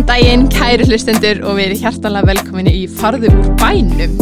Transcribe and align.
Góðan 0.00 0.16
daginn, 0.16 0.44
kæru 0.48 0.84
hlustendur 0.88 1.38
og 1.44 1.58
við 1.58 1.66
erum 1.66 1.80
hjartalega 1.82 2.28
velkominni 2.30 2.72
í 2.72 2.84
Farðu 2.88 3.28
úr 3.36 3.50
bænum. 3.60 4.14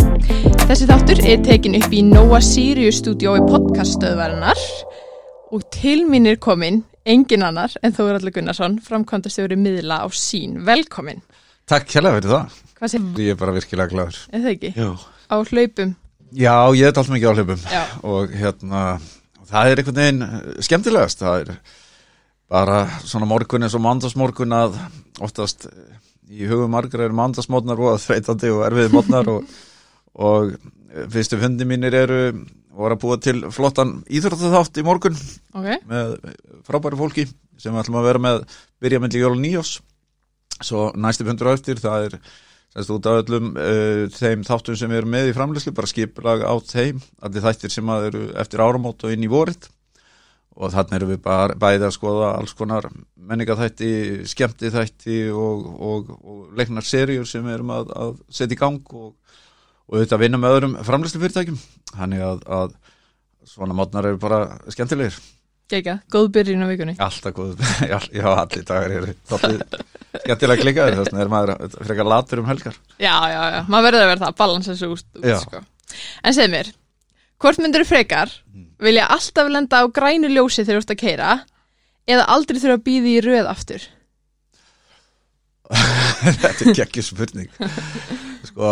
Þessi 0.67 0.89
þáttur 0.89 1.21
er 1.23 1.45
tekin 1.47 1.77
upp 1.79 1.95
í 1.95 2.01
Nóa 2.03 2.41
Sirius 2.43 2.99
stúdiói 2.99 3.45
podcaststöðvarinnar 3.47 4.59
og 5.55 5.63
til 5.71 6.03
mín 6.11 6.27
er 6.33 6.41
komin 6.43 6.81
engin 7.07 7.47
annar 7.47 7.79
en 7.87 7.95
Þóraldur 7.95 8.35
Gunnarsson, 8.35 8.81
framkvæmdastjóri 8.89 9.55
miðla 9.55 10.01
á 10.03 10.07
sín. 10.11 10.59
Velkomin. 10.67 11.23
Takk 11.71 11.95
hérlega 11.95 12.19
fyrir 12.19 12.35
það. 12.35 12.61
Hvað 12.81 12.95
sé? 12.97 13.05
Ég 13.23 13.37
er 13.37 13.43
bara 13.45 13.59
virkilega 13.61 13.95
gladur. 13.95 14.23
Er 14.35 14.47
það 14.49 14.55
ekki? 14.57 14.75
Já. 14.75 14.91
Á 15.31 15.37
hlaupum. 15.39 15.97
Já, 16.35 16.57
ég 16.75 16.89
er 16.89 16.91
alltaf 16.91 17.15
mikið 17.15 17.31
á 17.31 17.35
hlaupum 17.39 17.67
Já. 17.71 17.83
og 18.03 18.35
hérna, 18.35 18.87
það 19.47 19.71
er 19.71 19.85
einhvern 19.85 20.03
veginn 20.03 20.59
skemmtilegast. 20.59 21.23
Það 21.23 21.45
er 21.45 21.59
bara 22.49 22.83
svona 23.05 23.29
morgun 23.29 23.67
eins 23.67 23.77
og 23.77 23.85
mandagsmorgun 23.85 24.55
að 24.57 24.79
oftast 25.25 25.69
eh, 25.69 25.99
í 26.33 26.49
hugum 26.49 26.73
margar 26.73 27.07
eru 27.07 27.17
mandagsmótnar 27.17 27.81
og 27.81 28.01
þreytandi 28.03 28.53
og 28.55 28.65
erfiði 28.69 28.95
mótnar 28.95 29.29
og, 29.33 29.59
og 30.29 30.57
fyrstu 31.13 31.41
fundi 31.41 31.69
mínir 31.69 31.97
eru 31.97 32.23
voru 32.79 32.95
að 32.95 33.03
búa 33.03 33.19
til 33.21 33.39
flottan 33.53 33.99
íþróttaþátt 34.07 34.81
í 34.81 34.87
morgun 34.87 35.17
Ok. 35.57 35.71
með 35.89 36.17
frábæri 36.67 36.99
fólki 37.01 37.27
sem 37.59 37.75
við 37.75 37.83
ætlum 37.83 38.01
að 38.01 38.11
vera 38.13 38.23
með 38.23 38.45
byrja 38.83 39.01
með 39.03 39.19
jól 39.19 39.39
nýjós 39.41 39.79
svo 40.63 40.91
næstu 40.99 41.27
fundur 41.27 41.51
á 41.51 41.57
eftir 41.57 41.81
það 41.83 42.07
er 42.09 42.21
semst 42.75 42.93
út 42.95 43.09
af 43.09 43.23
öllum 43.23 43.51
uh, 43.57 44.05
þeim 44.13 44.45
þáttum 44.47 44.79
sem 44.79 44.91
við 44.93 45.01
erum 45.01 45.13
með 45.15 45.31
í 45.31 45.35
framleyslu 45.37 45.73
bara 45.75 45.91
skiplag 45.91 46.45
á 46.45 46.55
þeim, 46.69 47.01
allir 47.25 47.45
þættir 47.45 47.75
sem 47.75 47.91
að 47.95 48.09
eru 48.11 48.25
eftir 48.39 48.63
áramót 48.63 49.05
og 49.07 49.15
inn 49.15 49.25
í 49.27 49.31
vorit 49.33 49.71
og 50.59 50.73
þannig 50.75 50.97
erum 50.99 51.13
við 51.13 51.21
bara 51.23 51.55
bæði 51.59 51.87
að 51.87 51.95
skoða 51.95 52.33
alls 52.35 52.55
konar 52.59 52.89
menningaþætti 53.29 53.91
skemmti 54.27 54.73
þætti 54.75 55.19
og, 55.31 55.65
og, 55.79 56.13
og 56.19 56.59
leiknar 56.59 56.87
seríur 56.87 57.29
sem 57.31 57.45
við 57.47 57.59
erum 57.59 57.75
að, 57.77 57.93
að 57.95 58.15
setja 58.35 58.57
í 58.57 58.61
gang 58.61 58.95
og, 58.99 59.13
og 59.87 59.97
auðvitað 59.97 60.23
vinna 60.25 60.41
með 60.43 60.57
öðrum 60.57 60.79
framleyslu 60.89 61.23
fyrirtækjum 61.23 61.61
þannig 61.95 62.25
að, 62.27 62.43
að 62.59 62.79
svona 63.49 63.77
mótnar 63.79 64.09
eru 64.11 64.21
bara 64.23 64.41
skemmtilegir 64.73 65.19
Geika, 65.69 65.99
góð 66.09 66.31
byrjun 66.33 66.65
á 66.65 66.69
vikunni. 66.71 66.95
Alltaf 66.97 67.35
góð, 67.37 67.59
já, 67.85 67.99
já, 68.17 68.25
allir 68.33 68.63
dagar 68.65 68.95
eru 68.97 69.13
skemmtilega 69.29 70.63
klikkaður 70.63 70.97
þess 70.97 71.11
vegna 71.11 71.21
er 71.27 71.33
maður 71.33 71.75
frekar 71.77 72.09
latur 72.09 72.41
um 72.41 72.49
helgar 72.49 72.79
Já, 72.97 73.13
já, 73.29 73.43
já, 73.53 73.59
maður 73.69 73.91
verður 73.91 74.05
að 74.07 74.11
vera 74.15 74.23
það 74.23 74.31
að 74.31 74.39
balansa 74.41 74.73
þessu 74.75 75.29
Já. 75.29 75.37
sko. 75.45 75.61
En 76.25 76.37
segð 76.37 76.55
mér, 76.55 76.73
hvort 77.45 77.61
myndir 77.61 77.85
frekar 77.89 78.33
vilja 78.83 79.07
alltaf 79.15 79.51
lenda 79.53 79.83
á 79.83 79.85
grænu 79.91 80.31
ljósi 80.33 80.65
þegar 80.65 80.81
þú 80.81 80.85
ert 80.85 80.95
að 80.95 81.01
keira 81.03 81.31
eða 82.09 82.27
aldrei 82.35 82.61
þurfa 82.61 82.79
að 82.79 82.85
býða 82.89 83.11
í 83.13 83.23
röð 83.27 83.51
aftur? 83.51 83.87
Þetta 86.43 86.53
er 86.65 86.79
geggju 86.79 87.05
spurning 87.05 87.51
Sko, 88.49 88.71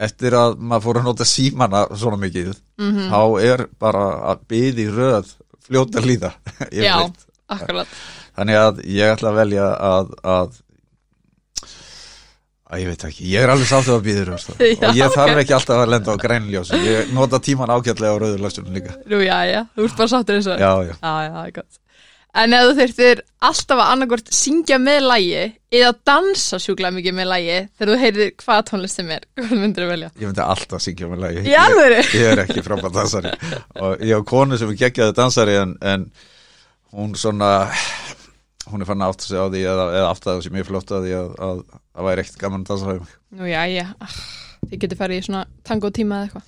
eftir 0.00 0.36
að 0.38 0.56
maður 0.60 0.84
fór 0.86 1.00
að 1.00 1.08
nota 1.08 1.26
símana 1.28 1.84
svona 1.98 2.20
mikið 2.20 2.54
Mm 2.80 3.10
þá 3.10 3.22
er 3.44 3.66
bara 3.82 4.04
að 4.30 4.44
byði 4.48 4.86
röð 4.94 5.34
fljóta 5.66 6.00
líða 6.04 6.30
Já, 6.72 7.10
akkurat. 7.50 7.90
Þannig 8.38 8.60
að 8.60 8.82
ég 8.88 9.12
ætla 9.12 9.32
að 9.32 9.40
velja 9.42 9.66
að 9.74 10.12
að 10.22 10.60
ég 12.78 12.86
veit 12.92 13.04
ekki, 13.08 13.26
ég 13.32 13.42
er 13.42 13.50
alveg 13.50 13.66
sáttu 13.66 13.96
að 13.96 14.04
býður. 14.06 14.30
Já, 14.36 14.86
og 14.86 14.96
ég 15.00 15.14
þarf 15.16 15.42
ekki 15.42 15.54
alltaf 15.56 15.82
að 15.82 15.90
lenda 15.96 16.14
á 16.14 16.22
grænljósi 16.22 16.80
ég 16.86 17.12
nota 17.16 17.40
tíman 17.42 17.72
ágætlega 17.74 18.14
á 18.14 18.20
rauðurlöstunum 18.22 18.76
líka. 18.78 18.94
Nú, 19.10 19.18
já, 19.26 19.38
já, 19.50 19.60
þú 19.74 19.86
ert 19.88 19.96
bara 19.98 20.12
sáttur 20.14 20.38
eins 20.38 20.46
og 20.52 20.60
Já, 20.62 20.72
já, 20.86 20.92
já, 20.94 21.14
já, 21.26 21.30
það 21.34 21.46
er 21.48 21.54
gott. 21.58 21.80
En 22.30 22.52
ef 22.54 22.62
þú 22.68 22.74
þurftir 22.78 23.20
alltaf 23.42 23.80
að 23.82 23.88
annarkvort 23.90 24.28
syngja 24.30 24.76
með 24.78 25.00
lægi 25.02 25.40
eða 25.80 25.88
dansa 26.06 26.60
sjúklega 26.62 26.94
mikið 26.94 27.16
með 27.18 27.26
lægi 27.32 27.56
þegar 27.74 27.90
þú 27.90 27.96
heyrðir 28.04 28.30
hvað 28.44 28.60
tónlist 28.68 29.00
sem 29.00 29.10
er, 29.10 29.24
hvað 29.40 29.54
myndir 29.64 29.82
þú 29.82 29.88
velja? 29.90 30.10
ég 30.14 30.28
myndi 30.30 30.44
alltaf 30.44 30.84
syngja 30.84 31.08
með 31.10 31.24
lagi 31.24 31.42
Í 31.42 31.56
alvöru? 31.58 31.96
ég, 32.04 32.12
ég 32.20 32.30
er 32.36 32.42
ekki 32.44 32.62
frábært 32.62 32.94
dansari. 33.00 33.32
Og 33.82 34.04
ég 34.06 34.14
hafa 34.14 34.28
konu 34.30 34.60
sem 34.62 34.70
er 34.70 34.78
geggjaði 34.84 35.16
dansari 35.18 35.58
en, 35.58 35.74
en 35.82 36.06
hún 36.94 37.18
svona 37.18 37.50
hún 38.68 38.82
er 38.84 38.88
fann 38.90 39.02
að 39.02 39.14
átta 39.14 39.26
sig 39.26 39.40
á 39.40 39.46
því 39.48 39.64
eða, 39.72 39.86
eða 39.96 40.12
átta 40.12 40.36
sig 40.44 40.54
mjög 40.54 40.68
flott 40.68 40.94
að 40.94 41.06
því 41.06 41.16
að, 41.16 41.28
að 41.48 41.62
það 41.72 42.08
væri 42.08 42.24
ekkert 42.24 42.40
gaman 42.44 42.64
að 42.64 42.72
dansa 42.72 42.90
mig 42.90 43.16
Nú, 43.30 43.48
já, 43.48 43.60
já, 43.70 43.84
ah, 44.04 44.16
þið 44.66 44.82
getur 44.84 45.00
farið 45.00 45.20
í 45.20 45.26
svona 45.28 45.44
tango 45.66 45.90
tíma 45.94 46.18
eða 46.18 46.28
eitthvað. 46.28 46.44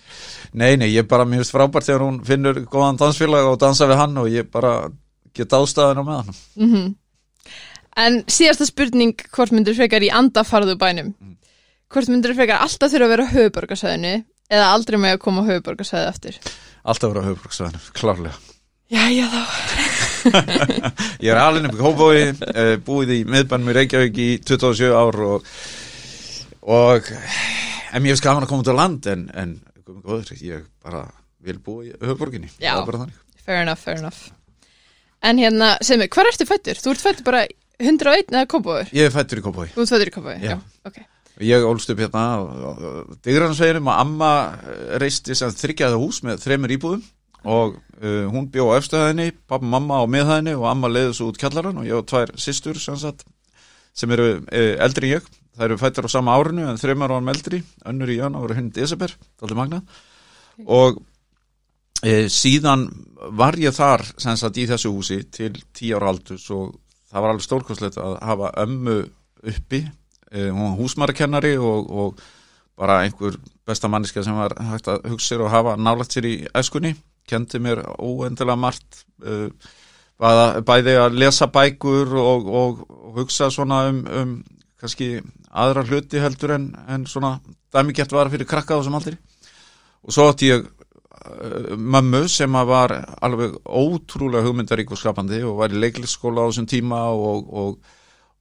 nei, 0.53 0.73
nei, 0.83 0.89
ég 0.93 1.09
bara 1.09 1.29
mjög 1.29 1.47
frábært 1.51 1.89
þegar 1.89 2.07
hún 2.07 2.19
finnur 2.27 2.65
góðan 2.67 3.01
dansfélag 3.01 3.53
og 3.53 3.61
dansa 3.63 3.89
við 3.91 4.03
hann 4.03 4.19
og 4.23 4.29
ég 4.33 4.51
bara 4.53 4.75
get 5.33 5.57
ástæðina 5.57 6.05
með 6.05 6.21
hann. 6.21 6.43
Mm 6.57 6.75
En 7.93 8.23
síðasta 8.25 8.65
spurning 8.65 9.13
hvort 9.37 9.53
myndir 9.53 9.77
frekar 9.77 10.01
í 10.01 10.09
andafarðu 10.09 10.79
bænum? 10.81 11.11
Hvort 11.93 12.09
myndir 12.09 12.33
frekar 12.39 12.63
alltaf 12.65 12.89
þurfa 12.93 13.05
að 13.05 13.13
vera 13.13 13.27
á 13.29 13.33
höfuborgarsæðinu 13.35 14.13
eða 14.49 14.71
aldrei 14.73 14.97
með 14.97 15.17
að 15.17 15.23
koma 15.27 15.45
á 15.45 15.49
höfuborgarsæði 15.51 16.07
ég 21.23 21.31
er 21.33 21.41
alveg 21.41 21.69
upp 21.69 21.77
í 21.77 21.81
Kópói 21.83 22.21
uh, 22.33 22.75
búið 22.87 23.15
í 23.17 23.21
miðbænum 23.29 23.73
í 23.73 23.77
Reykjavík 23.79 24.21
í 24.23 24.29
27 24.47 24.93
ár 24.97 25.19
og, 25.27 25.49
og 26.63 27.09
en 27.13 28.03
mér 28.03 28.13
finnst 28.13 28.27
gaman 28.27 28.47
að 28.47 28.53
koma 28.53 28.65
út 28.65 28.73
á 28.73 28.77
land 28.79 29.09
en, 29.13 29.25
en 29.37 29.57
góður, 29.87 30.35
ég 30.41 30.67
bara 30.85 31.05
vil 31.43 31.59
búa 31.63 31.87
í 31.89 31.95
höfborginni 32.01 32.51
Já. 32.63 32.77
Fair 33.43 33.65
enough, 33.65 33.83
fair 33.83 33.99
enough 34.01 34.31
En 35.23 35.39
hérna, 35.39 35.77
segð 35.87 36.03
mér, 36.03 36.09
hvar 36.17 36.29
ertu 36.33 36.47
fættur? 36.49 36.79
Þú 36.83 36.93
ert 36.97 37.03
fættur 37.05 37.27
bara 37.29 37.45
101 37.79 38.33
eða 38.35 38.47
kópáður? 38.51 38.89
ég 38.95 39.07
er 39.07 39.15
fættur 39.15 39.39
í 39.39 39.45
Kópói 39.45 39.69
Þú 39.75 39.85
ert 39.85 39.93
fættur 39.95 40.11
í 40.11 40.15
kópáður, 40.17 40.43
já. 40.43 40.55
Já. 40.57 40.87
ok 40.89 41.03
ég 41.43 41.65
ólst 41.67 41.91
upp 41.91 41.99
hérna 42.03 42.23
á 42.23 42.39
Digransveginum 43.25 43.89
og 43.89 44.01
amma 44.03 44.31
eh, 44.69 44.83
reisti 45.03 45.35
sem 45.39 45.51
þryggjaði 45.57 45.99
hús 45.99 46.21
með 46.27 46.43
þremur 46.45 46.75
íbúðum 46.77 47.05
og 47.45 47.77
uh, 48.03 48.27
hún 48.31 48.49
bjó 48.53 48.69
á 48.71 48.79
efstöðinni 48.79 49.33
pappa, 49.49 49.67
mamma 49.67 50.03
á 50.03 50.07
miðhæðinni 50.07 50.55
og 50.59 50.67
amma 50.71 50.91
leiði 50.91 51.15
svo 51.19 51.31
út 51.33 51.41
kjallaran 51.41 51.81
og 51.83 51.87
ég 51.89 51.99
og 51.99 52.09
tvær 52.11 52.35
systur 52.41 52.79
sem, 52.79 52.99
sagt, 53.01 53.25
sem 53.95 54.11
eru 54.15 54.29
uh, 54.41 54.75
eldri 54.85 55.11
en 55.11 55.19
ég. 55.19 55.31
Það 55.53 55.67
eru 55.67 55.81
fættar 55.83 56.07
á 56.09 56.11
sama 56.15 56.35
árinu 56.39 56.65
en 56.65 56.81
þreymar 56.81 57.13
árum 57.13 57.29
eldri. 57.29 57.63
Önnur 57.89 58.13
í 58.13 58.19
ján 58.21 58.39
ára 58.39 58.57
hinn 58.57 58.71
desember 58.73 59.13
dálítið 59.41 59.59
magnað. 59.59 60.05
Og 60.65 61.03
uh, 61.03 62.27
síðan 62.33 62.87
var 63.37 63.59
ég 63.61 63.75
þar 63.77 64.07
sem 64.17 64.39
sagt 64.39 64.61
í 64.63 64.69
þessu 64.71 64.95
húsi 64.95 65.23
til 65.31 65.55
tíu 65.75 65.99
ára 65.99 66.15
aldus 66.15 66.49
og 66.55 66.79
það 67.13 67.25
var 67.25 67.35
alveg 67.35 67.49
stórkostlegt 67.49 67.99
að 68.01 68.17
hafa 68.25 68.55
ömmu 68.63 69.01
uppi 69.43 69.83
uh, 69.85 70.49
hún 70.49 70.65
var 70.71 70.79
húsmarakennari 70.81 71.57
og, 71.59 71.91
og 71.91 72.23
bara 72.79 73.03
einhver 73.05 73.37
besta 73.67 73.89
manniska 73.91 74.25
sem 74.25 74.37
var 74.37 74.55
hægt 74.73 74.89
að 74.91 75.09
hugsa 75.13 75.35
sér 75.35 75.45
og 75.45 75.53
hafa 75.53 75.77
nálægt 75.77 76.17
sér 76.17 76.29
í 76.29 76.35
æskunni 76.57 76.95
kendi 77.29 77.61
mér 77.63 77.83
óendilega 77.99 78.59
margt 78.59 79.05
uh, 79.25 79.49
bæði 80.67 80.97
að 81.01 81.17
lesa 81.19 81.49
bækur 81.51 82.13
og, 82.19 82.47
og, 82.47 82.83
og 82.91 83.17
hugsa 83.21 83.51
svona 83.51 83.87
um, 83.91 84.03
um 84.07 84.35
kannski 84.83 85.17
aðra 85.51 85.85
hluti 85.87 86.21
heldur 86.23 86.57
en, 86.57 86.71
en 86.91 87.07
svona 87.07 87.37
dæmigert 87.75 88.13
var 88.13 88.31
fyrir 88.33 88.49
krakka 88.51 88.75
á 88.75 88.81
þessum 88.81 88.99
aldri. 88.99 89.17
Og 90.03 90.15
svo 90.15 90.29
átti 90.31 90.51
ég 90.51 90.65
uh, 90.67 91.75
mömmu 91.79 92.25
sem 92.31 92.61
var 92.69 92.95
alveg 93.23 93.59
ótrúlega 93.67 94.47
hugmyndarík 94.47 94.91
og 94.91 95.01
skapandi 95.01 95.43
og 95.47 95.61
var 95.63 95.75
í 95.75 95.83
leiklisskóla 95.83 96.47
á 96.47 96.49
þessum 96.51 96.71
tíma 96.71 97.05
og, 97.15 97.53
og, 97.53 97.77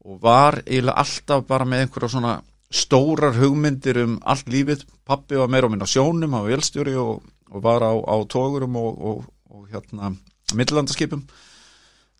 og 0.05 0.23
var 0.23 0.63
eiginlega 0.65 0.97
alltaf 1.03 1.45
bara 1.49 1.67
með 1.69 1.85
einhverja 1.85 2.15
svona 2.15 2.39
stórar 2.71 3.35
hugmyndir 3.35 3.99
um 4.05 4.17
allt 4.23 4.49
lífið 4.49 4.85
pappi 5.05 5.37
var 5.37 5.51
meira 5.51 5.67
og 5.67 5.73
minna 5.73 5.85
á 5.85 5.93
sjónum, 5.93 6.31
hann 6.31 6.45
var 6.45 6.53
velstjóri 6.55 6.95
og, 6.97 7.19
og 7.51 7.63
var 7.63 7.83
á, 7.83 7.93
á 7.93 8.15
tógurum 8.31 8.77
og, 8.79 9.01
og, 9.01 9.23
og 9.51 9.67
hérna 9.71 10.13
millilandaskipum 10.55 11.23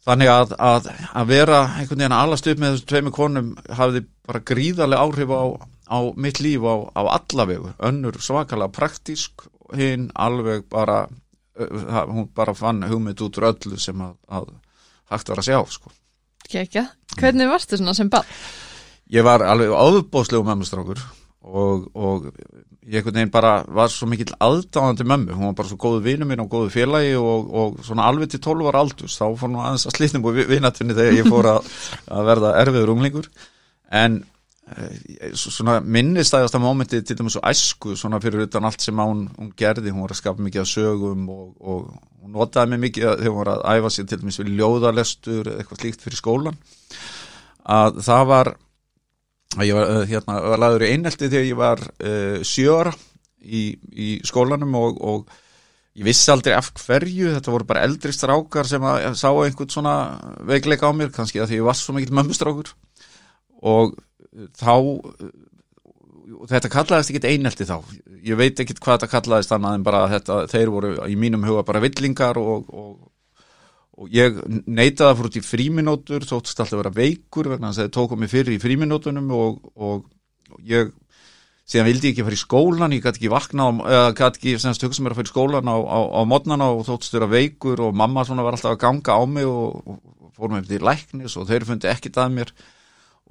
þannig 0.06 0.32
að, 0.34 0.56
að, 0.58 0.90
að 1.14 1.30
vera 1.30 1.62
einhvern 1.78 2.02
veginn 2.02 2.16
að 2.16 2.26
alast 2.26 2.50
upp 2.50 2.62
með 2.62 2.76
þessu 2.76 2.90
tveimu 2.90 3.14
konum 3.16 3.52
hafði 3.70 4.04
bara 4.28 4.44
gríðarlega 4.52 5.06
áhrif 5.06 5.34
á, 5.36 5.44
á 5.92 6.00
mitt 6.16 6.42
líf 6.42 6.66
á, 6.66 6.76
á 6.98 7.02
allavegu 7.18 7.74
önnur 7.78 8.18
svakalega 8.24 8.74
praktísk 8.76 9.46
hinn 9.78 10.10
alveg 10.16 10.66
bara 10.72 11.06
hún 11.62 12.30
bara 12.34 12.56
fann 12.58 12.84
hugmynd 12.88 13.22
út 13.22 13.38
úr 13.38 13.52
öllu 13.52 13.80
sem 13.80 14.00
að, 14.02 14.16
að 14.32 14.52
hægt 15.12 15.30
var 15.30 15.42
að 15.42 15.50
sjá 15.50 15.58
sko. 15.70 15.92
Kekja, 16.52 16.86
hvernig 17.20 17.50
varstu 17.52 17.78
svona 17.78 17.94
sem 17.96 18.10
ball? 18.12 18.26
ég 19.12 19.26
var 19.28 19.44
alveg 19.44 19.74
áðbóðslegu 19.76 20.46
mömmustrákur 20.48 21.02
og, 21.42 21.88
og 21.96 22.30
ég 22.82 22.98
einhvern 22.98 23.20
veginn 23.20 23.34
bara 23.34 23.52
var 23.70 23.92
svo 23.94 24.08
mikill 24.10 24.34
aðdáðandi 24.42 25.06
mömmu, 25.06 25.36
hún 25.38 25.52
var 25.52 25.58
bara 25.60 25.70
svo 25.70 25.78
góðu 25.82 26.02
vinu 26.08 26.26
mín 26.26 26.42
og 26.42 26.50
góðu 26.50 26.72
félagi 26.74 27.14
og, 27.20 27.52
og 27.54 27.80
svona 27.86 28.08
alveg 28.10 28.32
til 28.34 28.42
12 28.42 28.72
ára 28.72 28.82
aldurs, 28.82 29.18
þá 29.20 29.26
fór 29.38 29.52
nú 29.54 29.62
aðeins 29.62 29.86
að 29.86 29.98
slitnum 30.00 30.26
og 30.26 30.40
vinatunni 30.50 30.98
þegar 30.98 31.18
ég 31.20 31.30
fór 31.30 31.50
að, 31.52 31.72
að 32.18 32.30
verða 32.32 32.54
erfiður 32.64 32.94
unglingur. 32.96 33.28
En 34.02 34.18
eh, 34.74 35.28
svona 35.38 35.78
minnistæðasta 35.86 36.62
mómenti 36.64 37.04
til 37.06 37.20
dæmis 37.20 37.38
og 37.38 37.46
æsku 37.52 37.94
svona 38.00 38.22
fyrir 38.24 38.48
utan 38.48 38.66
allt 38.66 38.82
sem 38.82 38.98
hún, 38.98 39.28
hún 39.38 39.54
gerði, 39.58 39.94
hún 39.94 40.08
var 40.08 40.16
að 40.16 40.22
skapa 40.24 40.48
mikið 40.48 40.64
af 40.66 40.74
sögum 40.74 41.30
og, 41.36 41.46
og 41.62 41.86
hún 42.24 42.34
notaði 42.34 42.74
mig 42.74 42.88
mikið 42.88 43.08
þegar 43.12 43.30
hún 43.30 43.42
var 43.44 43.54
að 43.54 43.64
æfa 43.76 43.94
sig 43.94 44.10
til 44.10 44.22
dæmis 44.24 44.42
við 44.42 44.52
ljóðalestur 44.58 45.54
eða 45.54 45.62
eitthvað 45.62 45.84
slíkt 45.86 46.08
fyrir 46.08 46.22
skólan 46.24 46.60
að 47.62 48.02
það 48.02 48.28
var 48.32 48.56
að 48.56 48.60
ég 49.60 49.76
var, 49.76 49.90
uh, 49.92 50.04
hérna, 50.08 50.40
var 50.54 50.62
laður 50.64 50.88
í 50.88 50.92
einhelti 50.96 51.30
þegar 51.30 51.48
ég 51.48 51.60
var 51.60 51.82
uh, 51.84 52.38
sjöra 52.48 52.94
í, 53.42 53.64
í 53.92 54.10
skólanum 54.28 54.78
og, 54.80 55.02
og 55.02 55.34
ég 55.98 56.08
vissi 56.08 56.32
aldrei 56.32 56.56
af 56.56 56.72
hverju, 56.80 57.34
þetta 57.36 57.54
voru 57.54 57.68
bara 57.68 57.84
eldri 57.88 58.14
strákar 58.16 58.70
sem 58.70 58.86
að 58.88 59.12
sá 59.20 59.28
einhvern 59.32 59.74
svona 59.74 59.96
veikleika 60.48 60.88
á 60.88 60.96
mér, 60.96 61.12
kannski 61.16 61.44
að 61.44 61.52
því 61.52 61.60
ég 61.60 61.68
var 61.68 61.80
svo 61.80 61.98
mikill 61.98 62.16
mömmustrákur. 62.16 62.72
Og 63.62 63.98
þá 64.58 64.74
þetta 66.50 66.72
kallaðist 66.72 67.12
ekkit 67.12 67.28
einhelti 67.30 67.68
þá. 67.68 67.78
Ég 68.26 68.40
veit 68.40 68.60
ekkit 68.62 68.80
hvað 68.82 69.00
þetta 69.00 69.12
kallaðist 69.12 69.54
annað 69.56 69.78
en 69.78 69.86
bara 69.86 70.02
þetta, 70.12 70.38
þeir 70.52 70.72
voru 70.74 70.92
í 71.10 71.18
mínum 71.20 71.46
huga 71.48 71.64
bara 71.68 71.82
villingar 71.84 72.40
og, 72.42 72.70
og, 72.72 72.94
og 74.02 74.10
ég 74.16 74.40
neitaði 74.66 75.10
að 75.10 75.20
fór 75.20 75.30
út 75.30 75.38
í 75.38 75.44
fríminótur 75.46 76.26
þóttist 76.26 76.60
alltaf 76.60 76.78
að 76.78 76.82
vera 76.82 76.96
veikur 76.96 77.52
vegna 77.52 77.70
þess 77.70 77.84
að 77.84 77.88
þeir 77.88 77.96
tókum 77.98 78.22
mig 78.24 78.32
fyrir 78.32 78.56
í 78.56 78.62
fríminótunum 78.64 79.30
og, 79.38 79.62
og 79.78 80.58
ég 80.68 80.92
síðan 81.70 81.88
vildi 81.88 82.10
ég 82.10 82.16
ekki 82.16 82.26
fara 82.28 82.40
í 82.40 82.42
skólan, 82.42 82.98
ég 82.98 83.06
gæti 83.06 83.22
ekki 83.22 83.32
vakna 83.32 83.70
eða 83.86 84.12
gæti 84.18 84.42
ekki 84.42 84.56
semst 84.66 84.84
hugsa 84.88 85.06
mér 85.06 85.16
að 85.16 85.22
fara 85.22 85.30
í 85.30 85.34
skólan 85.34 85.72
á, 85.72 85.78
á, 85.78 86.00
á 86.18 86.22
modnana 86.28 86.72
og 86.74 86.84
þóttist 86.90 87.16
vera 87.16 87.30
veikur 87.32 87.86
og 87.88 87.96
mamma 87.96 88.26
svona 88.28 88.44
var 88.48 88.58
alltaf 88.58 88.74
að 88.74 88.84
ganga 88.84 89.16
á 89.16 89.22
mig 89.30 89.48
og 89.48 90.02
fór 90.36 90.52
mér 90.52 90.68
til 90.68 90.84
læknis 90.84 91.38
og 91.38 91.48
þeir 91.48 91.68
fundi 91.70 91.92
ekkit 91.92 92.20
að 92.20 92.38
mér. 92.40 92.54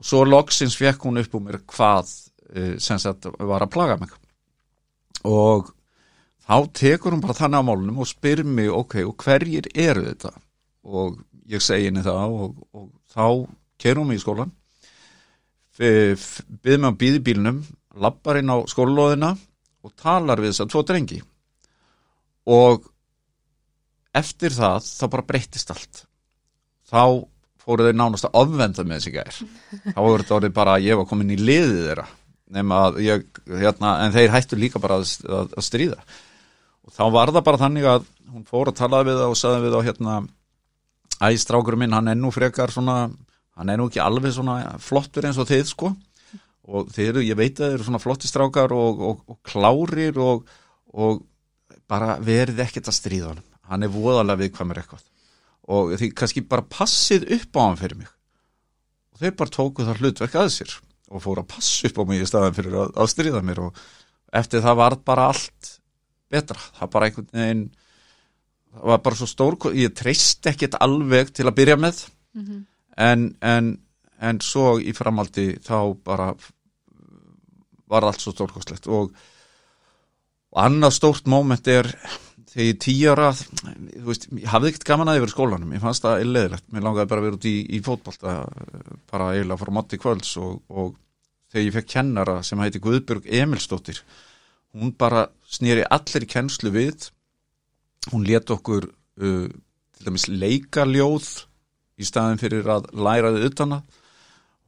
Og 0.00 0.06
svo 0.06 0.22
loksins 0.24 0.78
fekk 0.78 1.04
hún 1.04 1.20
upp 1.20 1.34
úr 1.36 1.42
mér 1.44 1.58
hvað 1.68 2.12
Eh, 2.50 2.78
sem 2.82 2.98
sagt 2.98 3.28
var 3.38 3.62
að 3.62 3.70
plaga 3.70 3.96
mig. 4.00 4.10
Og 5.28 5.70
þá 6.42 6.56
tekur 6.74 7.14
hún 7.14 7.22
bara 7.22 7.36
þannig 7.38 7.62
á 7.62 7.68
málunum 7.68 8.00
og 8.02 8.08
spyr 8.10 8.42
mig 8.42 8.70
ok, 8.74 9.02
og 9.06 9.22
hverjir 9.22 9.68
eru 9.74 10.08
þetta 10.08 10.32
og 10.84 11.18
ég 11.50 11.62
segi 11.62 11.88
henni 11.90 12.04
það 12.04 12.36
og, 12.44 12.56
og 12.76 12.88
þá 13.10 13.26
kerum 13.80 14.12
við 14.12 14.20
í 14.20 14.24
skólan 14.24 14.54
byggðum 15.80 16.60
við 16.64 16.84
á 16.84 17.00
býðibílnum 17.00 17.60
lappar 18.00 18.40
inn 18.40 18.52
á 18.52 18.56
skólalóðina 18.68 19.32
og 19.80 19.92
talar 19.96 20.40
við 20.42 20.52
þess 20.52 20.64
að 20.64 20.72
tvo 20.74 20.82
drengi. 20.86 21.20
Og 22.50 22.86
eftir 24.16 24.52
það 24.52 24.84
þá 24.84 25.04
bara 25.14 25.26
breytist 25.28 25.72
allt. 25.72 26.02
Þá 26.90 27.24
fóru 27.60 27.86
þeir 27.86 27.96
nánast 27.96 28.26
að 28.28 28.40
ofvenda 28.42 28.84
með 28.84 28.98
þessi 28.98 29.14
gær. 29.14 29.38
Þá 29.94 30.00
voru 30.00 30.22
þetta 30.22 30.36
orðið 30.38 30.56
bara 30.56 30.74
að 30.76 30.88
ég 30.88 31.00
var 31.00 31.08
komin 31.08 31.32
í 31.32 31.38
liðið 31.40 31.86
þeirra 31.86 32.08
að 32.50 32.96
ég, 33.04 33.26
hérna, 33.46 33.92
en 34.02 34.14
þeir 34.14 34.32
hættu 34.34 34.56
líka 34.58 34.80
bara 34.82 34.98
að, 34.98 35.12
að, 35.22 35.52
að 35.54 35.64
stríða. 35.64 36.00
Og 36.82 36.94
þá 36.96 37.04
var 37.14 37.30
það 37.30 37.44
bara 37.46 37.60
þannig 37.60 37.86
að 37.86 38.08
hún 38.30 38.46
fór 38.48 38.72
að 38.72 38.80
tala 38.80 39.04
við 39.06 39.20
það 39.20 39.34
og 39.34 39.38
saði 39.38 39.60
við 39.62 39.76
þá 39.76 39.86
hérna 39.86 40.16
æstrákurum 41.28 41.82
minn, 41.82 41.94
hann 41.96 42.08
er 42.08 42.18
nú 42.18 42.30
frekar 42.34 42.72
svona, 42.72 43.10
hann 43.58 43.72
er 43.72 43.80
nú 43.80 43.88
ekki 43.90 44.00
alveg 44.02 44.32
svona 44.36 44.76
flottur 44.80 45.28
eins 45.28 45.40
og 45.40 45.48
þið 45.50 45.66
sko. 45.68 45.92
Og 46.70 46.90
þeir 46.94 47.14
eru, 47.14 47.24
ég 47.26 47.38
veit 47.38 47.58
að 47.58 47.66
þeir 47.66 47.76
eru 47.78 47.86
svona 47.88 48.02
flottistrákar 48.02 48.72
og, 48.76 49.00
og, 49.08 49.22
og 49.32 49.38
klárir 49.46 50.18
og, 50.22 50.44
og 50.94 51.24
bara 51.90 52.18
verið 52.22 52.62
ekkert 52.62 52.90
að 52.90 52.98
stríða 52.98 53.32
hann, 53.32 53.42
hann 53.72 53.86
er 53.86 53.92
voðalega 53.92 54.44
viðkvæmur 54.44 54.80
eitthvað. 54.82 55.02
Og 55.70 55.94
því 55.98 56.12
kannski 56.18 56.44
bara 56.46 56.66
passið 56.66 57.26
upp 57.36 57.58
á 57.58 57.60
hann 57.64 57.80
fyrir 57.80 58.00
mig. 58.00 58.12
Og 59.14 59.24
þeir 59.24 59.34
bara 59.40 59.54
tóku 59.56 59.86
það 59.86 60.04
hlutverk 60.04 60.38
að 60.38 60.52
sér 60.54 60.76
og 61.10 61.24
fór 61.24 61.42
að 61.42 61.50
passa 61.50 61.90
upp 61.90 61.98
á 61.98 62.04
mig 62.06 62.22
í 62.22 62.28
staðan 62.30 62.56
fyrir 62.56 62.76
að, 62.84 62.94
að 62.94 63.10
stríða 63.10 63.42
mér. 63.44 63.64
Og 63.66 63.82
eftir 64.40 64.62
það 64.62 64.78
var 64.78 64.96
bara 65.10 65.28
allt 65.32 65.74
betra, 66.30 66.60
það 66.78 66.92
bara 66.94 67.08
einhvern 67.08 67.30
veginn 67.34 67.64
það 68.74 68.88
var 68.92 69.04
bara 69.04 69.18
svo 69.18 69.26
stór 69.26 69.56
ég 69.74 69.94
treyst 69.98 70.46
ekkert 70.46 70.78
alveg 70.80 71.32
til 71.34 71.46
að 71.46 71.56
byrja 71.58 71.76
með. 71.76 72.04
Mm 72.34 72.44
-hmm. 72.46 72.64
en, 72.96 73.36
en 73.40 73.78
en 74.20 74.40
svo 74.44 74.74
í 74.80 74.92
framaldi 74.96 75.54
þá 75.64 75.76
bara 76.04 76.30
var 77.90 78.06
allt 78.06 78.22
svo 78.22 78.34
stórkostlegt. 78.34 78.86
Og, 78.92 79.10
og 80.52 80.64
annað 80.64 80.96
stórt 80.98 81.30
móment 81.30 81.66
er 81.70 81.88
þegar 82.50 82.66
ég 82.66 82.80
tíara 82.82 83.28
þú 83.34 84.06
veist, 84.08 84.26
ég 84.34 84.48
hafði 84.50 84.72
ekkert 84.72 84.88
gaman 84.92 85.12
að 85.12 85.20
yfir 85.20 85.34
skólanum. 85.34 85.74
Ég 85.74 85.82
fannst 85.82 86.06
það 86.06 86.24
illeðilegt, 86.26 86.66
mér 86.70 86.86
langaði 86.86 87.12
bara 87.12 87.22
að 87.22 87.28
vera 87.28 87.38
út 87.38 87.50
í, 87.50 87.56
í 87.76 87.82
fótbolta 87.86 88.34
bara 89.10 89.30
eiginlega 89.34 89.62
frá 89.62 89.72
motti 89.74 90.00
kvölds 90.00 90.34
og, 90.42 90.58
og 90.68 90.98
þegar 91.50 91.66
ég 91.66 91.78
fekk 91.78 91.94
kennara 91.96 92.40
sem 92.46 92.62
heiti 92.62 92.82
Guðbjörg 92.82 93.30
Emilstóttir 93.40 94.02
hún 94.76 94.92
bara 94.98 95.24
snýri 95.50 95.82
allir 95.82 96.28
kennslu 96.30 96.70
við 96.74 97.08
hún 98.08 98.24
let 98.24 98.50
okkur 98.50 98.88
uh, 98.88 99.46
til 99.96 100.08
dæmis 100.08 100.28
leikarljóð 100.32 101.28
í 102.00 102.08
staðin 102.08 102.40
fyrir 102.40 102.68
að 102.72 102.88
læraði 102.96 103.44
utana 103.50 103.82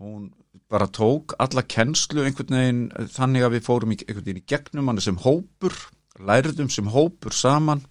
hún 0.02 0.30
bara 0.72 0.88
tók 0.88 1.34
alla 1.38 1.62
kennslu 1.62 2.24
einhvern 2.24 2.56
veginn 2.56 3.08
þannig 3.12 3.44
að 3.44 3.54
við 3.56 3.66
fórum 3.66 3.92
einhvern 3.92 4.24
veginn 4.24 4.40
í 4.40 4.48
gegnum 4.48 4.88
hann 4.88 5.00
sem 5.04 5.18
hópur, 5.20 5.74
læriðum 6.16 6.70
sem 6.72 6.88
hópur 6.88 7.36
saman. 7.36 7.82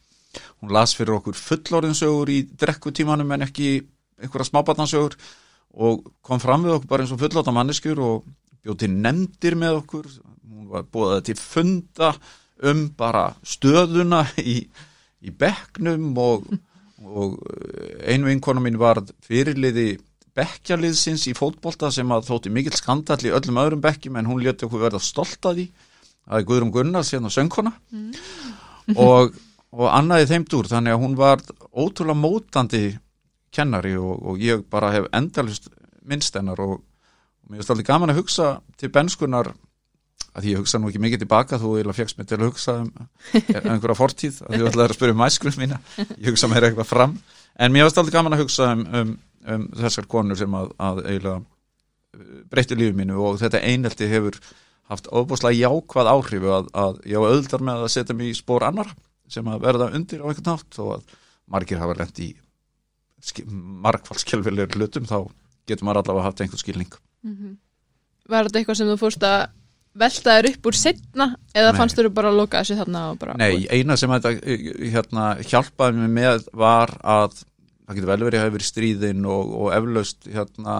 Hún 0.61 0.73
las 0.73 0.95
fyrir 0.97 1.19
okkur 1.19 1.37
fullorðinsögur 1.37 2.31
í 2.33 2.39
drekkutímanum 2.57 3.35
en 3.35 3.45
ekki 3.45 3.69
einhverja 4.21 4.49
smábarnansögur 4.49 5.17
og 5.77 6.07
kom 6.25 6.41
fram 6.41 6.65
við 6.65 6.77
okkur 6.77 6.89
bara 6.89 7.05
eins 7.05 7.13
og 7.13 7.21
fullorða 7.21 7.53
manneskjur 7.55 8.01
og 8.05 8.29
bjóð 8.63 8.79
til 8.81 8.91
nefndir 8.95 9.57
með 9.61 9.81
okkur. 9.83 10.07
Hún 10.49 10.71
var 10.71 10.87
búið 10.89 11.25
til 11.29 11.37
funda 11.37 12.13
um 12.65 12.87
bara 12.97 13.27
stöðuna 13.45 14.23
í, 14.41 14.63
í 15.21 15.33
bekknum 15.43 16.11
og, 16.21 16.47
og 17.05 17.37
einu 18.07 18.29
vinkona 18.29 18.63
mín 18.63 18.79
var 18.81 19.01
fyrirliði 19.25 19.99
bekkjaliðsins 20.37 21.27
í 21.27 21.35
fótbolta 21.35 21.91
sem 21.91 22.11
að 22.13 22.29
þótti 22.29 22.51
mikill 22.53 22.77
skandall 22.77 23.21
í 23.27 23.33
öllum 23.35 23.59
öðrum 23.61 23.83
bekkjum 23.83 24.19
en 24.19 24.29
hún 24.29 24.43
leti 24.43 24.67
okkur 24.67 24.85
verða 24.85 25.01
stolt 25.03 25.49
að 25.49 25.61
því 25.61 25.65
að 26.31 26.45
Guðrum 26.47 26.71
Gunnars 26.71 27.11
hérna 27.11 27.31
söngkona 27.33 27.73
mm. 27.91 28.11
og, 28.95 29.33
og 29.75 29.87
annaði 29.91 30.29
þeim 30.31 30.45
dúr 30.47 30.69
þannig 30.71 30.95
að 30.95 31.03
hún 31.03 31.17
var 31.19 31.43
ótrúlega 31.71 32.21
mótandi 32.21 32.85
kennari 33.51 33.97
og, 33.99 34.15
og 34.23 34.39
ég 34.39 34.63
bara 34.71 34.93
hef 34.95 35.09
endalust 35.17 35.67
minnst 36.07 36.37
hennar 36.37 36.61
og 36.63 36.79
Mér 37.51 37.59
finnst 37.59 37.71
alltaf 37.73 37.87
gaman 37.89 38.13
að 38.13 38.21
hugsa 38.21 38.45
til 38.79 38.87
benskunar 38.95 39.49
að 40.37 40.47
ég 40.47 40.61
hugsa 40.61 40.79
nú 40.79 40.89
ekki 40.89 41.01
mikið 41.03 41.23
tilbaka 41.25 41.59
þú 41.59 41.73
eða 41.81 41.95
fegst 41.95 42.19
mér 42.19 42.27
til 42.29 42.37
að 42.39 42.47
hugsa 42.47 42.77
um 42.79 42.91
einhverja 43.35 43.97
fortíð, 43.99 44.39
að 44.47 44.57
ég 44.57 44.69
ætlaði 44.69 44.87
að 44.87 44.97
spyrja 44.97 45.15
um 45.15 45.21
mæskunum 45.21 45.59
mína, 45.59 45.79
ég 45.99 46.29
hugsa 46.31 46.49
mér 46.51 46.69
eitthvað 46.69 46.87
fram. 46.87 47.17
En 47.59 47.73
mér 47.73 47.87
finnst 47.87 47.99
alltaf 47.99 48.15
gaman 48.15 48.37
að 48.37 48.43
hugsa 48.45 48.69
um, 48.71 48.83
um, 48.95 49.13
um 49.55 49.65
þessar 49.81 50.07
konur 50.11 50.39
sem 50.39 50.55
að, 50.55 50.71
að 50.79 51.01
eiginlega 51.03 51.37
uh, 51.41 52.35
breytti 52.53 52.79
lífið 52.79 52.99
mínu 53.01 53.19
og 53.19 53.41
þetta 53.41 53.63
einhelti 53.67 54.09
hefur 54.11 54.39
haft 54.91 55.11
óbúslega 55.11 55.59
jákvað 55.59 56.11
áhrifu 56.11 56.53
að, 56.55 56.71
að 56.75 57.01
ég 57.11 57.23
var 57.23 57.35
öðldar 57.35 57.65
með 57.67 57.83
að 57.85 57.93
setja 57.95 58.15
mér 58.15 58.31
í 58.31 58.37
spór 58.39 58.67
annar 58.67 58.91
sem 59.31 59.47
að 59.47 59.63
verða 59.63 59.91
undir 59.95 60.23
á 60.23 60.27
einhvern 60.27 60.49
nátt 60.51 60.79
og 60.83 60.95
að 60.97 61.19
margir 61.51 61.79
hafa 61.79 61.95
lend 61.99 62.23
í 62.23 62.31
margfaldskjálfilegur 63.85 64.79
hlutum 64.79 65.07
þá 65.07 65.17
getur 65.69 65.87
maður 65.87 66.01
allavega 66.01 66.27
haft 66.27 66.41
einhvern 66.43 66.59
skilning. 66.61 66.93
Mm 67.21 67.35
-hmm. 67.35 67.57
Var 68.31 68.47
þetta 68.47 68.59
eitthvað 68.59 68.77
sem 68.79 68.89
þú 68.89 68.97
fórst 68.99 69.23
að 69.23 69.41
velta 69.97 70.35
þér 70.37 70.49
upp 70.51 70.67
úr 70.69 70.77
setna 70.77 71.27
eða 71.51 71.71
Nei. 71.73 71.77
fannst 71.79 71.99
þú 71.99 72.11
bara 72.15 72.31
að 72.31 72.39
loka 72.39 72.61
þessu 72.61 72.77
þarna? 72.79 73.35
Nei, 73.41 73.55
úr? 73.57 73.65
eina 73.75 73.97
sem 73.99 74.13
þetta 74.15 74.31
hérna, 74.95 75.25
hjálpaði 75.43 75.97
mig 75.99 76.13
með 76.15 76.45
var 76.55 76.93
að 77.01 77.41
það 77.91 77.97
getur 77.97 78.11
vel 78.11 78.23
verið 78.23 78.39
að 78.39 78.45
hafa 78.45 78.55
verið 78.55 78.69
stríðin 78.69 79.27
og, 79.27 79.53
og 79.59 79.73
eflaust 79.75 80.29
hérna, 80.31 80.77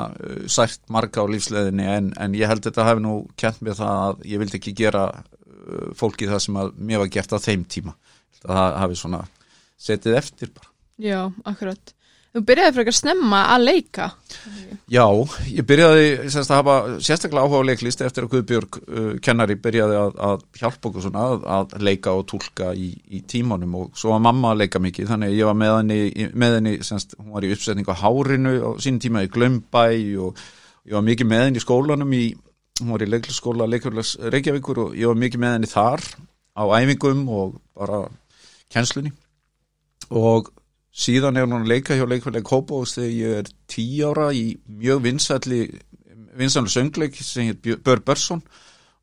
sært 0.52 0.84
marga 0.94 1.26
á 1.28 1.32
lífsleðinni 1.32 1.88
en, 1.92 2.10
en 2.16 2.38
ég 2.40 2.52
held 2.52 2.64
að 2.64 2.72
þetta 2.72 2.88
hefði 2.88 3.06
nú 3.08 3.16
kent 3.42 3.62
mér 3.66 3.80
það 3.82 4.04
að 4.08 4.26
ég 4.32 4.44
vildi 4.44 4.60
ekki 4.62 4.76
gera 4.80 5.06
uh, 5.12 5.90
fólki 5.98 6.30
það 6.32 6.44
sem 6.48 6.62
að 6.64 6.76
mér 6.80 7.04
var 7.04 7.12
gert 7.18 7.36
á 7.36 7.40
þeim 7.44 7.66
tíma 7.68 7.98
það 8.42 8.78
hafi 8.80 9.02
svona 9.02 9.26
setið 9.82 10.22
eftir 10.22 10.54
bara 10.56 10.70
Já, 11.02 11.20
akkurat 11.50 11.96
Þú 12.32 12.42
byrjaði 12.48 12.84
að 12.86 12.96
snemma 12.96 13.40
að 13.52 13.64
leika. 13.66 14.06
Já, 14.92 15.04
ég 15.52 15.66
byrjaði 15.68 16.30
semst, 16.32 16.52
hafa 16.56 16.76
sérstaklega 17.04 17.44
áhuga 17.44 17.60
á 17.60 17.68
leiklist 17.68 18.04
eftir 18.06 18.24
að 18.24 18.32
Guðbjörg 18.32 18.78
uh, 18.80 19.10
kennari 19.24 19.58
byrjaði 19.60 19.98
að, 20.00 20.14
að 20.28 20.46
hjálpa 20.62 20.88
okkur 20.90 21.04
svona 21.04 21.26
að, 21.28 21.44
að 21.58 21.76
leika 21.90 22.14
og 22.16 22.24
tólka 22.32 22.70
í, 22.72 22.88
í 23.12 23.20
tímanum 23.28 23.76
og 23.82 24.00
svo 24.00 24.14
var 24.14 24.24
mamma 24.24 24.54
að 24.54 24.64
leika 24.64 24.80
mikið 24.84 25.12
þannig 25.12 25.34
að 25.34 25.42
ég 25.42 25.50
var 25.50 25.58
með 25.60 25.74
henni, 25.76 26.30
með 26.32 26.56
henni 26.58 26.74
semst, 26.88 27.18
hún 27.20 27.36
var 27.36 27.48
í 27.48 27.52
uppsetning 27.52 27.92
á 27.92 28.00
Hárinu 28.00 28.56
á 28.64 28.70
sínum 28.80 29.04
tíma 29.04 29.26
í 29.28 29.32
Glömbæ 29.36 29.84
og 30.24 30.40
ég 30.88 30.96
var 30.96 31.06
mikið 31.10 31.32
með 31.34 31.46
henni 31.46 31.60
í 31.60 31.66
skólanum 31.66 32.16
í, 32.16 32.24
hún 32.80 32.96
var 32.96 33.04
í 33.04 33.10
leiklisskóla 33.12 33.68
Leikfjörðs 33.74 34.16
Reykjavíkur 34.32 34.84
og 34.86 34.96
ég 34.96 35.12
var 35.12 35.20
mikið 35.20 35.44
með 35.44 35.58
henni 35.58 35.72
þar 35.72 36.08
á 36.56 36.64
æfingum 36.80 37.28
og 37.28 37.60
bara 37.76 38.06
kjenslunni 38.72 39.12
og 40.16 40.48
síðan 40.92 41.40
er 41.40 41.48
hún 41.48 41.68
leika 41.68 41.96
hjá 41.96 42.06
leikfélagi 42.08 42.48
Kópavós 42.48 42.98
þegar 42.98 43.14
ég 43.16 43.38
er 43.42 43.52
tí 43.72 43.86
ára 44.04 44.30
í 44.36 44.46
mjög 44.68 45.06
vinsætli 45.06 45.62
vinsætli 46.38 46.74
söngleik 46.74 47.16
sem 47.16 47.52
heit 47.52 47.68
Bör 47.86 48.04
Börsson 48.04 48.42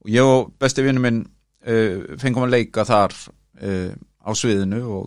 og 0.04 0.11
ég 0.12 0.25
og 0.25 0.52
besti 0.61 0.85
vinnu 0.85 1.02
minn 1.02 1.23
uh, 1.25 2.16
fengum 2.21 2.47
að 2.47 2.59
leika 2.59 2.85
þar 2.88 3.14
uh, 3.16 3.92
á 4.28 4.30
sviðinu 4.37 4.83
og, 4.92 5.07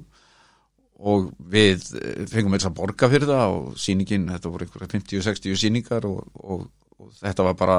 og 1.02 1.30
við 1.52 1.84
eh, 2.00 2.24
fengum 2.30 2.56
eins 2.56 2.66
að 2.66 2.78
borga 2.80 3.10
fyrir 3.12 3.30
það 3.30 3.56
og 3.58 3.76
síningin, 3.78 4.30
þetta 4.34 4.50
voru 4.50 4.66
einhverja 4.66 4.92
50-60 4.96 5.60
síningar 5.62 6.08
og, 6.10 6.24
og, 6.42 6.66
og 6.98 7.12
þetta 7.20 7.46
var 7.46 7.58
bara 7.60 7.78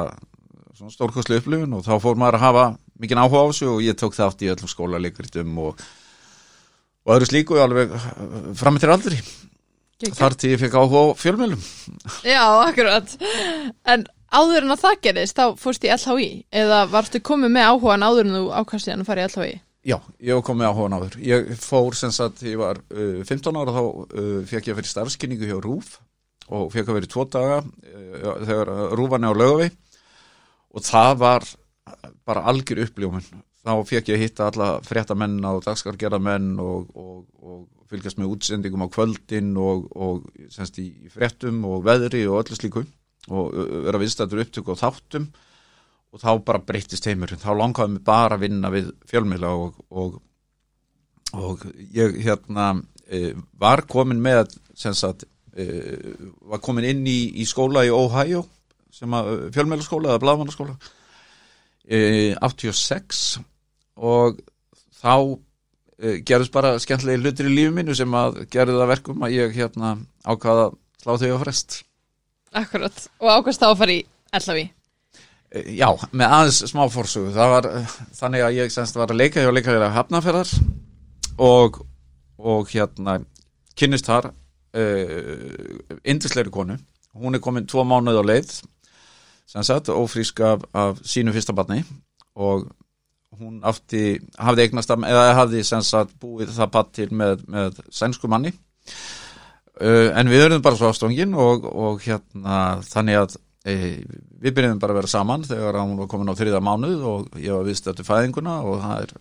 svona 0.77 0.95
stórkostlu 0.95 1.41
upplifun 1.41 1.75
og 1.79 1.85
þá 1.87 1.97
fór 2.03 2.19
maður 2.21 2.39
að 2.39 2.45
hafa 2.47 2.65
mikinn 3.03 3.21
áhuga 3.23 3.43
á 3.43 3.49
þessu 3.51 3.71
og 3.73 3.83
ég 3.83 3.99
tók 3.99 4.17
þátt 4.17 4.45
í 4.47 4.51
öllum 4.53 4.71
skólaleikurtum 4.71 5.59
og, 5.65 5.83
og 7.03 7.15
öðru 7.17 7.29
slíku 7.31 7.59
alveg 7.63 7.95
fram 8.59 8.79
til 8.81 8.93
aldri 8.93 9.19
Gekk. 10.03 10.17
þar 10.19 10.37
til 10.39 10.53
ég 10.55 10.63
fekk 10.63 10.77
áhuga 10.79 11.03
á 11.03 11.07
fjölmjölum 11.19 11.63
Já, 12.27 12.43
akkurat. 12.67 13.13
En 13.87 14.07
áður 14.33 14.67
en 14.67 14.75
að 14.75 14.81
það 14.83 15.03
gerist, 15.07 15.39
þá 15.39 15.59
fórst 15.61 15.85
í 15.87 15.93
LHI 15.95 16.31
eða 16.63 16.81
varstu 16.91 17.21
komið 17.23 17.55
með 17.55 17.69
áhugan 17.71 18.07
áður 18.07 18.27
en 18.31 18.39
þú 18.39 18.47
ákast 18.63 18.89
síðan 18.89 19.05
að 19.05 19.11
fara 19.13 19.27
í 19.27 19.31
LHI? 19.31 19.53
Já, 19.83 19.99
ég 20.23 20.35
hef 20.35 20.47
komið 20.47 20.71
áhuga 20.71 20.99
áður 20.99 21.19
ég 21.27 21.53
fór 21.59 21.99
sem 21.99 22.15
sagt, 22.15 22.43
ég 22.47 22.59
var 22.59 22.81
uh, 22.95 23.23
15 23.27 23.61
ára 23.61 23.77
þá 23.77 23.83
uh, 23.83 24.35
fekk 24.51 24.71
ég 24.71 24.75
að 24.75 24.81
fyrir 24.81 24.93
starfskynningu 24.95 25.51
hjá 25.51 25.59
RÚF 25.63 25.97
og 26.53 26.69
fekk 26.75 26.91
að 26.91 26.99
vera 26.99 27.09
í 27.09 27.13
tvo 27.13 27.27
daga 27.31 27.63
uh, 27.63 28.37
þegar 28.43 28.75
RÚF 28.99 29.15
var 29.15 29.23
neða 29.23 29.39
á 29.39 29.41
lögavi 29.43 29.71
og 30.73 30.87
það 30.87 31.17
var 31.23 31.49
bara 32.27 32.47
algjör 32.51 32.85
uppljómun 32.87 33.27
þá 33.63 33.73
fekk 33.87 34.11
ég 34.11 34.19
að 34.19 34.25
hitta 34.25 34.49
alla 34.51 34.71
fréttamenn 34.87 35.39
og 35.47 35.63
dagskargerðamenn 35.67 36.57
og, 36.63 36.91
og, 36.99 37.21
og 37.43 37.61
fylgjast 37.93 38.19
með 38.19 38.35
útsendingum 38.35 38.85
á 38.87 38.89
kvöldin 38.93 39.53
og, 39.61 39.87
og 39.95 40.27
semst 40.53 40.81
í 40.83 40.89
fréttum 41.13 41.63
og 41.69 41.85
veðri 41.87 42.25
og 42.27 42.43
öllu 42.43 42.59
slíku 42.59 42.85
og 43.31 43.55
vera 43.87 44.01
viðstættur 44.03 44.43
upptöku 44.43 44.75
og 44.75 44.81
þáttum. 44.81 45.29
Og 46.13 46.21
þá 46.21 46.33
bara 46.45 46.61
breyttist 46.61 47.07
heimurinn, 47.09 47.41
þá 47.41 47.55
langaði 47.57 47.95
mig 47.95 48.03
bara 48.05 48.37
að 48.37 48.43
vinna 48.45 48.69
við 48.73 48.91
fjölmiðla 49.09 49.53
og, 49.57 49.79
ég 51.97 52.19
hérna 52.21 52.75
e, 53.09 53.31
var 53.57 53.87
komin 53.89 54.21
með 54.21 54.59
sem 54.77 54.93
sagt, 54.97 55.25
e, 55.57 55.65
var 56.51 56.61
komin 56.61 56.91
inn 56.91 57.07
í, 57.09 57.33
í 57.41 57.47
skóla 57.49 57.87
í 57.89 57.95
Ohio 57.95 58.45
sem 58.93 59.15
að 59.17 59.49
fjölmiðlaskóla 59.55 60.13
eða 60.13 60.23
blaðmannaskóla 60.27 60.77
e, 61.89 62.35
86 62.37 63.23
og 63.97 64.41
þá 65.03 65.15
e, 65.99 66.21
gerðist 66.27 66.55
bara 66.55 66.75
skemmtilegi 66.83 67.23
hlutir 67.23 67.49
í 67.51 67.55
lífi 67.57 67.75
mínu 67.77 67.97
sem 67.99 68.19
að 68.19 68.43
gerði 68.53 68.79
það 68.79 68.93
verkum 68.93 69.25
að 69.27 69.35
ég 69.37 69.57
hérna 69.57 69.97
ákvaða 70.25 70.69
að 70.69 70.77
slá 71.03 71.17
þau 71.23 71.35
á 71.35 71.43
frest 71.43 71.81
Akkurat. 72.53 73.07
Og 73.25 73.31
ákast 73.33 73.63
þá 73.63 73.71
að 73.71 73.79
fara 73.81 73.95
í 73.95 74.01
LHI? 74.37 74.65
E, 75.53 75.63
Já, 75.79 75.89
með 76.13 76.37
aðeins 76.37 76.61
smá 76.69 76.83
fórsögu 76.93 77.33
það 77.33 77.55
var 77.55 77.69
eh, 77.71 77.97
þannig 78.19 78.45
að 78.45 78.59
ég 78.59 78.75
semst 78.75 78.99
var 79.01 79.13
að 79.13 79.21
leika 79.23 79.45
hjá 79.45 79.53
leikaðið 79.53 79.87
af 79.89 79.97
hafnaferðar 79.97 80.53
og, 81.41 81.81
og 82.37 82.73
hérna 82.73 83.19
kynnist 83.79 84.09
þar 84.09 84.29
uh, 84.29 85.99
indisleiri 86.05 86.53
konu 86.53 86.77
hún 87.17 87.37
er 87.37 87.43
komin 87.45 87.67
tvo 87.69 87.85
mánuð 87.89 88.21
á 88.21 88.25
leið 88.25 88.53
sem 89.53 89.65
sagt, 89.67 89.89
ófrísk 89.89 90.41
af, 90.45 90.65
af 90.73 91.01
sínu 91.05 91.33
fyrsta 91.35 91.53
barni 91.57 91.83
og 92.37 92.69
hún 93.41 93.61
átti, 93.67 94.19
hafði 94.39 94.67
eignast 94.67 94.93
að, 94.93 95.07
eða 95.09 95.35
hafði 95.39 95.63
sagt 95.65 96.15
búið 96.21 96.53
það 96.57 96.73
batt 96.77 96.93
til 96.99 97.09
með, 97.17 97.45
með 97.49 97.81
sænsku 97.95 98.31
manni 98.31 98.53
uh, 98.53 100.11
en 100.19 100.31
við 100.31 100.47
erum 100.47 100.65
bara 100.65 100.79
svo 100.79 100.93
ástofngin 100.93 101.37
og, 101.39 101.67
og 101.69 102.03
hérna 102.05 102.59
þannig 102.87 103.21
að 103.23 103.39
e, 103.65 103.77
við 104.43 104.57
byrjum 104.57 104.83
bara 104.83 104.97
að 104.97 105.01
vera 105.03 105.13
saman 105.15 105.47
þegar 105.47 105.81
hún 105.83 105.97
var 106.01 106.11
komin 106.11 106.33
á 106.33 106.39
þriða 106.39 106.63
mánuð 106.65 107.07
og 107.09 107.41
ég 107.41 107.55
var 107.57 107.67
viðst 107.69 107.89
eftir 107.93 108.09
fæðinguna 108.09 108.59
og 108.67 108.83
það 108.83 109.07
er 109.07 109.17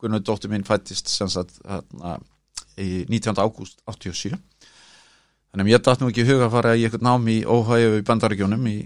Gunnar 0.00 0.22
dóttir 0.24 0.48
mín 0.48 0.64
fættist 0.64 1.10
sagt 1.12 1.58
hérna, 1.68 2.14
í 2.80 3.04
19. 3.10 3.36
ágúst 3.36 3.82
87 3.84 4.32
þannig 4.32 5.64
að 5.64 5.68
mér 5.68 5.82
dætt 5.84 6.00
nú 6.00 6.08
ekki 6.08 6.24
huga 6.28 6.46
að 6.46 6.54
fara 6.54 6.72
í 6.78 6.86
eitthvað 6.86 7.04
nám 7.04 7.28
í 7.28 7.40
óhæðu 7.44 7.98
í 7.98 8.06
bandaríkjónum 8.08 8.68
í, 8.70 8.76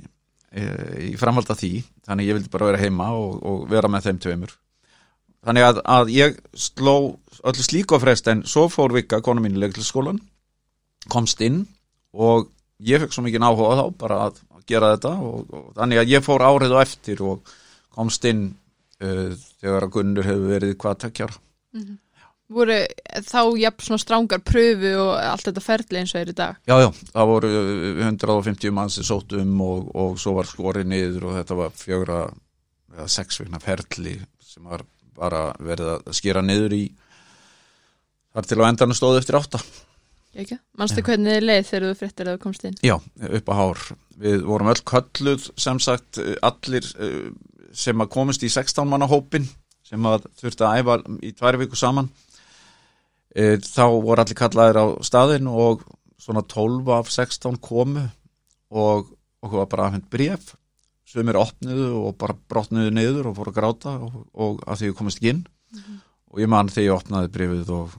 í 0.55 1.15
framhald 1.19 1.51
af 1.51 1.59
því. 1.61 1.73
Þannig 2.07 2.29
ég 2.29 2.39
vildi 2.39 2.53
bara 2.53 2.71
vera 2.71 2.83
heima 2.83 3.11
og, 3.19 3.41
og 3.43 3.65
vera 3.71 3.91
með 3.91 4.09
þeim 4.09 4.21
tveimur. 4.25 4.55
Þannig 5.45 5.67
að, 5.67 5.81
að 5.97 6.13
ég 6.15 6.39
sló 6.57 6.97
öllu 7.45 7.67
slíku 7.67 7.99
á 7.99 8.05
frest 8.05 8.29
en 8.33 8.45
svo 8.49 8.69
fór 8.73 8.95
Vika, 8.97 9.21
konu 9.25 9.43
mín 9.45 9.59
í 9.59 9.61
leiklisskólan 9.61 10.23
komst 11.13 11.43
inn 11.45 11.67
og 12.17 12.49
ég 12.81 13.03
fekk 13.03 13.13
svo 13.13 13.25
mikið 13.27 13.45
áhuga 13.45 13.75
þá 13.77 13.85
bara 14.01 14.21
að 14.29 14.39
gera 14.71 14.95
þetta 14.95 15.13
og, 15.21 15.51
og 15.53 15.67
þannig 15.77 16.01
að 16.01 16.13
ég 16.15 16.25
fór 16.25 16.45
árið 16.47 16.73
og 16.73 16.81
eftir 16.81 17.21
og 17.27 17.53
komst 17.93 18.25
inn 18.31 18.47
uh, 19.05 19.35
þegar 19.61 19.85
að 19.85 19.93
Gunnur 19.99 20.29
hefur 20.31 20.49
verið 20.55 20.79
hvað 20.81 21.03
takkjara. 21.05 21.37
Voru 22.55 22.77
þá 23.27 23.41
jafn 23.59 23.87
svona 23.87 24.03
strángar 24.03 24.43
pröfu 24.47 24.93
og 25.03 25.13
allt 25.19 25.49
þetta 25.49 25.63
ferli 25.65 26.01
eins 26.01 26.15
og 26.15 26.21
er 26.21 26.31
í 26.31 26.37
dag? 26.39 26.59
Já, 26.69 26.77
já, 26.85 26.89
það 27.11 27.31
voru 27.31 27.53
uh, 27.59 28.03
150 28.07 28.75
mann 28.75 28.93
sem 28.95 29.07
sótt 29.07 29.35
um 29.39 29.55
og, 29.65 29.89
og 29.99 30.19
svo 30.23 30.37
var 30.39 30.51
skorið 30.51 30.91
niður 30.91 31.31
og 31.31 31.39
þetta 31.41 31.59
var 31.59 31.73
fjögra 31.79 32.21
eða 32.95 33.09
sex 33.11 33.41
vegna 33.43 33.63
ferli 33.63 34.19
sem 34.45 34.69
var 34.71 34.85
bara 35.15 35.49
verið 35.63 35.97
að 35.97 36.15
skera 36.15 36.43
niður 36.45 36.77
í 36.77 36.85
þar 38.35 38.49
til 38.51 38.61
á 38.63 38.69
endanum 38.69 38.99
stóðu 38.99 39.21
eftir 39.23 39.39
átta. 39.39 39.61
Ekki? 40.35 40.59
Manstu 40.79 41.03
hvernig 41.07 41.37
þið 41.37 41.45
leið 41.49 41.67
þegar 41.69 41.85
þú 41.87 41.99
fréttir 41.99 42.31
að 42.31 42.37
þú 42.37 42.43
komst 42.43 42.65
inn? 42.67 42.79
Já, 42.83 42.97
upp 43.39 43.51
á 43.51 43.55
hár. 43.55 43.83
Við 44.19 44.47
vorum 44.47 44.71
öll 44.71 44.81
kölluð 44.91 45.51
sem 45.63 45.79
sagt 45.83 46.19
allir 46.43 46.89
uh, 46.99 47.29
sem 47.75 48.03
að 48.03 48.11
komist 48.15 48.47
í 48.47 48.51
16 48.51 48.87
manna 48.91 49.11
hópin 49.11 49.47
sem 49.85 50.07
að 50.09 50.27
þurfti 50.41 50.65
að 50.67 50.81
æfa 50.81 50.97
í 51.23 51.33
tvær 51.37 51.59
viku 51.61 51.79
saman 51.79 52.09
þá 53.35 53.85
voru 53.91 54.23
allir 54.23 54.39
kallaðir 54.39 54.79
á 54.79 54.87
staðin 55.03 55.49
og 55.51 55.83
svona 56.21 56.45
12 56.47 56.93
af 56.95 57.11
16 57.11 57.59
komu 57.63 58.05
og 58.71 59.11
okkur 59.45 59.61
var 59.61 59.71
bara 59.73 59.89
aðfend 59.89 60.07
bref 60.13 60.55
sem 61.15 61.29
er 61.31 61.39
opniðu 61.39 61.91
og 62.01 62.17
bara 62.19 62.37
brotniðu 62.51 62.95
niður 62.95 63.31
og 63.31 63.37
fóru 63.39 63.53
að 63.53 63.59
gráta 63.59 63.95
og, 64.03 64.25
og 64.33 64.65
að 64.67 64.81
því 64.81 64.95
komist 64.99 65.21
ekki 65.21 65.35
inn. 65.35 65.45
Og 66.33 66.43
ég 66.43 66.51
man 66.51 66.71
þegar 66.73 66.89
ég 66.89 66.97
opnaði 66.97 67.31
brefið 67.35 67.71
og, 67.77 67.95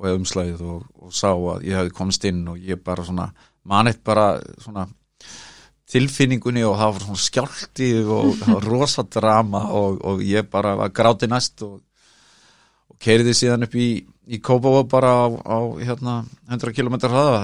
og 0.00 0.08
umslæðið 0.14 0.62
og, 0.64 0.86
og 1.04 1.12
sá 1.16 1.30
að 1.32 1.66
ég 1.68 1.76
hefði 1.76 1.96
komist 1.98 2.24
inn 2.30 2.46
og 2.48 2.60
ég 2.64 2.80
bara 2.84 3.04
svona 3.04 3.28
manitt 3.68 4.00
bara 4.06 4.32
svona 4.62 4.86
tilfinningunni 5.90 6.62
og 6.64 6.78
það 6.78 6.94
var 6.94 7.04
svona 7.04 7.24
skjálti 7.24 7.90
og 8.06 8.32
það 8.38 8.54
var 8.54 8.68
rosa 8.72 9.04
drama 9.04 9.64
og, 9.76 10.00
og 10.06 10.24
ég 10.24 10.48
bara 10.50 10.76
var 10.78 10.94
gráti 10.96 11.28
næst 11.30 11.66
og, 11.66 11.80
og 12.88 13.00
keiriði 13.02 13.36
síðan 13.36 13.66
upp 13.66 13.74
í, 13.76 13.90
í 14.30 14.38
Kópavó 14.38 14.84
bara 14.86 15.10
á, 15.10 15.26
á 15.42 15.58
hérna 15.82 16.20
100 16.48 16.74
km 16.76 16.96
hraða. 17.02 17.40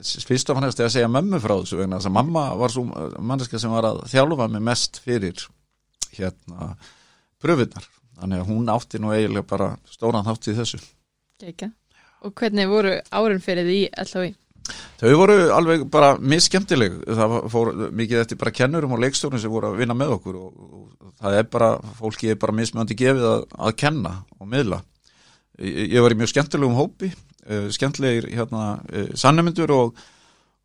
Fyrst 0.00 0.50
og 0.50 0.58
fannst 0.58 0.80
ég 0.80 0.88
að 0.88 0.94
segja 0.96 1.10
mömmu 1.12 1.40
frá 1.42 1.54
þessu 1.58 1.80
vegna 1.80 1.98
þess 1.98 2.08
að 2.08 2.16
mamma 2.16 2.44
var 2.58 2.72
svo 2.72 2.86
manneska 3.20 3.60
sem 3.60 3.72
var 3.72 3.90
að 3.90 4.04
þjálfa 4.12 4.48
mig 4.52 4.64
mest 4.70 5.00
fyrir 5.04 5.44
hérna 6.16 6.74
pröfunar 7.42 7.88
þannig 8.18 8.42
að 8.42 8.52
hún 8.52 8.70
átti 8.72 9.00
nú 9.00 9.12
eiginlega 9.12 9.48
bara 9.48 9.72
stóran 9.90 10.24
þátt 10.26 10.52
í 10.52 10.56
þessu. 10.56 10.80
Ekki. 11.42 11.72
Og 12.22 12.32
hvernig 12.38 12.70
voru 12.70 12.94
árin 13.10 13.42
fyrir 13.42 13.66
því 13.66 13.80
LHI? 14.04 14.36
Þau 15.00 15.16
voru 15.18 15.36
alveg 15.50 15.82
bara 15.90 16.12
misskemmtileg. 16.22 17.00
Það 17.02 17.34
fór 17.50 17.72
mikið 17.90 18.20
eftir 18.22 18.38
bara 18.38 18.54
kennurum 18.54 18.94
og 18.94 19.02
leikstjórnum 19.02 19.42
sem 19.42 19.52
voru 19.52 19.72
að 19.72 19.82
vinna 19.82 19.96
með 19.98 20.14
okkur 20.20 20.38
og, 20.38 20.52
og 20.62 21.12
það 21.18 21.38
er 21.40 21.50
bara, 21.50 21.72
fólki 21.98 22.30
er 22.30 22.38
bara 22.40 22.54
mismjöndi 22.56 22.96
gefið 22.96 23.26
að, 23.32 23.44
að 23.58 23.76
kenna 23.82 24.14
og 24.38 24.48
miðla 24.48 24.80
ég, 25.58 25.98
var 26.02 26.14
í 26.14 26.18
mjög 26.20 26.32
skemmtilegum 26.32 26.78
hópi 26.78 27.12
uh, 27.12 27.68
skemmtilegir 27.74 28.30
hérna 28.32 28.64
uh, 28.88 29.12
sannumindur 29.18 29.72
og, 29.74 30.02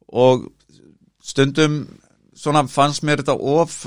og 0.07 0.47
stundum 1.23 1.83
svona 2.37 2.63
fannst 2.69 3.05
mér 3.07 3.23
þetta 3.23 3.37
of 3.37 3.83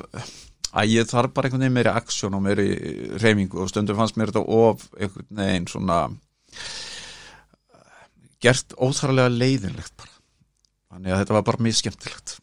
að 0.71 0.93
ég 0.93 1.09
þarf 1.11 1.35
bara 1.35 1.49
einhvern 1.49 1.65
veginn 1.65 1.77
meiri 1.79 1.93
aksjón 1.93 2.37
og 2.39 2.45
meiri 2.45 2.69
reymingu 3.23 3.63
og 3.63 3.71
stundum 3.71 3.99
fannst 3.99 4.19
mér 4.19 4.33
þetta 4.33 4.45
of 4.45 4.87
einhvern 4.99 5.43
veginn 5.43 5.69
svona 5.71 6.01
gert 8.41 8.75
óþarlega 8.79 9.33
leiðinlegt 9.35 9.95
bara 9.99 10.17
þannig 10.91 11.15
að 11.15 11.23
þetta 11.23 11.37
var 11.37 11.47
bara 11.47 11.65
mjög 11.67 11.79
skemmtilegt 11.81 12.37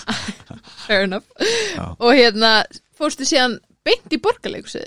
Fair 0.86 1.04
enough. 1.04 1.26
Já. 1.74 1.86
Og 1.98 2.12
hérna, 2.16 2.50
fórstu 2.96 3.26
síðan 3.28 3.58
beint 3.84 4.14
í 4.16 4.18
borgarleikusið? 4.24 4.86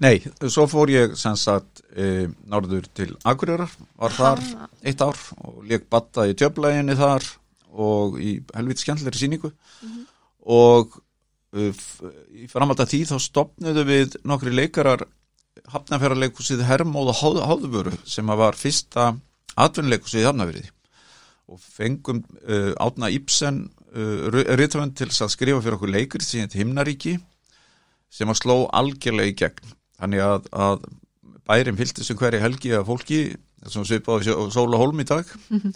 Nei, 0.00 0.22
svo 0.48 0.64
fór 0.70 0.88
ég 0.92 1.16
sagt 1.20 1.82
e, 1.92 2.28
norður 2.48 2.86
til 2.96 3.10
Akureyrar 3.28 3.68
var 4.00 4.14
þar 4.16 4.40
Ah. 4.56 4.68
eitt 4.82 5.02
ár 5.04 5.18
og 5.44 5.60
leik 5.68 5.88
batta 5.92 6.24
í 6.30 6.34
tjöflæginni 6.38 6.96
þar 6.96 7.26
og 7.78 8.16
í 8.20 8.38
helviti 8.56 8.86
skemmtilegri 8.86 9.20
síningu 9.20 9.52
og 10.48 10.96
e, 11.52 11.70
í 12.32 12.48
framhald 12.50 12.80
að 12.80 12.92
því 12.94 13.02
þá 13.12 13.16
stopnuðu 13.26 13.84
við 13.88 14.16
nokkri 14.24 14.54
leikarar 14.56 15.04
hafnafjörarleikusið 15.72 16.62
Hermóð 16.68 17.12
og 17.12 17.16
Háð- 17.20 17.44
Háðuvöru 17.50 17.96
sem 18.08 18.26
var 18.38 18.56
fyrsta 18.56 19.10
atvinnuleikusið 19.58 20.22
í 20.22 20.28
Hafnafjörði 20.28 20.68
og 21.48 21.60
fengum 21.64 22.18
uh, 22.44 22.74
Átna 22.76 23.08
Ibsen 23.10 23.62
uh, 23.96 24.28
rithöfund 24.60 24.94
til 25.00 25.08
að 25.08 25.30
skrifa 25.32 25.62
fyrir 25.64 25.78
okkur 25.78 25.90
leikir 25.94 26.22
sem 26.24 26.44
heit 26.44 26.54
Himnaríki 26.58 27.14
sem 28.12 28.30
að 28.30 28.40
sló 28.42 28.56
algjörlega 28.76 29.32
í 29.32 29.36
gegn. 29.38 29.74
Þannig 29.98 30.24
að, 30.24 30.48
að 30.52 30.88
bærim 31.48 31.78
fylgdi 31.78 32.06
sem 32.06 32.18
hverju 32.18 32.42
helgi 32.42 32.74
að 32.76 32.88
fólki 32.88 33.22
sem 33.68 33.84
svipað 33.86 34.28
á 34.30 34.42
Sóla 34.54 34.78
Holm 34.78 35.00
í 35.02 35.08
dag. 35.08 35.28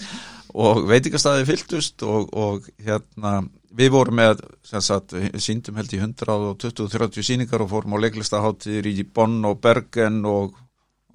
Og 0.63 0.85
veitingastæði 0.85 1.47
fylgdust 1.49 2.03
og, 2.05 2.27
og 2.37 2.67
hérna 2.85 3.39
við 3.77 3.93
vorum 3.95 4.19
með 4.21 4.43
sem 4.67 4.83
sagt, 4.85 5.15
síndum 5.41 5.79
held 5.81 5.95
í 5.97 6.01
120-30 6.03 7.25
síningar 7.25 7.65
og 7.65 7.71
fórum 7.71 7.97
á 7.97 8.03
leiklistaháttir 8.05 8.89
í 8.91 9.07
Bonn 9.09 9.41
og 9.49 9.63
Bergen 9.65 10.21
og, 10.29 10.59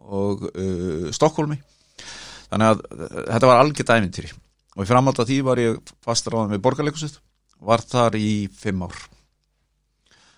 og 0.02 0.48
uh, 0.50 1.10
Stokkólmi 1.14 1.60
þannig 2.50 2.72
að 2.72 2.82
uh, 2.82 3.06
þetta 3.28 3.52
var 3.52 3.62
algjört 3.62 3.94
æfintýri 3.98 4.34
og 4.78 4.82
í 4.86 4.90
framhald 4.90 5.22
af 5.22 5.30
því 5.30 5.38
var 5.46 5.62
ég 5.62 5.94
fastráðan 6.06 6.56
við 6.56 6.64
borgarleikusið 6.66 7.20
var 7.68 7.86
þar 7.86 8.18
í 8.18 8.32
fimm 8.58 8.88
ár 8.88 8.98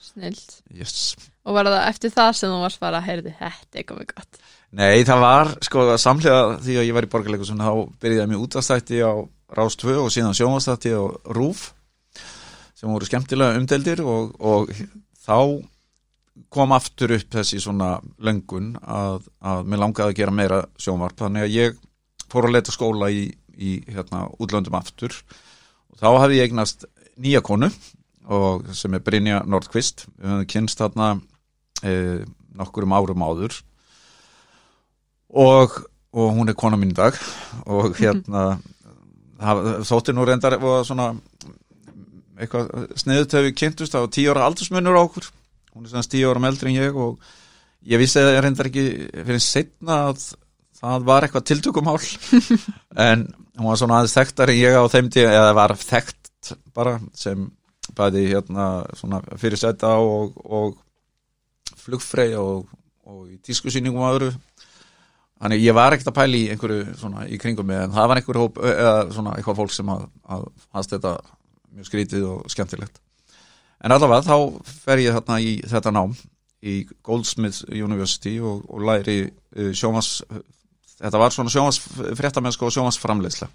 Snilt. 0.10 0.60
yes. 0.74 1.16
Og 1.46 1.56
var 1.58 1.70
það 1.70 1.88
eftir 1.88 2.14
það 2.14 2.32
sem 2.38 2.54
þú 2.54 2.62
varst 2.64 2.82
bara 2.82 3.02
að 3.02 3.10
heyrði, 3.10 3.34
þetta 3.40 3.82
er 3.82 3.90
komið 3.90 4.12
gott. 4.14 4.40
Nei, 4.80 5.02
það 5.08 5.24
var 5.24 5.52
sko 5.66 5.86
samlega 5.98 6.60
því 6.62 6.78
að 6.78 6.88
ég 6.88 6.96
var 6.98 7.08
í 7.08 7.12
borgarleikusinu 7.14 7.66
þá 7.66 7.74
byrjaði 8.04 8.22
ég 8.22 8.30
mér 8.30 8.44
útastætti 8.44 9.02
á 9.02 9.14
Rás 9.58 9.78
2 9.82 9.96
og 9.98 10.12
síðan 10.14 10.38
sjónvastætti 10.38 10.94
á 10.94 11.04
Rúf 11.34 11.72
sem 12.78 12.92
voru 12.92 13.08
skemmtilega 13.08 13.58
umdeldir 13.58 14.04
og, 14.06 14.36
og 14.38 14.70
þá 15.26 15.66
kom 16.54 16.74
aftur 16.76 17.16
upp 17.18 17.34
þessi 17.34 17.60
svona 17.64 17.96
löngun 18.24 18.76
að, 18.80 19.26
að 19.42 19.66
mér 19.68 19.84
langaði 19.84 20.14
að 20.14 20.20
gera 20.22 20.36
meira 20.36 20.62
sjónvarp 20.80 21.18
þannig 21.20 21.48
að 21.48 21.56
ég 21.58 21.82
fór 22.30 22.48
að 22.48 22.56
leta 22.56 22.76
skóla 22.76 23.10
í, 23.12 23.26
í 23.58 23.80
hérna, 23.90 24.28
útlöndum 24.40 24.78
aftur 24.80 25.18
og 25.90 26.00
þá 26.00 26.08
hafði 26.14 26.40
ég 26.40 26.50
eignast 26.50 26.86
nýja 27.20 27.42
konu 27.46 27.72
og 28.28 28.68
sem 28.78 28.94
er 28.94 29.04
Brynja 29.04 29.42
Nordqvist. 29.48 30.08
Við 30.18 30.34
höfum 30.34 30.50
kynst 30.54 30.82
þarna 30.82 31.10
e, 31.84 31.94
nokkur 32.60 32.86
um 32.86 32.96
árum 32.98 33.26
áður. 33.26 33.56
Og, 35.30 35.78
og 36.14 36.32
hún 36.36 36.50
er 36.50 36.58
kona 36.58 36.80
mín 36.80 36.94
dag. 36.98 37.18
Og 37.70 37.96
hérna 38.00 38.60
þóttir 39.88 40.18
nú 40.18 40.26
reyndar 40.28 40.58
og 40.60 40.82
svona 40.88 41.14
eitthvað 42.40 42.94
sniðut 43.00 43.36
hefur 43.38 43.58
kynntust. 43.62 43.96
Á 43.96 44.04
tíu 44.12 44.34
ára 44.34 44.48
aldursmunur 44.50 45.00
á 45.00 45.04
okkur. 45.04 45.30
Hún 45.74 45.86
er 45.86 45.94
svona 45.94 46.12
tíu 46.12 46.30
ára 46.30 46.44
meldri 46.44 46.74
en 46.74 46.80
ég 46.82 46.98
og 46.98 47.20
ég 47.88 48.02
vissi 48.02 48.20
að 48.22 48.34
ég 48.36 48.44
reyndar 48.46 48.70
ekki 48.70 48.86
fyrir 49.14 49.44
setna 49.44 50.02
að 50.10 50.26
það 50.80 51.06
var 51.10 51.26
eitthvað 51.26 51.48
tiltökumál. 51.52 52.02
En 53.00 53.30
hún 53.60 53.70
var 53.70 53.78
svona 53.80 54.00
aðeins 54.00 54.16
þekktar 54.18 54.52
en 54.52 54.60
ég 54.60 54.76
á 54.76 54.84
þeim 54.92 55.10
tíu 55.14 55.28
eða 55.30 55.56
var 55.56 55.76
þekkt 55.78 56.54
bara 56.76 56.98
sem 57.16 57.46
bæði 57.98 58.28
hérna 58.30 58.68
svona 58.98 59.22
fyrir 59.40 59.60
setja 59.60 59.96
og, 60.04 60.38
og 60.46 60.78
flugfrey 61.80 62.36
og, 62.40 62.70
og 63.10 63.28
í 63.30 63.40
tískusýningum 63.46 64.04
og 64.04 64.16
öðru. 64.16 64.32
Þannig 65.40 65.64
ég 65.64 65.76
var 65.76 65.96
ekkert 65.96 66.12
að 66.12 66.18
pæli 66.18 66.42
í 66.46 66.50
einhverju 66.54 66.96
svona 67.00 67.26
í 67.32 67.38
kringum 67.40 67.70
mig 67.70 67.80
en 67.80 67.94
það 67.96 68.10
var 68.12 68.20
einhverju 68.20 68.42
hóp 68.44 68.58
eða 68.60 68.96
svona 69.16 69.36
eitthvað 69.38 69.62
fólk 69.62 69.76
sem 69.76 69.92
að, 69.94 70.10
að 70.28 70.50
hans 70.76 70.92
þetta 70.92 71.14
mjög 71.70 71.88
skrítið 71.88 72.28
og 72.28 72.52
skemmtilegt. 72.52 73.00
En 73.80 73.96
allavega 73.96 74.28
þá 74.28 74.72
fer 74.84 75.06
ég 75.06 75.16
þarna 75.16 75.40
í 75.40 75.54
þetta 75.64 75.96
nám 75.96 76.16
í 76.60 76.82
Goldsmiths 77.08 77.64
University 77.72 78.36
og, 78.44 78.66
og 78.68 78.84
læri 78.84 79.20
uh, 79.30 79.72
sjómas, 79.72 80.18
þetta 81.00 81.22
var 81.22 81.36
svona 81.36 81.54
sjómas 81.54 81.80
fréttamennsku 82.20 82.68
og 82.68 82.76
sjómas 82.76 83.00
framleiðsla 83.00 83.48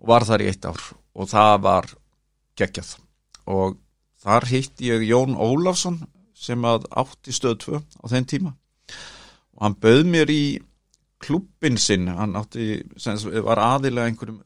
og 0.00 0.08
var 0.08 0.24
þar 0.28 0.44
í 0.44 0.48
eitt 0.48 0.64
ár 0.64 0.80
og 1.16 1.28
það 1.28 1.58
var 1.66 1.90
geggjað 2.56 2.96
og 3.46 3.78
þar 4.22 4.48
hitt 4.50 4.82
ég 4.84 5.04
Jón 5.06 5.36
Ólafsson 5.38 6.00
sem 6.36 6.64
að 6.68 6.86
átti 6.90 7.34
stöð 7.34 7.58
2 7.64 7.80
á 8.02 8.04
þenn 8.12 8.28
tíma. 8.28 8.52
Og 9.56 9.64
hann 9.64 9.78
bauð 9.80 10.04
mér 10.12 10.32
í 10.32 10.42
klubbin 11.22 11.78
sinn, 11.80 12.10
hann 12.12 12.36
átti 12.36 12.82
var 13.46 13.62
aðilega 13.62 14.10
einhverjum 14.10 14.42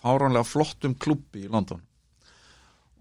fáránlega 0.00 0.46
flottum 0.46 0.96
klubbi 1.00 1.46
í 1.46 1.50
London. 1.52 1.80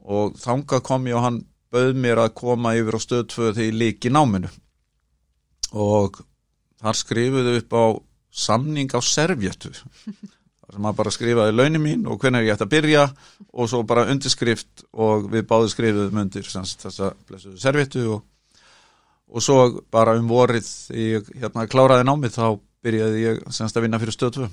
Og 0.10 0.38
þangað 0.40 0.86
kom 0.88 1.08
ég 1.10 1.20
og 1.20 1.26
hann 1.26 1.42
bauð 1.74 2.00
mér 2.00 2.24
að 2.24 2.36
koma 2.40 2.74
yfir 2.80 2.98
á 2.98 3.00
stöð 3.04 3.26
2 3.36 3.52
þegar 3.52 3.68
ég 3.68 3.80
líki 3.82 4.14
náminu. 4.14 4.50
Og 5.76 6.22
þar 6.80 6.98
skrifuðu 6.98 7.58
upp 7.60 7.76
á 7.76 7.86
samning 8.30 8.92
á 8.96 9.00
servjötu 9.02 9.74
sem 10.70 10.84
maður 10.84 10.98
bara 11.02 11.14
skrifaði 11.14 11.56
launin 11.56 11.84
mín 11.84 12.08
og 12.10 12.20
hvernig 12.22 12.48
ég 12.48 12.56
ætti 12.56 12.66
að 12.68 12.74
byrja 12.76 13.06
og 13.54 13.70
svo 13.72 13.82
bara 13.90 14.08
undirskrift 14.12 14.86
og 14.94 15.30
við 15.34 15.48
báðu 15.50 15.72
skrifuðum 15.74 16.22
undir 16.24 16.50
þessa 16.50 17.12
blessuðu 17.30 17.62
servjötu 17.62 18.06
og, 18.16 18.24
og 19.30 19.46
svo 19.46 19.60
bara 19.94 20.18
um 20.20 20.30
vorið 20.30 20.70
ég 20.96 21.32
hérna 21.42 21.68
kláraði 21.70 22.08
námið 22.08 22.38
þá 22.38 22.46
byrjaði 22.86 23.26
ég 23.26 23.42
semst 23.56 23.78
að 23.78 23.88
vinna 23.88 24.02
fyrir 24.02 24.18
stöðtöfu 24.18 24.50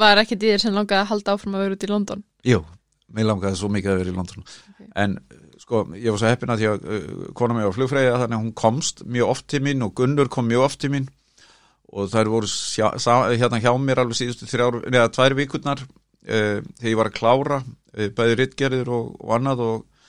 Var 0.00 0.16
ekki 0.22 0.38
þér 0.40 0.62
sem 0.62 0.72
langaði 0.72 1.02
að 1.02 1.10
halda 1.10 1.32
áfram 1.36 1.56
að 1.58 1.64
vera 1.66 1.74
út 1.76 1.82
í 1.84 1.88
London? 1.90 2.22
Jú, 2.48 2.62
mér 3.12 3.26
langaði 3.28 3.58
svo 3.60 3.68
mikið 3.72 3.92
að 3.92 3.98
vera 4.00 4.12
í 4.12 4.14
London 4.16 4.46
okay. 4.46 4.86
en 5.02 5.18
sko, 5.60 5.82
ég 5.96 6.08
var 6.12 6.22
svo 6.22 6.30
heppin 6.30 6.52
að 6.54 6.62
því 6.62 6.70
að 6.70 6.86
uh, 6.86 7.26
kona 7.36 7.56
mig 7.56 7.68
á 7.68 7.76
flugfræði 7.76 8.14
þannig 8.14 8.38
að 8.38 8.44
hún 8.46 8.54
komst 8.62 9.04
mjög 9.04 9.34
oft 9.34 9.48
til 9.52 9.60
mín 9.64 9.84
og 9.84 9.92
Gunnur 9.98 10.30
kom 10.32 10.48
mjög 10.48 10.64
oft 10.68 10.80
til 10.84 10.92
mín 10.94 11.10
og 11.92 12.08
þær 12.12 12.30
voru 12.32 12.48
sjá, 12.48 12.88
sá, 13.00 13.12
hérna 13.30 13.60
hjá 13.62 13.72
mér 13.80 14.02
alveg 14.02 14.18
síðustu 14.18 14.48
þrjár, 14.48 14.80
neða 14.92 15.12
tvær 15.12 15.36
vikurnar 15.38 15.82
uh, 15.84 16.58
þegar 16.80 16.90
ég 16.90 16.98
var 17.00 17.10
að 17.10 17.18
klára 17.18 17.60
uh, 17.62 18.08
bæði 18.16 18.38
rittgerðir 18.40 18.92
og, 18.92 19.14
og 19.20 19.36
annað 19.36 19.64
og, 19.66 20.04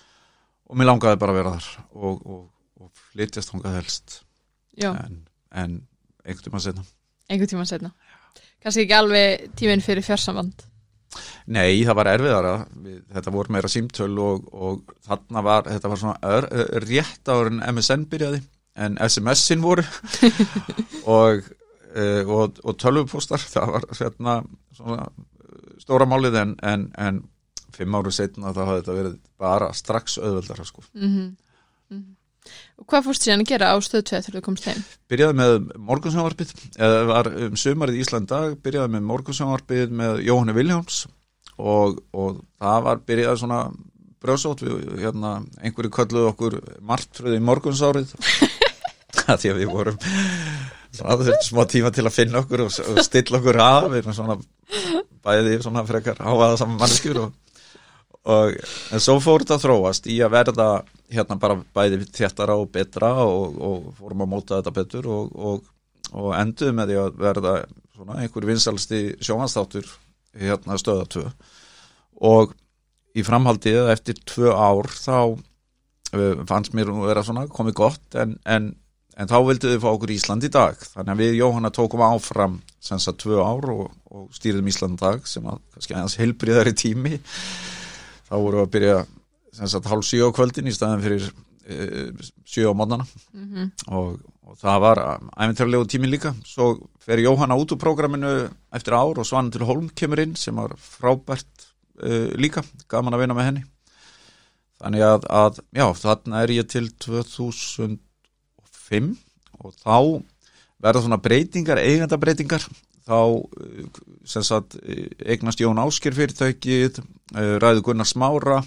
og 0.69 0.79
mér 0.79 0.91
langaði 0.91 1.21
bara 1.21 1.35
að 1.35 1.41
vera 1.41 1.55
þar 1.57 1.69
og, 1.93 2.27
og 2.33 2.91
flytjast 3.13 3.53
hongað 3.53 3.79
helst. 3.81 4.19
En, 4.81 5.23
en 5.53 5.79
einhvern 6.23 6.45
tíma 6.47 6.61
setna 6.63 6.85
einhvern 7.29 7.51
tíma 7.51 7.65
setna 7.69 7.91
kannski 8.63 8.85
ekki 8.85 8.95
alveg 8.97 9.49
tíminn 9.59 9.83
fyrir 9.83 10.05
fjársamband? 10.05 10.63
Nei, 11.53 11.83
það 11.85 11.97
var 11.99 12.09
erfiðara. 12.09 12.53
Þetta 13.13 13.33
voru 13.35 13.53
meira 13.53 13.69
símtöl 13.69 14.15
og, 14.23 14.47
og 14.55 14.93
þarna 15.05 15.43
var, 15.45 15.67
þetta 15.67 15.91
var 15.91 15.99
svona 16.01 16.31
ör, 16.37 16.47
rétt 16.87 17.29
áður 17.29 17.51
en 17.51 17.59
MSN 17.67 18.07
byrjaði 18.09 18.39
en 18.73 18.95
SMS-in 18.97 19.61
voru. 19.61 19.83
Og, 21.17 21.43
uh, 21.95 22.33
og, 22.37 22.59
og 22.63 22.79
tölvupostar 22.81 23.43
það 23.53 23.77
var 23.77 23.87
hérna 23.99 24.39
svona 24.73 25.07
stóra 25.81 26.07
málið 26.09 26.41
en, 26.41 26.57
en, 26.63 26.89
en 26.97 27.21
fimm 27.73 27.95
áru 27.97 28.11
setna 28.13 28.53
þá 28.53 28.65
hafði 28.65 28.81
þetta 28.81 28.97
verið 28.99 29.15
bara 29.41 29.71
strax 29.75 30.19
auðveldara 30.21 30.67
sko 30.67 30.83
mm 30.93 31.07
-hmm. 31.07 31.31
Mm 31.93 31.97
-hmm. 31.99 32.13
Hvað 32.89 33.05
fórst 33.05 33.23
síðan 33.23 33.43
að 33.43 33.49
gera 33.49 33.71
á 33.71 33.77
stöð 33.79 34.03
2 34.09 34.21
þegar 34.21 34.39
þú 34.39 34.41
komst 34.41 34.65
heim? 34.65 34.83
Byrjaði 35.07 35.33
með 35.33 35.53
morgunsjónvarpið, 35.77 36.49
eða 36.75 37.05
var 37.05 37.27
um 37.27 37.55
sömarið 37.55 37.95
í 37.95 38.01
Íslandag, 38.03 38.57
byrjaði 38.65 38.93
með 38.95 39.01
morgunsjónvarpið 39.01 39.89
með 40.01 40.21
Jóhanni 40.27 40.53
Viljáms 40.53 41.07
og, 41.57 42.03
og 42.11 42.43
það 42.59 42.83
var 42.83 42.97
byrjaði 43.07 43.37
svona 43.37 43.71
brjóðsótt 44.23 44.63
við 44.63 44.99
hérna, 45.03 45.33
einhverju 45.61 45.91
kölluð 45.91 46.29
okkur 46.31 46.59
margtröði 46.81 47.39
morgunsárið 47.43 48.13
því 49.39 49.53
að 49.53 49.59
við 49.61 49.71
vorum 49.71 49.97
svona 50.93 51.37
smá 51.45 51.63
tíma 51.69 51.93
til 51.93 52.07
að 52.07 52.15
finna 52.15 52.43
okkur 52.43 52.65
og, 52.67 52.81
og 52.91 52.99
stilla 53.05 53.39
okkur 53.39 53.61
að. 53.63 53.89
Við 53.93 54.01
erum 54.01 54.17
svona 54.17 54.37
bæðið 55.23 55.63
svona 55.65 55.85
frekar 55.87 56.19
áaða 56.19 56.57
saman 56.59 56.81
mannskjur 56.81 57.23
og 57.25 57.39
og 58.23 58.55
en 58.95 59.03
svo 59.03 59.17
fór 59.19 59.43
þetta 59.43 59.57
að 59.57 59.63
þróast 59.65 60.05
í 60.07 60.17
að 60.23 60.35
verða 60.37 60.67
hérna 61.11 61.37
bara 61.39 61.57
bæði 61.75 62.05
þéttara 62.07 62.55
og 62.59 62.69
betra 62.71 63.11
og, 63.25 63.57
og 63.59 63.89
fórum 63.97 64.23
að 64.23 64.31
móta 64.31 64.59
þetta 64.59 64.75
betur 64.77 65.09
og, 65.11 65.33
enduð 66.39 66.75
með 66.77 66.91
því 66.91 66.99
að 67.01 67.17
verða 67.19 67.55
svona 67.93 68.19
einhver 68.23 68.47
vinsalsti 68.47 69.01
sjónastáttur 69.19 69.89
hérna 70.39 70.79
stöðatöð 70.79 71.33
og 72.23 72.55
í 73.13 73.25
framhaldið 73.27 73.91
eftir 73.91 74.21
tvö 74.23 74.53
ár 74.55 74.87
þá 74.89 75.17
uh, 75.35 76.45
fannst 76.47 76.73
mér 76.77 76.93
að 76.93 77.03
vera 77.09 77.25
svona 77.27 77.45
komið 77.51 77.77
gott 77.83 78.17
en, 78.23 78.37
en, 78.47 78.71
en 79.17 79.29
þá 79.29 79.37
vildu 79.47 79.71
þau 79.73 79.81
fá 79.83 79.89
okkur 79.91 80.13
Ísland 80.15 80.45
í 80.47 80.51
dag. 80.53 80.77
Þannig 80.93 81.13
að 81.13 81.21
við 81.21 81.39
Jóhanna 81.39 81.71
tókum 81.73 82.03
áfram 82.05 82.59
senst 82.83 83.09
að 83.11 83.19
tvö 83.23 83.39
ár 83.45 83.69
og 83.73 84.27
stýrðum 84.33 84.69
Ísland 84.71 84.97
í 84.97 85.01
dag 85.03 85.27
sem 85.29 85.45
að 85.49 85.61
kannski 85.73 85.95
aðeins 85.95 86.19
helbriðari 86.21 86.75
tími. 86.77 87.19
Þá 88.29 88.35
voru 88.35 88.61
við 88.61 88.65
að 88.65 88.71
byrja 88.77 88.99
sagt, 89.61 89.89
hálf 89.91 90.07
síu 90.07 90.29
á 90.29 90.35
kvöldin 90.35 90.69
í 90.69 90.73
staðin 90.73 91.03
fyrir 91.03 91.27
e, 91.69 92.07
síu 92.49 92.71
á 92.71 92.77
mótnana 92.77 93.05
mm 93.05 93.43
-hmm. 93.49 93.67
og, 93.93 94.17
og 94.49 94.57
það 94.61 94.79
var 94.87 95.03
æfintarlegu 95.37 95.85
tímin 95.87 96.13
líka. 96.13 96.33
Svo 96.45 96.89
fer 96.99 97.21
Jóhanna 97.21 97.57
út 97.59 97.75
úr 97.75 97.81
prógraminu 97.81 98.49
eftir 98.73 98.97
ár 98.97 99.19
og 99.19 99.25
Svann 99.25 99.51
til 99.51 99.65
Holm 99.67 99.89
kemur 99.89 100.19
inn 100.19 100.35
sem 100.35 100.55
var 100.55 100.73
frábært 100.77 101.69
e, 102.01 102.33
líka. 102.37 102.63
Gaman 102.89 103.13
að 103.13 103.19
vinna 103.19 103.37
með 103.37 103.45
henni. 103.45 103.63
Þannig 104.81 105.01
að, 105.01 105.25
að 105.29 105.59
já, 105.71 105.93
þarna 105.93 106.41
er 106.43 106.51
ég 106.51 106.67
til 106.67 106.89
2005 108.93 109.63
og 109.63 109.75
þá 109.81 109.97
verða 110.83 111.03
svona 111.03 111.21
breytingar, 111.23 111.79
eigandabreitingar 111.79 112.65
þá 113.03 113.19
sem 114.27 114.45
sagt 114.45 114.77
eignast 115.23 115.61
Jón 115.61 115.81
Ásker 115.83 116.15
fyrirtækið 116.15 117.01
eh, 117.35 117.55
ræðu 117.61 117.83
Gunnar 117.87 118.07
Smára 118.07 118.61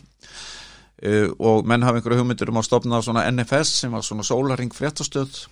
eh, 1.01 1.31
og 1.39 1.65
menn 1.69 1.85
hafa 1.87 2.01
einhverju 2.01 2.21
hugmyndur 2.21 2.53
um 2.53 2.61
að 2.61 2.69
stopna 2.69 3.01
svona 3.05 3.25
NFS 3.31 3.81
sem 3.83 3.97
var 3.97 4.05
svona 4.05 4.27
sólaring 4.27 4.73
fréttastöð. 4.77 5.47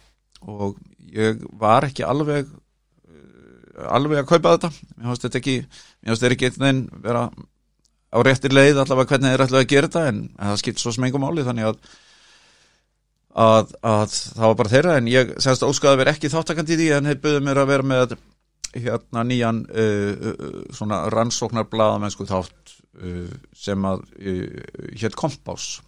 Og 0.44 0.76
ég 1.14 1.40
var 1.56 1.88
ekki 1.88 2.04
alveg 2.04 2.44
eh, 2.44 3.88
alveg 3.88 4.22
að 4.22 4.30
kaupa 4.34 4.56
þetta. 4.56 4.72
Mér 4.98 5.10
finnst 5.12 5.28
þetta 5.28 5.42
ekki 5.42 5.58
mér 5.64 6.12
finnst 6.12 6.26
þetta 6.26 6.38
ekki 6.38 6.52
einn 6.68 6.86
vera 7.04 7.28
á 8.14 8.18
réttir 8.22 8.54
leið 8.54 8.78
allavega 8.84 9.14
hvernig 9.14 9.32
þeir 9.32 9.46
ætlaði 9.48 9.64
að 9.64 9.72
gera 9.72 9.88
þetta 9.90 10.08
en 10.10 10.20
það 10.38 10.60
skipt 10.60 10.82
svo 10.82 10.92
smengum 10.94 11.24
máli. 11.24 11.46
Þannig 11.46 11.72
að, 11.72 11.80
að, 13.34 13.74
að 13.82 14.12
það 14.14 14.46
var 14.46 14.58
bara 14.60 14.72
þeirra 14.72 14.94
en 14.98 15.10
ég 15.10 15.32
semst 15.42 15.66
óskaði 15.66 15.96
að 15.96 16.00
vera 16.02 16.14
ekki 16.14 16.30
þáttakandi 16.32 16.74
í 16.74 16.78
því 16.78 16.88
en 16.94 17.10
þeir 17.10 17.20
buðið 17.24 17.46
mér 17.48 17.60
að 17.60 17.70
vera 17.72 17.88
með 17.90 18.14
hérna 18.74 19.24
nýjan 19.26 19.62
uh, 19.70 20.12
uh, 20.30 20.60
svona 20.74 21.04
rannsóknar 21.14 21.66
blaðamennsku 21.70 22.26
þátt 22.30 22.76
uh, 22.98 23.34
sem 23.54 23.86
að 23.86 24.04
uh, 24.18 24.62
hétt 24.98 25.18
Kompás. 25.18 25.78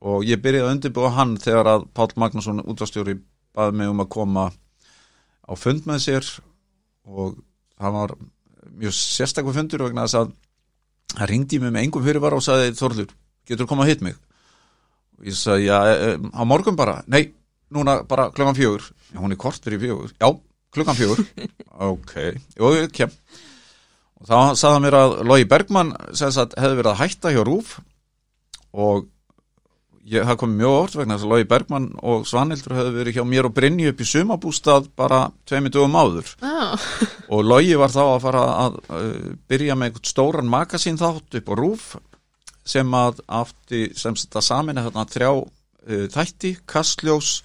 Og 0.00 0.24
ég 0.24 0.40
byrjaði 0.40 0.66
að 0.66 0.74
undirbúa 0.76 1.12
hann 1.14 1.34
þegar 1.42 1.74
að 1.74 1.86
Pál 1.94 2.08
Magnússon 2.18 2.62
útastjóri 2.64 3.18
baði 3.56 3.80
mig 3.80 3.90
um 3.92 4.02
að 4.02 4.12
koma 4.14 4.46
á 4.48 5.52
fund 5.58 5.86
með 5.90 6.04
sér. 6.06 6.30
Og 7.10 7.36
það 7.76 7.96
var 7.98 8.14
mjög 8.80 8.96
sérstaklega 8.96 9.58
fundur 9.58 9.84
vegna 9.84 10.06
þess 10.06 10.22
að 10.22 10.32
það 11.18 11.30
ringdi 11.34 11.60
mig 11.60 11.74
með 11.74 11.84
engum 11.84 12.06
fyrirvara 12.06 12.38
og 12.38 12.46
sagði 12.46 12.74
Þorður, 12.78 13.14
getur 13.48 13.66
þú 13.66 13.72
koma 13.74 13.84
að 13.84 13.92
hitt 13.92 14.04
mig 14.06 14.18
ég 15.26 15.36
sagði, 15.36 15.68
já, 15.68 15.78
e, 15.90 16.16
á 16.32 16.42
morgun 16.48 16.78
bara. 16.78 17.00
Nei, 17.10 17.32
núna 17.74 18.00
bara 18.08 18.30
klukkan 18.34 18.58
fjögur. 18.58 18.90
Hún 19.18 19.34
er 19.34 19.40
kort 19.40 19.62
fyrir 19.64 19.82
fjögur, 19.82 20.12
já, 20.16 20.30
klukkan 20.74 20.98
fjögur. 20.98 21.24
Ok, 21.80 22.10
jú, 22.58 22.70
kem. 22.92 23.12
Og 24.20 24.28
þá 24.28 24.52
sagði 24.52 24.74
hann 24.74 24.84
mér 24.84 24.96
að 24.98 25.14
Lógi 25.24 25.46
Bergmann 25.48 25.94
sagt, 26.12 26.58
hefði 26.60 26.76
verið 26.82 26.90
að 26.90 26.98
hætta 27.00 27.32
hjá 27.32 27.40
Rúf 27.46 27.78
og 28.76 29.06
ég 30.10 30.26
hafði 30.28 30.40
komið 30.42 30.58
mjög 30.60 30.74
orð 30.76 30.98
vegna 31.00 31.16
þess 31.16 31.26
að 31.26 31.32
Lógi 31.32 31.46
Bergmann 31.48 31.86
og 32.12 32.26
Svanhildur 32.28 32.76
hefði 32.76 32.92
verið 32.98 33.16
hjá 33.16 33.24
mér 33.30 33.48
og 33.48 33.54
Brynju 33.56 33.94
upp 33.94 34.02
í 34.04 34.08
sumabústað 34.10 34.90
bara 34.98 35.22
tveimit 35.48 35.76
dögum 35.76 35.96
áður. 35.96 36.34
Ah. 36.44 36.76
og 37.32 37.48
Lógi 37.48 37.80
var 37.80 37.96
þá 37.96 38.02
að 38.04 38.20
fara 38.26 38.44
að 38.66 38.78
uh, 38.92 39.32
byrja 39.48 39.78
með 39.78 39.90
einhvern 39.90 40.10
stóran 40.12 40.52
magasín 40.52 41.00
þátt 41.00 41.40
upp 41.40 41.52
á 41.52 41.54
Rúf 41.56 41.90
sem 42.66 42.94
að 42.94 43.22
afti 43.26 43.88
sem 43.98 44.16
þetta 44.16 44.42
samin 44.44 44.78
er 44.78 44.88
þarna 44.88 45.06
þrjá 45.10 45.30
uh, 45.32 46.06
þætti, 46.12 46.54
Kastljós 46.68 47.40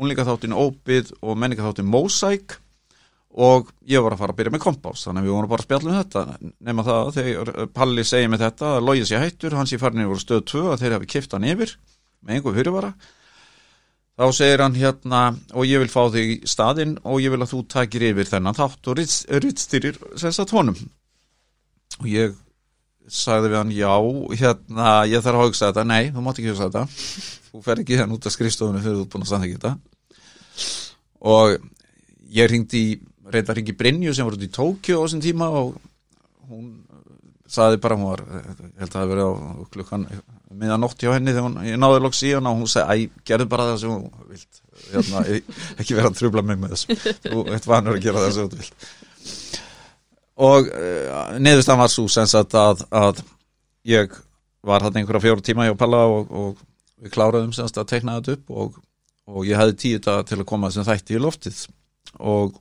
unlingaþáttin 0.00 0.56
Óbið 0.56 1.14
og 1.20 1.38
menningaþáttin 1.38 1.88
Mósæk 1.90 2.58
og 3.30 3.70
ég 3.86 4.02
var 4.02 4.14
að 4.14 4.22
fara 4.24 4.34
að 4.34 4.40
byrja 4.40 4.54
með 4.54 4.64
kompás 4.64 5.04
þannig 5.06 5.22
að 5.22 5.28
við 5.28 5.34
vorum 5.36 5.50
bara 5.52 5.62
að 5.62 5.68
spjalla 5.68 5.90
um 5.90 5.98
þetta. 6.00 6.50
Nema 6.66 6.84
það 6.86 7.10
þegar 7.16 7.52
Palli 7.76 8.04
segi 8.06 8.30
með 8.30 8.44
þetta 8.46 8.74
að 8.74 8.86
Lógi 8.88 9.06
sé 9.06 9.22
hættur, 9.22 9.56
hans 9.58 9.74
í 9.74 9.78
farnir 9.78 10.10
voru 10.10 10.22
stöð 10.22 10.44
2 10.50 10.66
að 10.72 10.82
þeir 10.82 10.94
hafi 10.96 11.10
kipt 11.14 11.36
hann 11.36 11.46
yfir 11.46 11.74
með 12.26 12.36
einhver 12.36 12.56
fyrirvara. 12.58 12.92
Þá 14.20 14.26
segir 14.36 14.60
hann 14.60 14.76
hérna 14.76 15.20
og 15.56 15.64
ég 15.64 15.80
vil 15.80 15.92
fá 15.92 16.02
þig 16.12 16.32
í 16.34 16.38
staðinn 16.50 16.98
og 17.08 17.22
ég 17.22 17.32
vil 17.32 17.40
að 17.40 17.52
þú 17.54 17.60
takir 17.72 18.04
yfir 18.10 18.28
þennan 18.28 18.58
þátt 18.58 18.90
og 18.90 18.98
rittstýrir 18.98 20.00
semst 20.20 20.42
að 20.42 20.50
tónum 20.50 20.80
og 22.00 22.08
ég 22.10 22.34
sagði 23.14 23.50
við 23.52 23.58
hann 23.58 23.74
já, 23.74 23.92
hérna 24.40 24.94
ég 25.10 25.24
þarf 25.24 25.40
að 25.42 25.48
hugsa 25.48 25.70
þetta, 25.70 25.86
nei, 25.90 26.10
þú 26.14 26.24
mátt 26.24 26.40
ekki 26.40 26.52
hugsa 26.52 26.68
þetta. 26.68 27.28
Þú 27.50 27.62
fer 27.66 27.82
ekki 27.82 27.98
hérna 27.98 28.16
út 28.16 28.28
af 28.28 28.34
skrifstofunum 28.34 28.84
fyrir 28.84 29.00
þú 29.00 29.06
búin 29.12 29.26
að 29.26 29.46
ekki 29.46 29.58
þetta. 29.58 29.72
Og 31.30 31.56
ég 32.30 32.50
ringdi 32.50 32.84
í 32.86 32.98
reyndar 33.30 33.58
ringi 33.58 33.74
Brynju 33.78 34.14
sem 34.14 34.26
voru 34.26 34.38
út 34.38 34.46
í 34.46 34.52
Tókjó 34.54 35.02
á 35.02 35.04
þessum 35.04 35.22
tíma 35.24 35.50
og 35.60 35.74
hún 36.50 36.70
saði 37.50 37.80
bara, 37.82 37.98
hún 37.98 38.10
var, 38.12 38.22
held 38.78 38.86
að 38.86 38.94
það 38.94 39.00
hefði 39.02 39.12
verið 39.14 39.26
á 39.26 39.32
klukkan 39.74 40.06
miðan 40.60 40.82
nótt 40.82 41.02
hjá 41.02 41.12
henni 41.14 41.34
þegar 41.34 41.46
hún, 41.46 41.60
ég 41.66 41.78
náði 41.78 42.02
loks 42.04 42.22
í 42.26 42.32
hana 42.34 42.52
og 42.52 42.62
hún 42.62 42.70
segi, 42.70 43.06
æ, 43.06 43.22
gerðu 43.26 43.46
bara 43.50 43.68
það 43.70 43.78
sem 43.82 43.92
hún 43.94 44.30
vilt, 44.30 44.60
hérna, 44.90 45.22
ekki 45.82 45.98
vera 45.98 46.10
að 46.10 46.18
trubla 46.18 46.44
mig 46.46 46.58
með 46.62 46.74
þess, 46.74 47.14
þú 47.26 47.44
ert 47.54 47.68
vanur 47.70 47.98
að 47.98 48.06
gera 48.06 48.24
það 48.24 48.36
sem 48.36 48.50
þú 48.50 48.60
vilt 48.62 48.88
og 50.40 50.68
uh, 50.68 50.80
eh, 50.80 51.38
neðustan 51.42 51.80
var 51.80 51.92
svo 51.92 52.06
sens 52.10 52.34
að, 52.38 52.84
að, 52.90 53.22
ég 53.88 54.14
var 54.66 54.84
hann 54.84 54.96
einhverja 55.00 55.24
fjóru 55.24 55.44
tíma 55.44 55.68
hjá 55.68 55.76
Palla 55.78 56.04
og, 56.08 56.30
og 56.30 56.60
við 57.00 57.14
kláraðum 57.14 57.52
semst 57.56 57.78
að 57.80 57.90
tekna 57.94 58.18
þetta 58.18 58.36
upp 58.36 58.56
og, 58.62 58.80
og 59.30 59.46
ég 59.48 59.60
hefði 59.60 59.78
tíu 59.84 60.02
dag 60.04 60.26
til 60.28 60.40
að 60.40 60.48
koma 60.48 60.72
sem 60.72 60.86
þætti 60.86 61.16
í 61.16 61.22
loftið 61.22 61.62
og 62.18 62.58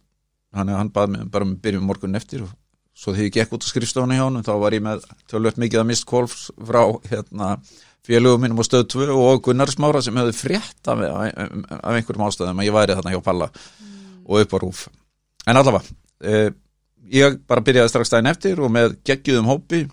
hann, 0.55 0.71
hann 0.71 0.91
baði 0.95 1.15
mig 1.15 1.29
bara 1.31 1.47
með 1.47 1.61
byrjum 1.65 1.89
morgun 1.89 2.19
eftir 2.19 2.45
og 2.45 2.55
svo 2.99 3.13
þegar 3.15 3.27
ég 3.27 3.35
gekk 3.37 3.55
út 3.55 3.67
á 3.67 3.71
skrifstofni 3.71 4.19
hjá 4.19 4.25
hann 4.25 4.45
þá 4.45 4.53
var 4.61 4.75
ég 4.75 4.83
með 4.85 5.05
tölvöld 5.31 5.59
mikið 5.61 5.81
að 5.81 5.89
mist 5.91 6.07
kolfs 6.07 6.47
frá 6.55 6.81
hérna, 7.09 7.51
félögum 8.07 8.43
minnum 8.43 8.59
á 8.59 8.67
stöð 8.67 8.87
2 8.95 9.11
og 9.15 9.43
Gunnar 9.45 9.71
Smára 9.71 10.03
sem 10.03 10.17
hefði 10.19 10.35
frétta 10.35 10.95
af, 10.95 11.03
af 11.79 11.93
einhverjum 11.95 12.25
ástæðum 12.27 12.63
að 12.63 12.67
ég 12.67 12.75
væri 12.75 12.97
þarna 12.97 13.13
hjá 13.15 13.21
Palla 13.23 13.51
mm. 13.51 14.01
og 14.25 14.43
upp 14.43 14.55
á 14.55 14.57
rúf 14.63 14.87
en 15.47 15.59
allavega 15.59 15.95
eh, 16.23 16.49
ég 17.13 17.39
bara 17.49 17.63
byrjaði 17.65 17.91
strax 17.91 18.11
daginn 18.13 18.29
eftir 18.31 18.61
og 18.63 18.71
með 18.73 18.99
geggjum 19.07 19.49
hópi. 19.49 19.83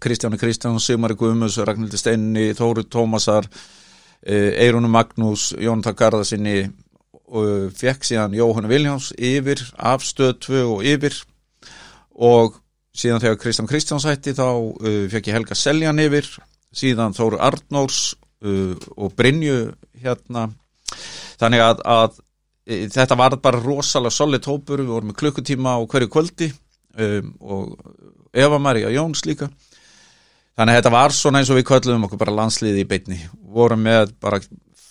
Kristjáni 0.00 0.38
Kristján, 0.40 0.78
Sigmari 0.80 1.16
Guðmus 1.18 1.58
Ragnhildi 1.60 1.98
Steinni, 2.00 2.46
Þóru 2.56 2.86
Tómasar 2.88 3.48
eh, 4.24 4.54
Eirunu 4.64 4.88
Magnús 4.88 5.50
Jón 5.60 5.82
Takarðarsinni 5.84 6.70
og 7.30 7.74
fekk 7.76 8.06
síðan 8.08 8.34
Jóhann 8.34 8.70
Viljáns 8.70 9.10
yfir 9.14 9.60
af 9.76 10.06
stöð 10.06 10.38
2 10.46 10.62
og 10.64 10.86
yfir. 10.88 11.18
Og 12.16 12.56
síðan 12.96 13.22
þegar 13.22 13.38
Kristján 13.42 13.68
Kristjáns 13.70 14.08
hætti 14.08 14.34
þá 14.34 14.48
uh, 14.50 15.04
fekk 15.12 15.30
ég 15.30 15.36
Helga 15.36 15.58
Seljan 15.58 16.00
yfir 16.02 16.26
síðan 16.74 17.14
Þóru 17.14 17.38
Arnórs 17.42 18.16
og 18.40 19.12
Brynju 19.18 19.74
hérna. 20.00 20.46
Þannig 21.40 21.60
að, 21.60 21.82
að 21.84 22.20
þetta 22.70 23.18
var 23.18 23.36
bara 23.42 23.60
rosalega 23.62 24.14
solid 24.14 24.46
hópur, 24.46 24.82
við 24.82 24.94
vorum 24.94 25.10
með 25.10 25.20
klukkutíma 25.22 25.76
á 25.76 25.80
hverju 25.90 26.10
kvöldi 26.12 26.50
um, 26.50 27.34
og 27.40 27.76
Eva 28.32 28.60
Maria 28.62 28.90
Jóns 28.94 29.24
líka. 29.26 29.50
Þannig 30.58 30.74
að 30.74 30.80
þetta 30.80 30.92
var 30.94 31.14
svona 31.16 31.40
eins 31.40 31.50
og 31.50 31.58
við 31.58 31.68
kvöldum 31.70 32.04
okkur 32.06 32.20
bara 32.20 32.36
landsliði 32.36 32.82
í 32.82 32.88
beitni 32.88 33.20
vorum 33.54 33.80
með 33.86 34.12
bara 34.22 34.40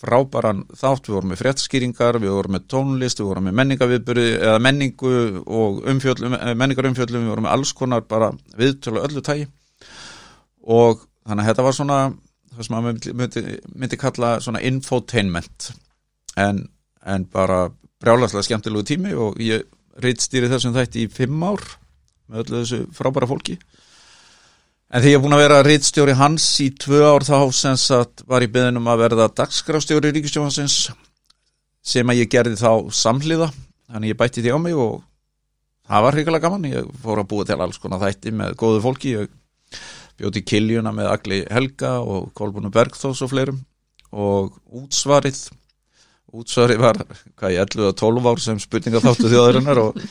frábæran 0.00 0.64
þátt, 0.72 1.08
við 1.08 1.16
vorum 1.18 1.32
með 1.34 1.42
fréttaskýringar, 1.42 2.18
við 2.22 2.32
vorum 2.32 2.56
með 2.56 2.66
tónlist, 2.72 3.20
við 3.20 3.28
vorum 3.28 3.46
með 3.48 3.56
menningaviðbyrði 3.58 4.30
eða 4.38 4.62
menningu 4.64 5.12
og 5.44 5.82
umfjöllum, 5.92 6.36
eh, 6.38 6.54
menningarumfjöllum, 6.56 7.26
við 7.26 7.32
vorum 7.34 7.46
með 7.46 7.54
alls 7.56 7.72
konar 7.76 8.06
bara 8.08 8.30
viðtölu 8.56 9.04
öllu 9.04 9.22
tægi 9.24 9.46
og 10.64 11.04
þannig 11.28 11.44
að 11.44 11.50
þetta 11.50 11.66
var 11.66 11.76
svona 11.76 12.00
það 12.54 12.66
sem 12.66 12.76
maður 12.76 13.14
myndi, 13.20 13.42
myndi 13.76 13.98
kalla 14.00 14.30
svona 14.42 14.62
infotainment. 14.66 15.70
En, 16.40 16.64
en 17.06 17.26
bara 17.30 17.68
brjálagslega 18.00 18.46
skemmtilegu 18.46 18.86
tími 18.88 19.12
og 19.16 19.38
ég 19.42 19.66
reittstýri 20.00 20.48
þessum 20.50 20.74
þætti 20.76 21.04
í 21.04 21.12
fimm 21.12 21.42
ár 21.44 21.62
með 22.30 22.44
öllu 22.44 22.62
þessu 22.62 22.80
frábæra 22.96 23.28
fólki. 23.28 23.58
En 24.90 25.04
því 25.04 25.12
ég 25.12 25.18
er 25.18 25.22
búin 25.22 25.36
að 25.36 25.44
vera 25.44 25.60
rittstjóri 25.62 26.16
hans 26.18 26.46
í 26.64 26.70
tvö 26.74 27.02
ár 27.06 27.26
þá 27.26 27.36
sem 27.54 27.76
sagt 27.78 28.24
var 28.26 28.42
ég 28.42 28.50
beðin 28.54 28.80
um 28.80 28.88
að 28.90 29.04
verða 29.04 29.28
dagskrástjóri 29.38 30.10
ríkistjófansins 30.16 30.90
sem 31.80 32.10
að 32.10 32.24
ég 32.24 32.32
gerði 32.32 32.58
þá 32.58 32.90
samhliða. 32.94 33.50
Þannig 33.90 34.12
ég 34.12 34.18
bætti 34.18 34.42
því 34.42 34.54
á 34.54 34.58
mig 34.62 34.74
og 34.78 35.00
það 35.86 36.04
var 36.06 36.18
hrigalega 36.18 36.46
gaman, 36.46 36.68
ég 36.70 36.90
fór 37.02 37.22
að 37.22 37.30
búa 37.30 37.46
til 37.46 37.58
alls 37.62 37.78
konar 37.82 38.02
þætti 38.02 38.34
með 38.34 38.58
góðu 38.58 38.82
fólki. 38.82 39.14
Ég 39.14 39.30
bjóti 40.18 40.42
kiljuna 40.46 40.92
með 40.94 41.12
Agli 41.14 41.40
Helga 41.50 41.96
og 42.02 42.32
Kolbúnu 42.36 42.72
Bergþós 42.74 43.22
og 43.24 43.30
fleirum. 43.32 43.62
Og 44.10 44.56
útsvarið 44.74 45.44
útsvarið 46.36 46.82
var 46.82 47.00
hvað 47.38 47.54
ég 47.56 47.64
11-12 47.66 48.28
ár 48.30 48.42
sem 48.44 48.60
spurninga 48.62 49.02
þáttu 49.04 49.30
þjóðarinnar 49.32 49.82
og 49.82 50.02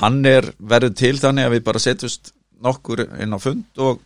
hann 0.00 0.22
er 0.26 0.48
verið 0.58 0.96
til 0.98 1.14
þannig 1.20 1.48
að 1.48 1.56
við 1.56 1.64
bara 1.68 1.82
setjust 1.82 2.32
nokkur 2.62 3.04
inn 3.06 3.34
á 3.34 3.38
fund 3.42 3.82
og 3.82 4.02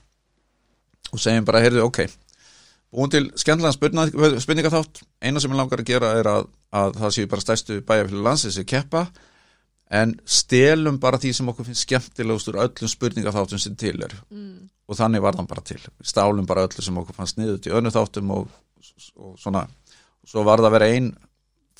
og 1.14 1.20
segjum 1.22 1.46
bara, 1.46 1.62
heyrðu, 1.62 1.84
ok 1.86 2.06
búin 2.96 3.12
til 3.12 3.26
skemmtilega 3.36 4.38
spurningaþátt. 4.40 5.02
Eina 5.20 5.40
sem 5.42 5.52
ég 5.52 5.58
langar 5.58 5.82
að 5.82 5.90
gera 5.90 6.12
er 6.16 6.28
að, 6.30 6.46
að 6.72 6.94
það 7.00 7.14
séu 7.16 7.30
bara 7.30 7.44
stæstu 7.44 7.80
bæjarfélag 7.86 8.24
landsins 8.24 8.58
að 8.62 8.68
keppa 8.72 9.02
en 9.96 10.14
stelum 10.24 10.96
bara 11.02 11.20
því 11.22 11.32
sem 11.36 11.50
okkur 11.52 11.68
finnst 11.68 11.84
skemmtilegust 11.86 12.48
úr 12.50 12.60
öllum 12.64 12.90
spurningaþáttum 12.90 13.60
sem 13.62 13.76
til 13.78 13.94
er 14.02 14.14
mm. 14.30 14.70
og 14.88 14.98
þannig 14.98 15.22
var 15.22 15.36
þann 15.38 15.50
bara 15.50 15.66
til. 15.66 15.82
Stálum 16.02 16.48
bara 16.48 16.64
öllu 16.66 16.82
sem 16.82 17.02
okkur 17.02 17.18
fannst 17.18 17.38
niður 17.38 17.60
til 17.62 17.76
önnu 17.78 17.92
þáttum 17.94 18.32
og, 18.38 18.48
og 19.20 19.36
svona 19.42 19.66
og 19.66 20.32
svo 20.32 20.46
var 20.46 20.62
það 20.62 20.70
að 20.70 20.76
vera 20.78 20.90
ein 20.96 21.12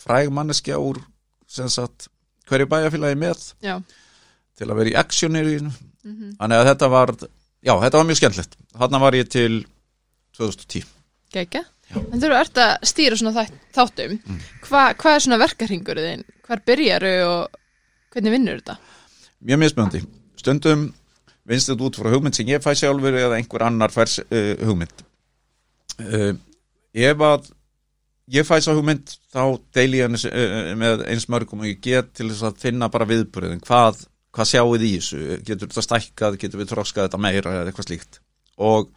fræg 0.07 0.33
manneskja 0.33 0.79
úr 0.83 1.01
sagt, 1.47 2.09
hverju 2.49 2.69
bæjarfélagi 2.71 3.19
með 3.19 3.45
Já. 3.65 3.79
til 4.59 4.69
að 4.69 4.77
vera 4.81 4.93
í 4.93 4.99
aksjónir 5.03 5.49
mm 5.61 5.71
-hmm. 6.05 6.37
þannig 6.41 6.59
að 6.59 6.69
þetta 6.71 6.89
var 6.89 7.15
já, 7.63 7.75
þetta 7.83 7.99
var 7.99 8.07
mjög 8.07 8.21
skemmtilegt 8.21 8.59
hann 8.75 9.01
var 9.01 9.15
ég 9.15 9.29
til 9.29 9.67
2010 10.39 10.85
Geika, 11.33 11.65
en 11.91 12.21
þú 12.21 12.27
eru 12.27 12.39
öll 12.39 12.61
að 12.63 12.77
stýra 12.83 13.17
svona 13.17 13.47
þáttum 13.75 14.19
mm. 14.19 14.41
Hva, 14.69 14.95
hvað 14.95 15.15
er 15.15 15.21
svona 15.21 15.39
verkarhingur 15.39 15.99
þinn? 15.99 16.25
Hvar 16.47 16.63
byrjar 16.67 17.03
þau 17.03 17.27
og 17.31 17.59
hvernig 18.13 18.33
vinnur 18.33 18.61
þetta? 18.61 18.77
Mjög 19.41 19.59
mismöndi, 19.59 20.01
stundum 20.37 20.95
vinnst 21.47 21.71
þetta 21.71 21.87
út 21.87 21.99
frá 21.99 22.11
hugmynd 22.11 22.35
sem 22.35 22.49
ég 22.49 22.63
fæ 22.63 22.75
sjálfur 22.75 23.15
eða 23.15 23.39
einhver 23.39 23.67
annar 23.67 23.95
færs 23.95 24.19
uh, 24.25 24.55
hugmynd 24.67 25.05
uh, 26.03 26.33
ef 26.95 27.25
að 27.29 27.51
ég 28.33 28.47
fæ 28.47 28.59
svo 28.59 28.75
hugmynd 28.79 29.15
þá 29.33 29.43
deil 29.77 29.95
ég 29.95 30.07
henni 30.09 30.21
uh, 30.31 30.75
með 30.79 31.07
eins 31.13 31.29
mörgum 31.33 31.63
og 31.63 31.71
ég 31.71 31.81
get 31.85 32.13
til 32.17 32.31
þess 32.33 32.49
að 32.51 32.63
finna 32.67 32.91
bara 32.93 33.09
viðbúriðin 33.09 33.63
hvað 33.65 34.07
hvað 34.37 34.51
sjáu 34.51 34.77
þið 34.77 34.87
í 34.87 34.93
þessu, 34.99 35.23
getur 35.47 35.71
þetta 35.71 35.85
stækkað? 35.87 36.39
Getur 36.43 36.61
við 36.61 36.71
tróskað 36.73 37.09
þetta 37.09 37.21
meira 37.25 37.55
eða 37.55 37.71
eitthvað 37.71 37.89
slíkt? 37.89 38.21
Og 38.61 38.91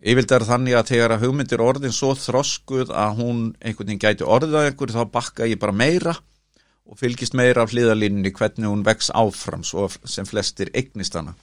yfirlega 0.00 0.38
er 0.38 0.46
þannig 0.50 0.78
að 0.78 0.88
þegar 0.92 1.14
að 1.14 1.26
hugmyndir 1.26 1.64
orðin 1.64 1.94
svo 1.96 2.12
þroskuð 2.20 2.92
að 2.94 3.20
hún 3.20 3.42
einhvern 3.60 3.90
veginn 3.90 4.02
gæti 4.04 4.26
orðið 4.36 4.58
að 4.60 4.70
einhver 4.70 4.94
þá 4.94 5.02
bakka 5.16 5.50
ég 5.50 5.60
bara 5.62 5.74
meira 5.74 6.14
og 6.86 6.98
fylgist 7.00 7.34
meira 7.34 7.64
af 7.64 7.72
hliðalínni 7.74 8.30
hvernig 8.34 8.70
hún 8.70 8.84
vex 8.86 9.10
áfram 9.10 9.64
svo 9.66 9.88
sem 10.06 10.28
flestir 10.28 10.70
eignist 10.76 11.16
hana. 11.18 11.34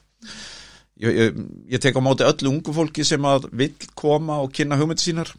Ég, 1.02 1.10
ég, 1.10 1.42
ég 1.74 1.84
tek 1.84 1.98
á 2.00 2.02
móti 2.06 2.24
öllu 2.24 2.54
ungu 2.54 2.76
fólki 2.76 3.04
sem 3.04 3.26
að 3.28 3.50
vil 3.52 3.74
koma 3.98 4.40
og 4.46 4.54
kynna 4.56 4.78
hugmyndir 4.80 5.04
sínar 5.04 5.34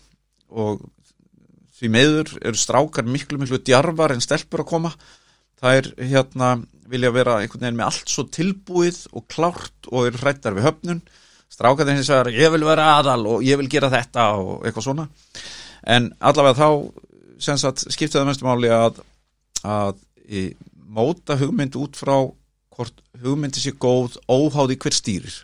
og 0.52 0.82
því 1.74 1.90
meður 1.90 2.32
eru 2.40 2.60
strákar 2.60 3.06
miklu 3.08 3.40
miklu 3.40 3.60
djarvar 3.62 4.14
en 4.14 4.22
stelpur 4.24 4.64
að 4.64 4.70
koma. 4.70 4.92
Það 5.60 5.78
er 5.80 5.90
hérna 6.10 6.50
vilja 6.90 7.10
vera 7.14 7.38
einhvern 7.40 7.64
veginn 7.64 7.78
með 7.78 7.90
allt 7.90 8.12
svo 8.12 8.26
tilbúið 8.28 9.00
og 9.16 9.26
klárt 9.32 9.88
og 9.90 10.08
eru 10.08 10.20
hrættar 10.20 10.56
við 10.56 10.68
höfnun. 10.68 11.02
Strákaðin 11.52 11.98
hins 11.98 12.10
vegar, 12.10 12.32
ég 12.34 12.52
vil 12.54 12.66
vera 12.66 12.90
aðal 12.98 13.22
og 13.30 13.44
ég 13.46 13.58
vil 13.60 13.70
gera 13.70 13.92
þetta 13.92 14.28
og 14.40 14.66
eitthvað 14.66 14.88
svona. 14.88 15.08
En 15.86 16.10
allavega 16.18 16.58
þá 16.58 16.68
sem 17.44 17.58
sagt 17.60 17.86
skiptið 17.88 18.20
það 18.20 18.30
mestu 18.30 18.46
máli 18.46 18.70
að 18.72 19.02
að 19.64 19.98
í, 20.28 20.42
móta 20.74 21.38
hugmynd 21.40 21.76
út 21.80 21.96
frá 21.98 22.16
hvort 22.74 23.02
hugmyndi 23.22 23.62
sé 23.62 23.72
góð 23.80 24.18
óháði 24.28 24.76
hver 24.82 24.96
stýrir. 24.96 25.36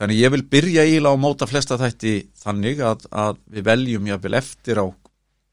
Þannig 0.00 0.18
ég 0.18 0.32
vil 0.34 0.44
byrja 0.54 0.84
íla 0.88 1.12
á 1.14 1.16
móta 1.20 1.46
flesta 1.46 1.78
þætti 1.78 2.14
þannig 2.42 2.82
að, 2.82 3.06
að 3.12 3.38
við 3.52 3.66
veljum 3.68 4.08
jáfnvel 4.10 4.38
eftir 4.40 4.80
á 4.82 4.86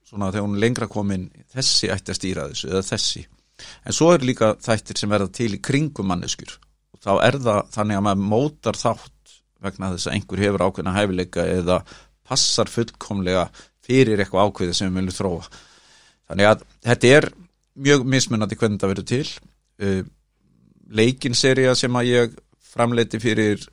svona 0.09 0.31
þegar 0.33 0.47
hún 0.47 0.59
lengra 0.61 0.89
komin 0.91 1.29
þessi 1.53 1.91
ætti 1.93 2.13
að 2.13 2.19
stýra 2.19 2.47
þessu 2.49 2.71
eða 2.71 2.87
þessi 2.89 3.23
en 3.85 3.95
svo 3.95 4.11
er 4.15 4.25
líka 4.25 4.55
þættir 4.63 4.99
sem 4.99 5.11
verða 5.11 5.31
til 5.39 5.53
í 5.55 5.61
kringum 5.63 6.09
manneskur 6.09 6.57
og 6.95 7.01
þá 7.03 7.11
er 7.27 7.39
það 7.45 7.73
þannig 7.75 7.99
að 7.99 8.05
maður 8.07 8.29
mótar 8.33 8.79
þátt 8.79 9.35
vegna 9.63 9.91
þess 9.93 10.09
að 10.09 10.15
einhver 10.15 10.43
hefur 10.43 10.65
ákveðna 10.65 10.95
hæfileika 10.95 11.45
eða 11.47 11.81
passar 12.29 12.69
fullkomlega 12.71 13.49
fyrir 13.85 14.21
eitthvað 14.21 14.49
ákveði 14.49 14.77
sem 14.77 14.89
við 14.89 15.01
viljum 15.01 15.17
þróa. 15.17 15.49
Þannig 16.29 16.49
að 16.51 16.63
þetta 16.85 17.11
er 17.17 17.27
mjög 17.89 18.07
mismunandi 18.13 18.59
hvernig 18.59 18.81
það 18.81 18.93
verður 18.93 19.09
til. 19.09 19.25
Uh, 19.81 20.01
Leikinserja 20.89 21.75
sem 21.77 21.97
að 21.97 22.09
ég 22.09 22.39
framleiti 22.69 23.21
fyrir 23.21 23.65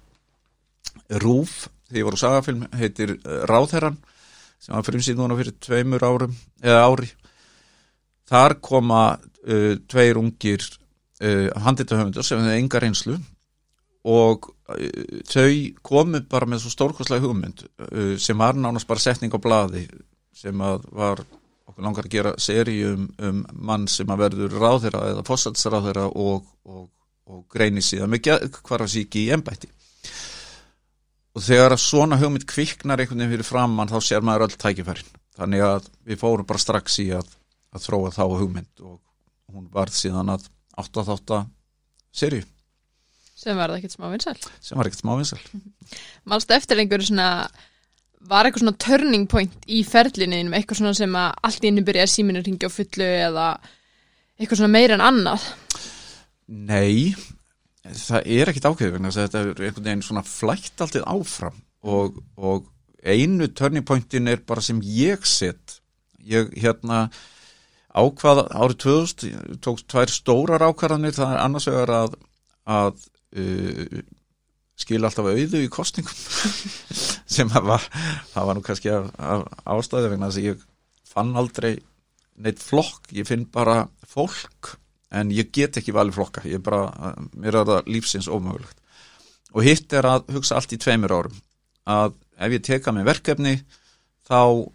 Rúf, 1.23 1.67
því 1.91 2.01
ég 2.01 2.07
var 2.09 2.17
á 2.17 2.25
sagafilm, 2.25 2.67
heitir 2.81 3.17
uh, 3.19 3.43
Ráðherran, 3.51 3.99
sem 4.61 4.75
var 4.75 4.87
fyrir 4.87 5.05
síðan 5.05 5.37
fyrir 5.39 5.55
tveimur 5.63 6.05
árum, 6.07 6.35
ári. 6.63 7.11
Þar 8.27 8.57
koma 8.65 9.03
uh, 9.15 9.77
tveir 9.87 10.19
ungir 10.19 10.65
uh, 11.23 11.49
handitahöfundur 11.63 12.27
sem 12.27 12.43
hefur 12.43 12.59
enga 12.59 12.83
reynslu 12.83 13.17
og 14.07 14.51
uh, 14.51 15.23
þau 15.31 15.51
komu 15.87 16.23
bara 16.31 16.49
með 16.51 16.65
svo 16.65 16.75
stórkoslega 16.75 17.25
hugmynd 17.25 17.65
uh, 17.87 18.15
sem 18.19 18.39
var 18.39 18.59
nánast 18.59 18.89
bara 18.89 19.03
setning 19.03 19.35
á 19.35 19.39
bladi 19.39 19.87
sem 20.37 20.59
var 20.59 21.23
okkur 21.67 21.85
langar 21.85 22.07
að 22.07 22.13
gera 22.13 22.35
seri 22.39 22.81
um, 22.87 23.09
um 23.23 23.45
mann 23.53 23.87
sem 23.91 24.11
að 24.11 24.27
verður 24.27 24.59
ráðherra 24.61 25.07
eða 25.13 25.25
fósatsráðherra 25.27 26.11
og, 26.11 26.45
og, 26.67 26.89
og 27.31 27.47
greini 27.53 27.83
síðan 27.83 28.13
með 28.13 28.51
hvar 28.61 28.85
að 28.85 28.95
síki 28.99 29.27
í 29.27 29.33
ennbætti 29.35 29.71
og 31.37 31.45
þegar 31.45 31.77
að 31.77 31.85
svona 31.85 32.19
hugmynd 32.21 32.47
kviknar 32.49 33.03
einhvern 33.03 33.21
veginn 33.23 33.37
fyrir 33.37 33.49
framann 33.49 33.93
þá 33.93 33.99
sér 34.01 34.25
maður 34.25 34.49
öll 34.49 34.57
tækifærin. 34.57 35.15
Þannig 35.37 35.65
að 35.67 35.91
við 36.09 36.21
fórum 36.23 36.49
bara 36.49 36.63
strax 36.63 37.01
í 37.05 37.11
að, 37.13 37.29
að 37.77 37.85
þróa 37.85 38.13
þá 38.17 38.25
hugmynd 38.25 38.85
og 38.89 39.01
hún 39.53 39.69
varð 39.73 39.97
síðan 39.99 40.33
að 40.33 40.49
8-8 40.81 41.45
serju 42.17 42.45
sem 43.37 43.57
var 43.59 43.73
ekkert 43.77 43.95
smá 43.95 44.09
vinsal 44.13 44.37
sem 44.65 44.79
var 44.79 44.89
ekkert 44.89 45.03
smá 45.05 45.15
vinsal 45.19 45.41
Málst 46.29 46.53
eftir 46.57 46.81
einhverju 46.81 47.11
svona 47.11 47.29
var 48.27 48.49
eitthvað 48.49 48.65
svona 48.65 48.81
turning 48.83 49.27
point 49.31 49.69
í 49.69 49.83
ferlinniðinum 49.87 50.57
eitthvað 50.57 50.81
svona 50.81 50.97
sem 50.99 51.19
að 51.21 51.35
allt 51.49 51.67
í 51.67 51.71
innu 51.71 51.85
byrja 51.87 52.09
síminu 52.11 52.43
ringi 52.43 52.69
á 52.69 52.73
fullu 52.73 53.09
eða 53.29 53.47
eitthvað 54.37 54.63
svona 54.63 54.73
meira 54.73 54.97
en 54.97 55.05
annað? 55.05 55.45
Nei 56.47 57.13
það 57.95 58.31
er 58.39 58.51
ekkit 58.51 58.69
ákveður 58.71 59.13
þetta 59.15 59.43
er 59.43 59.53
einhvern 59.53 59.87
veginn 59.89 60.05
svona 60.07 60.25
flætt 60.27 60.83
alltið 60.83 61.07
áfram 61.11 61.61
og, 61.87 62.19
og 62.37 62.67
einu 63.07 63.49
turning 63.55 63.87
pointin 63.87 64.29
er 64.31 64.43
bara 64.47 64.65
sem 64.65 64.81
ég 64.83 65.25
set. 65.29 65.81
Ég 66.27 66.51
hérna 66.59 67.07
ákvað 67.97 68.47
árið 68.51 68.79
2000 68.85 69.61
tók 69.65 69.83
tvær 69.87 70.13
stórar 70.13 70.65
ákvarðanir. 70.67 71.15
Það 71.17 71.35
er 71.35 71.43
annars 71.45 71.69
vegar 71.71 71.93
að, 71.95 72.17
að 72.67 73.05
uh, 73.39 74.01
skil 74.77 75.03
alltaf 75.03 75.31
auðu 75.31 75.63
í 75.63 75.73
kostningum 75.73 76.17
sem 77.37 77.53
var, 77.55 77.85
það 78.33 78.49
var 78.51 78.59
nú 78.59 78.65
kannski 78.67 78.93
af, 78.93 79.13
af 79.17 79.47
ástæðu 79.77 80.13
vegna 80.13 80.31
þess 80.31 80.43
að 80.43 80.51
ég 80.51 80.67
fann 81.07 81.33
aldrei 81.39 81.77
neitt 82.45 82.61
flokk, 82.61 83.07
ég 83.17 83.29
finn 83.29 83.47
bara 83.49 83.87
fólk 84.05 84.75
en 85.15 85.31
ég 85.35 85.53
get 85.55 85.79
ekki 85.79 85.95
valið 85.95 86.19
flokka, 86.19 86.45
ég 86.49 86.63
bara, 86.65 87.15
mér 87.37 87.61
er 87.61 87.69
það 87.69 87.91
lífsins 87.95 88.29
ómögulegt. 88.31 88.79
Og 89.55 89.65
hitt 89.65 89.93
er 89.97 90.09
að 90.09 90.31
hugsa 90.35 90.59
allt 90.59 90.75
í 90.75 90.81
tveimur 90.83 91.15
árum. 91.15 91.37
Að 91.87 92.17
ef 92.43 92.57
ég 92.57 92.65
teka 92.67 92.93
með 92.93 93.11
verkefni 93.13 93.55
þá 94.27 94.67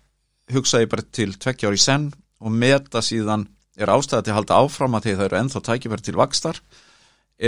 hugsa 0.56 0.82
ég 0.82 0.92
bara 0.92 1.06
til 1.14 1.34
tvekkjári 1.36 1.80
senn 1.80 2.10
og 2.42 2.56
meta 2.56 3.04
síðan 3.06 3.46
er 3.78 3.92
ástæða 3.92 4.26
til 4.26 4.34
að 4.34 4.40
halda 4.40 4.62
áfram 4.64 4.96
að 4.98 5.06
því 5.06 5.16
það 5.18 5.28
eru 5.28 5.40
ennþá 5.40 5.62
tækifæri 5.68 6.06
til 6.08 6.18
vakstar 6.20 6.62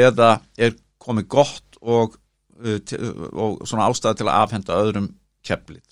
eða 0.04 0.30
er 0.58 0.76
komið 1.04 1.28
gott 1.32 1.80
og, 1.82 2.17
uh, 2.63 2.78
og 3.34 3.63
svona 3.67 3.89
ástæða 3.89 4.19
til 4.19 4.28
að 4.30 4.38
afhenda 4.39 4.80
öðrum 4.84 5.10
keflið. 5.43 5.84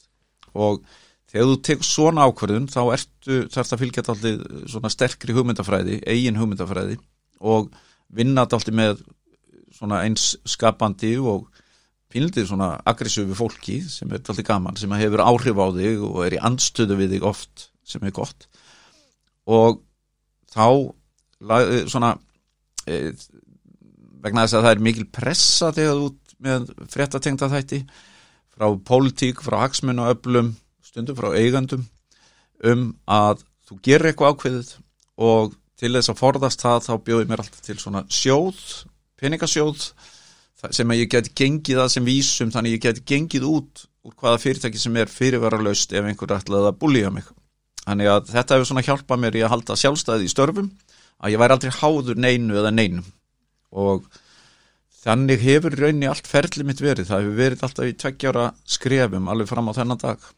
Og 0.56 0.84
þegar 1.32 1.50
þú 1.50 1.58
tekur 1.68 1.88
svona 1.88 2.28
ákverðun 2.28 2.68
þá 2.72 2.82
ertu 2.98 3.40
þarfst 3.54 3.76
að 3.76 3.82
fylgja 3.82 4.04
alltaf 4.04 4.70
svona 4.74 4.92
sterkri 4.92 5.36
hugmyndafræði, 5.38 6.02
eigin 6.06 6.40
hugmyndafræði 6.40 7.00
og 7.42 7.72
vinna 8.12 8.46
alltaf 8.46 8.68
með 8.76 9.02
svona 9.76 10.04
eins 10.06 10.36
skapandi 10.46 11.16
og 11.18 11.48
pínlítið 12.12 12.50
svona 12.50 12.74
aggressífi 12.88 13.36
fólki 13.38 13.80
sem 13.88 14.12
er 14.12 14.20
alltaf 14.20 14.42
gaman, 14.46 14.78
sem 14.78 14.92
hefur 15.00 15.24
áhrif 15.24 15.62
á 15.64 15.68
þig 15.78 16.04
og 16.08 16.24
er 16.26 16.36
í 16.36 16.42
andstöðu 16.44 17.00
við 17.00 17.16
þig 17.16 17.28
oft 17.32 17.70
sem 17.88 18.04
er 18.04 18.14
gott. 18.16 18.48
Og 19.48 19.80
þá 20.52 20.92
svona 21.90 22.16
e, 22.86 23.14
vegna 24.22 24.46
þess 24.46 24.60
að 24.60 24.66
það 24.66 24.74
er 24.76 24.84
mikil 24.88 25.08
pressa 25.14 25.72
þegar 25.76 26.02
þú 26.02 26.10
með 26.42 26.72
fréttatengta 26.92 27.50
þætti 27.52 27.82
frá 28.52 28.68
pólitík, 28.86 29.42
frá 29.46 29.62
hagsmun 29.64 30.02
og 30.04 30.12
öflum, 30.16 30.52
stundum 30.92 31.16
frá 31.16 31.32
eigandum 31.40 31.86
um 32.68 32.88
að 33.08 33.46
þú 33.68 33.78
gerir 33.86 34.12
eitthvað 34.12 34.34
ákveðið 34.36 34.72
og 35.24 35.54
til 35.80 35.94
þess 35.96 36.12
að 36.12 36.20
forðast 36.20 36.64
það 36.64 36.82
þá 36.88 36.94
bjóði 37.06 37.28
mér 37.30 37.44
alltaf 37.44 37.62
til 37.66 37.78
svona 37.80 38.02
sjóð, 38.12 38.60
peningasjóð 39.22 39.86
sem 40.62 40.92
að 40.94 41.00
ég 41.00 41.12
geti 41.14 41.32
gengið 41.42 41.80
það 41.80 41.94
sem 41.96 42.06
vísum 42.06 42.52
þannig 42.54 42.76
ég 42.76 42.84
geti 42.84 43.06
gengið 43.08 43.48
út 43.50 43.86
úr 44.06 44.18
hvaða 44.18 44.42
fyrirtæki 44.44 44.82
sem 44.82 44.98
er 45.00 45.10
fyrirvara-laust 45.10 45.96
ef 45.96 46.10
einhver 46.10 46.36
ætlaði 46.36 46.70
að 46.70 46.78
búlíja 46.82 47.14
mig. 47.14 47.26
Þannig 47.82 48.12
að 48.12 48.28
þetta 48.30 48.58
hefur 48.58 48.70
svona 48.70 48.84
hjálpað 48.86 49.24
mér 49.24 49.38
í 49.40 49.42
að 49.46 49.54
halda 49.56 49.78
sjálfstæði 49.82 50.28
í 50.28 50.34
störfum 50.34 50.70
að 51.22 51.34
ég 51.34 51.42
væri 51.42 51.56
aldrei 51.56 51.74
háður 51.80 52.22
neinu 52.22 52.60
eða 52.62 52.74
neinum. 52.76 53.08
Og 53.74 54.06
þannig 55.02 55.42
hefur 55.48 55.78
raunni 55.80 56.10
allt 56.10 56.30
ferli 56.30 56.66
mitt 56.68 56.82
verið, 56.84 57.10
það 57.10 57.24
hefur 57.24 57.40
verið 57.40 57.66
alltaf 57.66 57.90
í 57.90 57.98
tveggjára 58.04 58.46
skrefum 58.70 59.32
alveg 59.34 59.50
fram 59.50 59.70
á 59.70 59.78
þennan 59.80 60.02
dag 60.02 60.30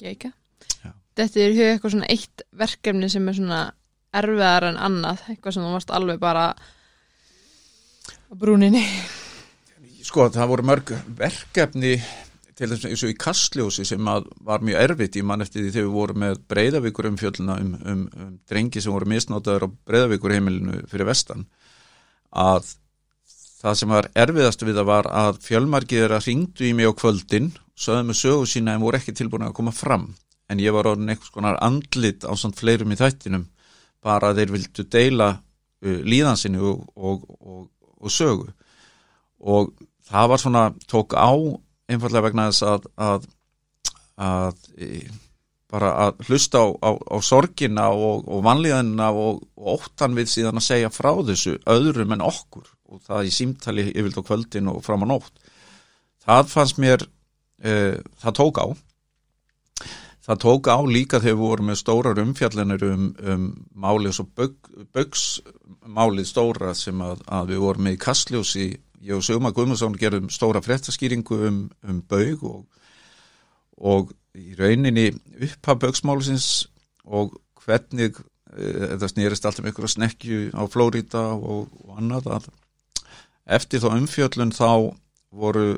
Geika 0.00 0.32
Þetta 1.16 1.40
er 1.40 1.54
huga 1.54 1.68
eitthvað 1.72 1.92
svona 1.94 2.08
eitt 2.12 2.42
verkefni 2.60 3.08
sem 3.08 3.28
er 3.30 3.36
svona 3.38 3.60
erfiðar 4.16 4.68
en 4.68 4.80
annað? 4.88 5.22
Eitthvað 5.32 5.56
sem 5.56 5.64
þú 5.64 5.72
varst 5.72 5.92
alveg 5.96 6.20
bara 6.20 6.50
á 6.52 8.32
brúninni? 8.36 8.82
Sko 10.04 10.28
það 10.34 10.52
voru 10.52 10.66
mörg 10.68 10.92
verkefni 11.16 11.96
til 12.56 12.68
þess 12.70 12.84
að 12.84 12.92
eins 12.92 13.04
og 13.04 13.12
í 13.12 13.18
kastljósi 13.20 13.84
sem 13.88 14.12
var 14.44 14.64
mjög 14.64 14.82
erfitt. 14.84 15.16
Í 15.16 15.24
mann 15.24 15.44
eftir 15.44 15.64
því 15.64 15.72
þegar 15.72 15.88
við 15.88 15.96
vorum 15.96 16.22
með 16.24 16.38
breyðavíkur 16.52 17.10
um 17.10 17.18
fjölduna 17.20 17.58
um, 17.64 17.74
um, 17.80 18.06
um 18.12 18.32
drengi 18.48 18.84
sem 18.84 18.92
voru 18.92 19.08
misnátaður 19.12 19.68
á 19.68 19.74
breyðavíkur 19.88 20.36
heimilinu 20.36 20.82
fyrir 20.90 21.08
vestan 21.08 21.48
að 22.36 22.74
það 23.56 23.78
sem 23.80 23.92
var 23.96 24.08
erfiðast 24.12 24.64
við 24.68 24.82
það 24.82 24.90
var 24.92 25.08
að 25.24 25.40
fjölmarkið 25.44 26.04
er 26.04 26.16
að 26.16 26.28
ringdu 26.28 26.68
í 26.68 26.74
mig 26.76 26.88
á 26.88 26.92
kvöldin 26.96 27.54
sögðu 27.76 28.06
með 28.08 28.20
sögu 28.20 28.46
sína 28.50 28.76
en 28.76 28.84
voru 28.84 29.00
ekki 29.00 29.14
tilbúin 29.16 29.46
að 29.48 29.56
koma 29.58 29.74
fram. 29.74 30.08
En 30.50 30.62
ég 30.62 30.74
var 30.74 30.88
orðin 30.92 31.10
eitthvað 31.12 31.32
skonar 31.32 31.58
andlit 31.64 32.24
á 32.24 32.32
samt 32.38 32.58
fleirum 32.60 32.94
í 32.94 32.98
þættinum 32.98 33.48
bara 34.06 34.34
þeir 34.36 34.54
vildu 34.54 34.86
deila 34.92 35.32
uh, 35.36 36.00
líðansinu 36.06 36.62
og, 36.70 36.86
og, 36.96 37.26
og, 37.40 37.62
og 38.00 38.12
sögu. 38.12 38.48
Og 39.42 39.72
það 40.06 40.32
var 40.32 40.42
svona 40.42 40.64
tók 40.88 41.16
á 41.18 41.34
einfallega 41.90 42.26
vegna 42.28 42.48
þess 42.50 42.66
að 42.66 42.90
að, 42.96 43.26
að 44.16 44.66
bara 45.72 45.90
að 46.06 46.22
hlusta 46.28 46.62
á, 46.62 46.66
á, 46.78 46.90
á 46.94 47.16
sorgina 47.24 47.88
og, 47.90 48.26
vanlíðanina 48.46 49.10
og, 49.10 49.42
óttan 49.56 50.14
við 50.16 50.30
síðan 50.30 50.60
að 50.60 50.68
segja 50.68 50.92
frá 50.94 51.10
þessu 51.26 51.56
öðrum 51.66 52.14
en 52.14 52.24
okkur 52.24 52.68
og 52.86 53.02
það 53.06 53.28
í 53.28 53.34
símtali 53.34 53.86
yfirlt 53.90 54.20
á 54.22 54.28
kvöldin 54.28 54.70
og 54.70 54.84
fram 54.86 55.02
á 55.02 55.06
nótt. 55.10 55.32
Það 56.22 56.52
fannst 56.52 56.78
mér 56.82 57.02
uh, 57.64 57.96
það 58.22 58.36
tók 58.40 58.60
á. 58.60 58.66
Það 60.26 60.40
tók 60.42 60.66
á 60.66 60.78
líka 60.90 61.20
þegar 61.22 61.36
við 61.36 61.42
vorum 61.44 61.68
með 61.70 61.78
stórar 61.78 62.18
umfjallinir 62.18 62.82
um, 62.88 63.10
um 63.22 63.44
málið 63.78 64.16
svo 64.16 64.24
bögsmálið 64.96 66.26
stóra 66.26 66.72
sem 66.74 67.02
að, 67.04 67.22
að 67.30 67.52
við 67.52 67.62
vorum 67.62 67.86
með 67.86 67.94
í 67.94 68.00
Kastljósi. 68.02 68.66
Ég 69.06 69.14
og 69.14 69.22
Sigmar 69.22 69.54
Guðmundsson 69.54 69.94
gerðum 70.00 70.32
stóra 70.34 70.62
fréttaskýringu 70.64 71.38
um, 71.46 71.60
um 71.86 72.00
bög 72.10 72.42
og, 72.42 72.64
og 73.78 74.10
í 74.34 74.56
rauninni 74.58 75.12
upphaf 75.46 75.78
bögsmálisins 75.84 76.48
og 77.06 77.36
hvernig 77.62 78.18
e, 78.18 78.72
þetta 78.96 79.10
snýrist 79.12 79.46
alltaf 79.46 79.64
um 79.64 79.70
ykkur 79.70 79.86
að 79.86 79.94
snekju 79.94 80.40
á 80.58 80.62
Flórida 80.70 81.24
og, 81.36 81.70
og 81.86 82.00
annað 82.00 82.30
að 82.38 82.48
eftir 83.56 83.82
þá 83.82 83.92
umfjöllun 83.94 84.54
þá 84.54 84.70
voru 85.30 85.68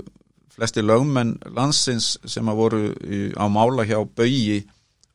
flesti 0.59 0.83
lögmenn 0.83 1.37
landsins 1.55 2.17
sem 2.27 2.49
að 2.51 2.59
voru 2.59 2.83
á 3.39 3.47
mála 3.47 3.87
hjá 3.87 4.01
bögi 4.03 4.65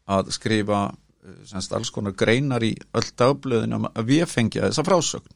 að 0.08 0.32
skrifa 0.36 0.86
e, 0.88 1.36
semst 1.50 1.76
alls 1.76 1.92
konar 1.92 2.16
greinar 2.16 2.64
í 2.64 2.74
öll 2.96 3.10
dagblöðin 3.20 3.76
um 3.78 3.90
að 3.92 4.08
við 4.08 4.26
fengja 4.32 4.70
þessa 4.70 4.86
frásögn. 4.88 5.36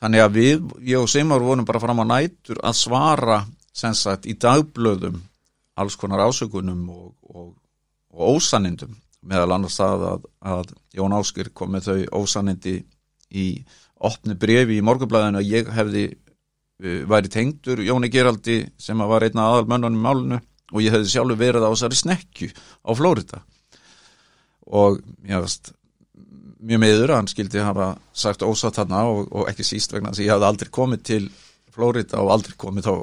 Þannig 0.00 0.24
að 0.24 0.34
við, 0.36 0.66
ég 0.84 1.00
og 1.00 1.08
Simar 1.08 1.44
vorum 1.44 1.68
bara 1.68 1.80
fram 1.80 2.02
á 2.04 2.06
nætur 2.08 2.60
að 2.64 2.76
svara 2.76 3.38
sagt, 3.76 4.26
í 4.28 4.36
dagblöðum 4.36 5.20
alls 5.76 5.96
konar 6.00 6.24
ásökunum 6.24 6.88
og, 6.92 7.08
og, 7.28 7.48
og 8.16 8.36
ósanindum 8.36 8.96
meðal 9.26 9.56
annars 9.56 9.76
það 9.76 10.04
að, 10.10 10.28
að 10.40 10.70
Jón 10.96 11.16
Áskir 11.16 11.50
kom 11.52 11.74
með 11.74 11.90
þau 11.90 12.22
ósanindi 12.22 12.78
í 13.36 13.48
opni 14.06 14.36
brefi 14.38 14.78
í 14.78 14.84
morgublaðinu 14.84 15.42
að 15.42 15.52
ég 15.52 15.72
hefði 15.72 16.06
væri 16.82 17.32
tengdur 17.32 17.80
Jóni 17.80 18.10
Geraldi 18.12 18.60
sem 18.78 18.98
var 18.98 19.24
einna 19.24 19.48
aðal 19.48 19.68
mönnunum 19.70 20.02
málunu 20.02 20.40
og 20.72 20.82
ég 20.82 20.92
hefði 20.92 21.12
sjálfur 21.14 21.40
verið 21.40 21.64
á 21.64 21.70
þessari 21.72 22.00
snekju 22.00 22.50
á 22.84 22.90
Flórida 22.98 23.42
og 24.66 25.00
ég 25.24 25.40
veist 25.40 25.72
mjög 26.66 26.82
meður 26.82 27.12
að 27.12 27.20
hann 27.20 27.30
skildi 27.30 27.62
hafa 27.62 27.92
sagt 28.12 28.42
ósatt 28.42 28.80
hann 28.82 28.94
og, 28.98 29.28
og 29.30 29.50
ekki 29.50 29.64
síst 29.66 29.94
vegna 29.94 30.10
þess 30.10 30.22
að 30.22 30.26
ég 30.26 30.34
hafði 30.34 30.50
aldrei 30.50 30.72
komið 30.74 31.04
til 31.06 31.22
Flórida 31.72 32.20
og 32.22 32.32
aldrei 32.34 32.56
komið 32.58 32.88
þá 32.88 32.94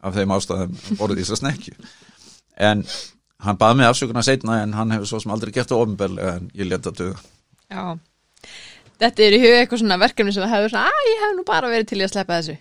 af 0.00 0.16
þeim 0.16 0.34
ástæðum 0.36 0.76
borðið 1.00 1.22
í 1.22 1.24
þess 1.24 1.36
að 1.36 1.42
snekju 1.42 1.76
en 2.70 2.84
hann 3.40 3.60
baði 3.60 3.80
mig 3.80 3.90
afsökunar 3.90 4.26
setna 4.26 4.62
en 4.64 4.76
hann 4.76 4.92
hefur 4.94 5.08
svo 5.08 5.22
sem 5.22 5.32
aldrei 5.32 5.54
gert 5.56 5.72
það 5.72 5.86
ofinbellega 5.86 6.36
en 6.38 6.50
ég 6.56 6.68
leta 6.68 6.92
að 6.92 7.02
döga 7.02 7.20
Já, 7.70 7.96
þetta 9.00 9.24
er 9.24 9.36
í 9.36 9.40
huga 9.44 9.60
eitthvað 9.60 9.82
svona 9.84 10.00
verkefni 10.02 10.34
sem 10.36 10.52
hefur 10.52 10.74
svona 10.74 10.90
að 10.90 11.08
ég 11.10 11.22
hef 11.24 11.36
nú 11.38 11.46
bara 11.48 11.72
verið 11.72 11.92
til 11.92 12.00
í 12.00 12.04
að 12.04 12.12
sleppa 12.14 12.40
þessu 12.40 12.58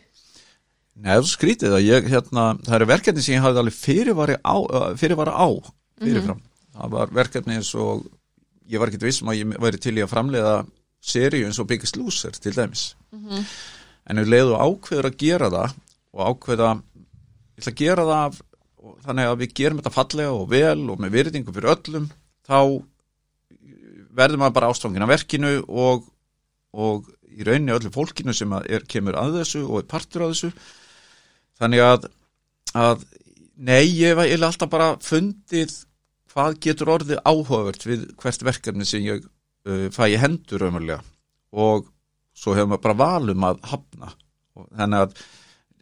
Nei, 1.00 1.14
það 1.14 1.18
er 1.18 1.24
svo 1.24 1.34
skrítið 1.38 1.76
að 1.78 1.86
ég 1.88 2.08
hérna, 2.12 2.46
það 2.66 2.76
eru 2.76 2.88
verkefni 2.90 3.24
sem 3.24 3.38
ég 3.38 3.44
hafði 3.46 3.62
alveg 3.62 3.76
fyrirvara 3.78 4.36
á, 4.44 4.56
fyrirvara 5.00 5.32
á 5.32 5.48
fyrirfram, 6.00 6.40
mm 6.40 6.44
-hmm. 6.44 6.74
það 6.76 6.96
var 6.96 7.14
verkefni 7.16 7.56
eins 7.56 7.72
og 7.76 8.04
ég 8.68 8.80
var 8.80 8.92
ekkert 8.92 9.08
vissum 9.08 9.32
að 9.32 9.40
ég 9.40 9.62
væri 9.64 9.80
til 9.80 9.96
í 9.98 10.04
að 10.04 10.12
framleiða 10.12 10.56
seríu 11.00 11.48
eins 11.48 11.60
og 11.60 11.70
Biggest 11.70 11.96
Loser 11.98 12.32
til 12.36 12.56
dæmis 12.56 12.96
mm 13.12 13.20
-hmm. 13.20 13.44
en 14.06 14.18
við 14.18 14.32
leiðum 14.34 14.60
ákveður 14.60 15.06
að 15.06 15.18
gera 15.18 15.50
það 15.50 15.74
og 16.14 16.22
ákveða 16.30 16.70
ég 17.56 17.62
ætla 17.64 17.72
að 17.72 17.82
gera 17.84 18.04
það 18.12 18.42
þannig 19.06 19.26
að 19.26 19.40
við 19.40 19.54
gerum 19.54 19.78
þetta 19.80 19.98
fallega 19.98 20.32
og 20.32 20.50
vel 20.50 20.90
og 20.90 21.00
með 21.00 21.16
virðingu 21.18 21.54
fyrir 21.54 21.76
öllum 21.76 22.10
þá 22.48 22.60
verðum 24.16 24.44
við 24.46 24.54
bara 24.54 24.70
ástofangin 24.70 25.06
af 25.06 25.14
verkinu 25.14 25.54
og, 25.68 26.04
og 26.74 27.10
í 27.30 27.44
rauninni 27.44 27.76
öllu 27.76 27.92
fólkinu 27.94 28.34
sem 28.34 28.52
er, 28.54 28.84
kemur 28.88 29.16
að 29.16 29.40
þessu 29.40 29.64
og 29.68 29.80
er 29.80 29.90
partur 29.90 30.26
af 30.26 30.34
þessu 30.34 30.52
þannig 31.60 31.84
að, 31.86 32.08
að 32.78 33.06
nei, 33.58 33.84
ég 33.88 34.16
hef 34.16 34.46
alltaf 34.48 34.72
bara 34.72 34.94
fundið 35.04 35.76
hvað 36.30 36.60
getur 36.64 36.94
orðið 36.96 37.22
áhugavert 37.26 37.86
við 37.88 38.06
hvert 38.20 38.46
verkefni 38.46 38.88
sem 38.88 39.04
ég 39.08 39.26
uh, 39.26 39.88
fæ 39.94 40.06
í 40.14 40.20
hendur 40.22 40.64
raunverulega. 40.64 41.02
Og 41.58 41.90
svo 42.38 42.56
hefur 42.56 42.72
maður 42.72 42.86
bara 42.86 43.00
valum 43.04 43.46
að 43.50 43.62
hafna. 43.72 44.14
Að 44.78 45.18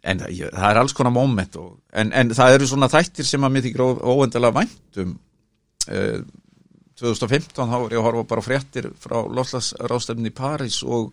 en 0.08 0.20
ég, 0.30 0.50
það 0.54 0.68
er 0.70 0.80
alls 0.80 0.94
konar 0.96 1.12
móment 1.12 1.56
og, 1.58 1.72
en, 1.90 2.12
en 2.14 2.30
það 2.36 2.56
eru 2.56 2.68
svona 2.70 2.88
þættir 2.92 3.26
sem 3.26 3.44
að 3.44 3.54
mér 3.54 3.64
þykir 3.66 3.82
óendilega 4.06 4.54
væntum 4.60 5.16
uh, 5.90 6.20
2015 6.98 7.70
þá 7.70 7.76
er 7.78 7.94
ég 7.94 7.98
að 8.00 8.06
horfa 8.06 8.28
bara 8.30 8.44
fréttir 8.44 8.88
frá 8.98 9.18
loslasrástefni 9.26 10.30
í 10.30 10.34
París 10.34 10.80
og 10.86 11.12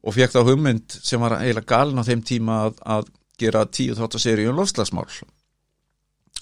og 0.00 0.16
fekk 0.16 0.32
þá 0.32 0.40
hugmynd 0.48 0.94
sem 0.96 1.20
var 1.20 1.36
eiginlega 1.38 1.68
galin 1.68 2.00
á 2.00 2.08
þeim 2.08 2.22
tíma 2.24 2.60
að, 2.66 2.78
að 2.96 3.10
gera 3.40 3.66
tíu 3.66 3.96
þáttaserið 3.98 4.52
um 4.52 4.60
loslasmál 4.60 5.08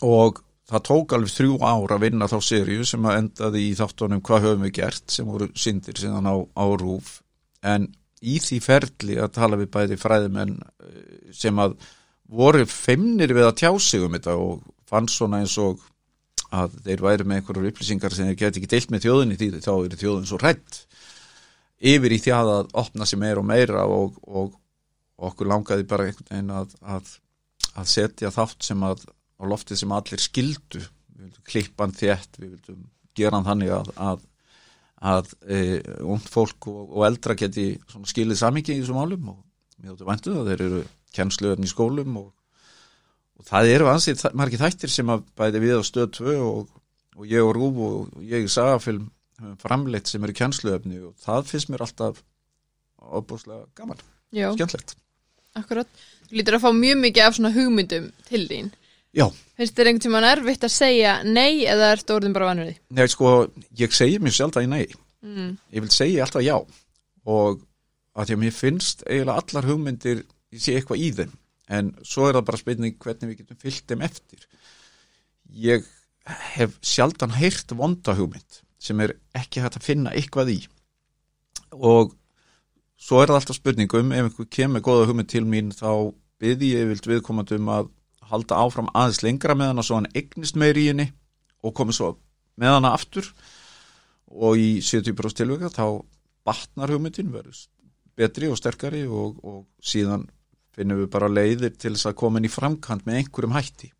og 0.04 0.42
það 0.68 0.84
tók 0.90 1.14
alveg 1.16 1.32
þrjú 1.32 1.58
ár 1.64 1.94
að 1.94 2.04
vinna 2.04 2.28
þá 2.30 2.38
sériu 2.44 2.86
sem 2.86 3.06
að 3.08 3.20
endaði 3.22 3.64
í 3.68 3.76
þáttunum 3.78 4.24
hvað 4.24 4.44
höfum 4.46 4.66
við 4.66 4.74
gert 4.80 5.14
sem 5.14 5.28
voru 5.28 5.48
syndir 5.56 5.98
síðan 5.98 6.28
á, 6.28 6.36
á 6.36 6.64
rúf 6.76 7.20
en 7.64 7.88
í 8.22 8.38
því 8.42 8.58
ferli 8.62 9.18
að 9.18 9.34
tala 9.38 9.58
við 9.60 9.70
bæði 9.74 9.98
fræðimenn 10.00 10.58
eh, 10.58 11.30
sem 11.34 11.58
að 11.62 11.78
voru 12.28 12.66
feimnir 12.68 13.32
við 13.32 13.48
að 13.48 13.56
tjá 13.62 13.70
sig 13.80 14.04
um 14.04 14.16
þetta 14.16 14.34
og 14.36 14.66
fann 14.88 15.08
svona 15.08 15.40
eins 15.42 15.56
og 15.62 15.80
að 16.54 16.78
þeir 16.84 17.04
væri 17.04 17.26
með 17.28 17.40
einhverjum 17.40 17.70
upplýsingar 17.70 18.14
sem 18.14 18.28
þeir 18.28 18.38
geti 18.42 18.60
ekki 18.60 18.70
deilt 18.72 18.92
með 18.92 19.04
þjóðinni 19.06 19.38
því 19.40 19.48
þá 19.64 19.72
eru 19.74 20.00
þjóðin 20.00 20.28
svo 20.28 20.40
rætt 20.40 20.78
yfir 21.78 22.14
í 22.14 22.20
því 22.22 22.34
að 22.34 22.52
opna 22.82 23.06
sér 23.06 23.20
meira 23.22 23.42
og 23.42 23.48
meira 23.48 23.84
og, 23.86 24.16
og, 24.26 24.54
og 25.18 25.32
okkur 25.32 25.50
langaði 25.50 25.86
bara 25.88 26.08
einhvern 26.08 26.30
veginn 26.30 26.54
að, 26.54 26.74
að, 26.94 27.12
að 27.74 27.90
setja 27.90 28.30
þátt 28.34 28.68
sem 28.70 28.84
að 28.86 29.04
á 29.38 29.44
loftið 29.50 29.82
sem 29.82 29.94
allir 29.94 30.22
skildu. 30.22 30.82
Við 31.18 31.26
vildum 31.26 31.46
klippan 31.50 31.94
þétt, 31.98 32.38
við 32.38 32.54
vildum 32.54 32.86
gera 33.18 33.38
hann 33.38 33.48
þannig 33.48 33.74
að 33.74 33.92
að, 33.98 34.24
að 35.12 35.34
e, 35.50 35.60
ungd 36.06 36.30
fólk 36.30 36.70
og, 36.70 36.80
og 36.86 37.06
eldra 37.08 37.36
geti 37.38 37.70
skilið 38.10 38.40
samingi 38.40 38.76
í 38.76 38.82
þessum 38.82 39.00
álum 39.02 39.32
og 39.34 39.40
mér 39.78 39.94
áttu 39.94 40.08
vantu 40.08 40.34
það, 40.36 40.50
þeir 40.52 40.64
eru 40.66 40.82
kennsluðurinn 41.18 41.66
í 41.66 41.72
skólum 41.72 42.18
og, 42.22 42.28
og 43.38 43.48
það 43.48 43.72
eru 43.74 43.90
ansið 43.90 44.24
margir 44.38 44.62
þættir 44.62 44.94
sem 44.94 45.10
að 45.14 45.26
bæði 45.38 45.64
við 45.64 45.78
á 45.78 45.82
stöð 45.86 46.10
2 46.20 46.36
og, 46.46 46.72
og 47.18 47.30
ég 47.30 47.46
og 47.46 47.54
Rúf 47.56 47.82
og 47.88 48.22
ég 48.26 48.46
í 48.46 48.52
sagafilm 48.52 49.08
framleitt 49.62 50.10
sem 50.10 50.24
eru 50.26 50.34
kennsluöfni 50.34 51.02
og 51.08 51.18
það 51.22 51.52
finnst 51.52 51.70
mér 51.70 51.86
alltaf 51.86 52.22
óbúslega 52.98 53.68
gaman, 53.78 54.00
skemmtlegt 54.34 54.96
Akkurat, 55.58 56.04
þú 56.28 56.40
lítur 56.40 56.58
að 56.58 56.64
fá 56.66 56.70
mjög 56.76 57.00
mikið 57.04 57.26
af 57.26 57.38
svona 57.38 57.54
hugmyndum 57.56 58.12
til 58.28 58.44
þín 58.50 58.70
Já. 59.16 59.24
Finnst 59.58 59.74
þér 59.74 59.90
einhvern 59.90 60.04
tíma 60.04 60.20
erfitt 60.28 60.64
að 60.66 60.74
segja 60.74 61.14
nei 61.26 61.64
eða 61.66 61.92
er 61.92 62.02
þetta 62.02 62.16
orðin 62.18 62.34
bara 62.36 62.54
því? 62.58 62.74
Nei, 62.94 63.06
sko, 63.10 63.32
ég 63.80 63.94
segi 63.96 64.18
mér 64.22 64.36
sjálf 64.36 64.54
það 64.54 64.66
í 64.66 64.70
nei. 64.74 64.84
Mm. 65.24 65.50
Ég 65.74 65.84
vil 65.84 65.92
segja 65.94 66.26
alltaf 66.26 66.44
já 66.44 66.56
og 67.28 67.62
að 68.18 68.28
því 68.28 68.36
að 68.36 68.42
mér 68.44 68.54
finnst 68.54 69.02
eiginlega 69.06 69.42
allar 69.42 69.68
hugmyndir, 69.68 70.22
ég 70.54 70.62
sé 70.62 70.76
eitthvað 70.76 71.02
í 71.02 71.08
þeim 71.18 71.34
en 71.78 71.90
svo 72.06 72.28
er 72.28 72.38
það 72.38 72.46
bara 72.48 72.60
spilning 72.62 72.96
hvernig 73.02 73.32
við 73.32 73.40
getum 73.42 73.60
fyllt 73.64 73.90
þeim 73.90 74.04
eftir. 74.06 74.46
Ég 75.48 75.88
hef 76.54 76.78
sjaldan 76.84 77.36
heyrt 77.36 77.72
vonda 77.76 78.14
hugmynd 78.16 78.62
sem 78.78 79.00
er 79.02 79.16
ekki 79.36 79.64
hægt 79.64 79.80
að 79.80 79.88
finna 79.88 80.14
eitthvað 80.14 80.52
í 80.54 80.58
og 81.74 82.14
svo 82.98 83.22
er 83.22 83.30
það 83.30 83.40
alltaf 83.40 83.58
spurningum 83.58 84.12
ef 84.12 84.26
einhver 84.26 84.50
kemur 84.50 84.84
goða 84.84 85.06
hugmynd 85.08 85.30
til 85.30 85.44
mín 85.46 85.70
þá 85.74 86.12
byrði 86.42 86.72
ég 86.74 86.90
vilt 86.92 87.08
viðkomandum 87.08 87.70
að 87.72 87.90
halda 88.28 88.58
áfram 88.60 88.90
aðeins 88.92 89.22
lengra 89.24 89.56
með 89.56 89.72
hana 89.72 89.84
svo 89.86 89.98
hann 89.98 90.10
eignist 90.18 90.58
meir 90.60 90.78
í 90.78 90.88
henni 90.90 91.08
og 91.64 91.74
komið 91.78 91.98
svo 91.98 92.12
með 92.58 92.76
hana 92.76 92.94
aftur. 92.96 93.28
Og 94.28 94.60
í 94.60 94.70
70% 94.84 95.40
tilvöka 95.40 95.70
þá 95.72 96.04
batnar 96.46 96.92
hugmyndin 96.92 97.32
verður 97.32 97.62
betri 98.18 98.50
og 98.50 98.58
sterkari 98.58 99.04
og, 99.06 99.38
og 99.46 99.62
síðan 99.80 100.26
finnum 100.74 101.00
við 101.02 101.12
bara 101.12 101.30
leiðir 101.30 101.76
til 101.78 101.94
þess 101.94 102.10
að 102.10 102.18
koma 102.18 102.40
inn 102.40 102.48
í 102.48 102.52
framkant 102.52 103.06
með 103.06 103.22
einhverjum 103.22 103.54
hætti. 103.56 103.92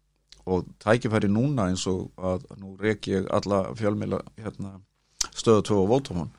Og 0.48 0.66
tækifæri 0.82 1.30
núna 1.30 1.68
eins 1.70 1.86
og 1.90 2.10
að 2.16 2.46
nú 2.60 2.74
rek 2.80 3.08
ég 3.10 3.28
alla 3.34 3.68
fjölmila 3.78 4.20
hérna, 4.40 4.78
2 5.38 5.58
og 5.60 5.88
Vótumón 5.90 6.30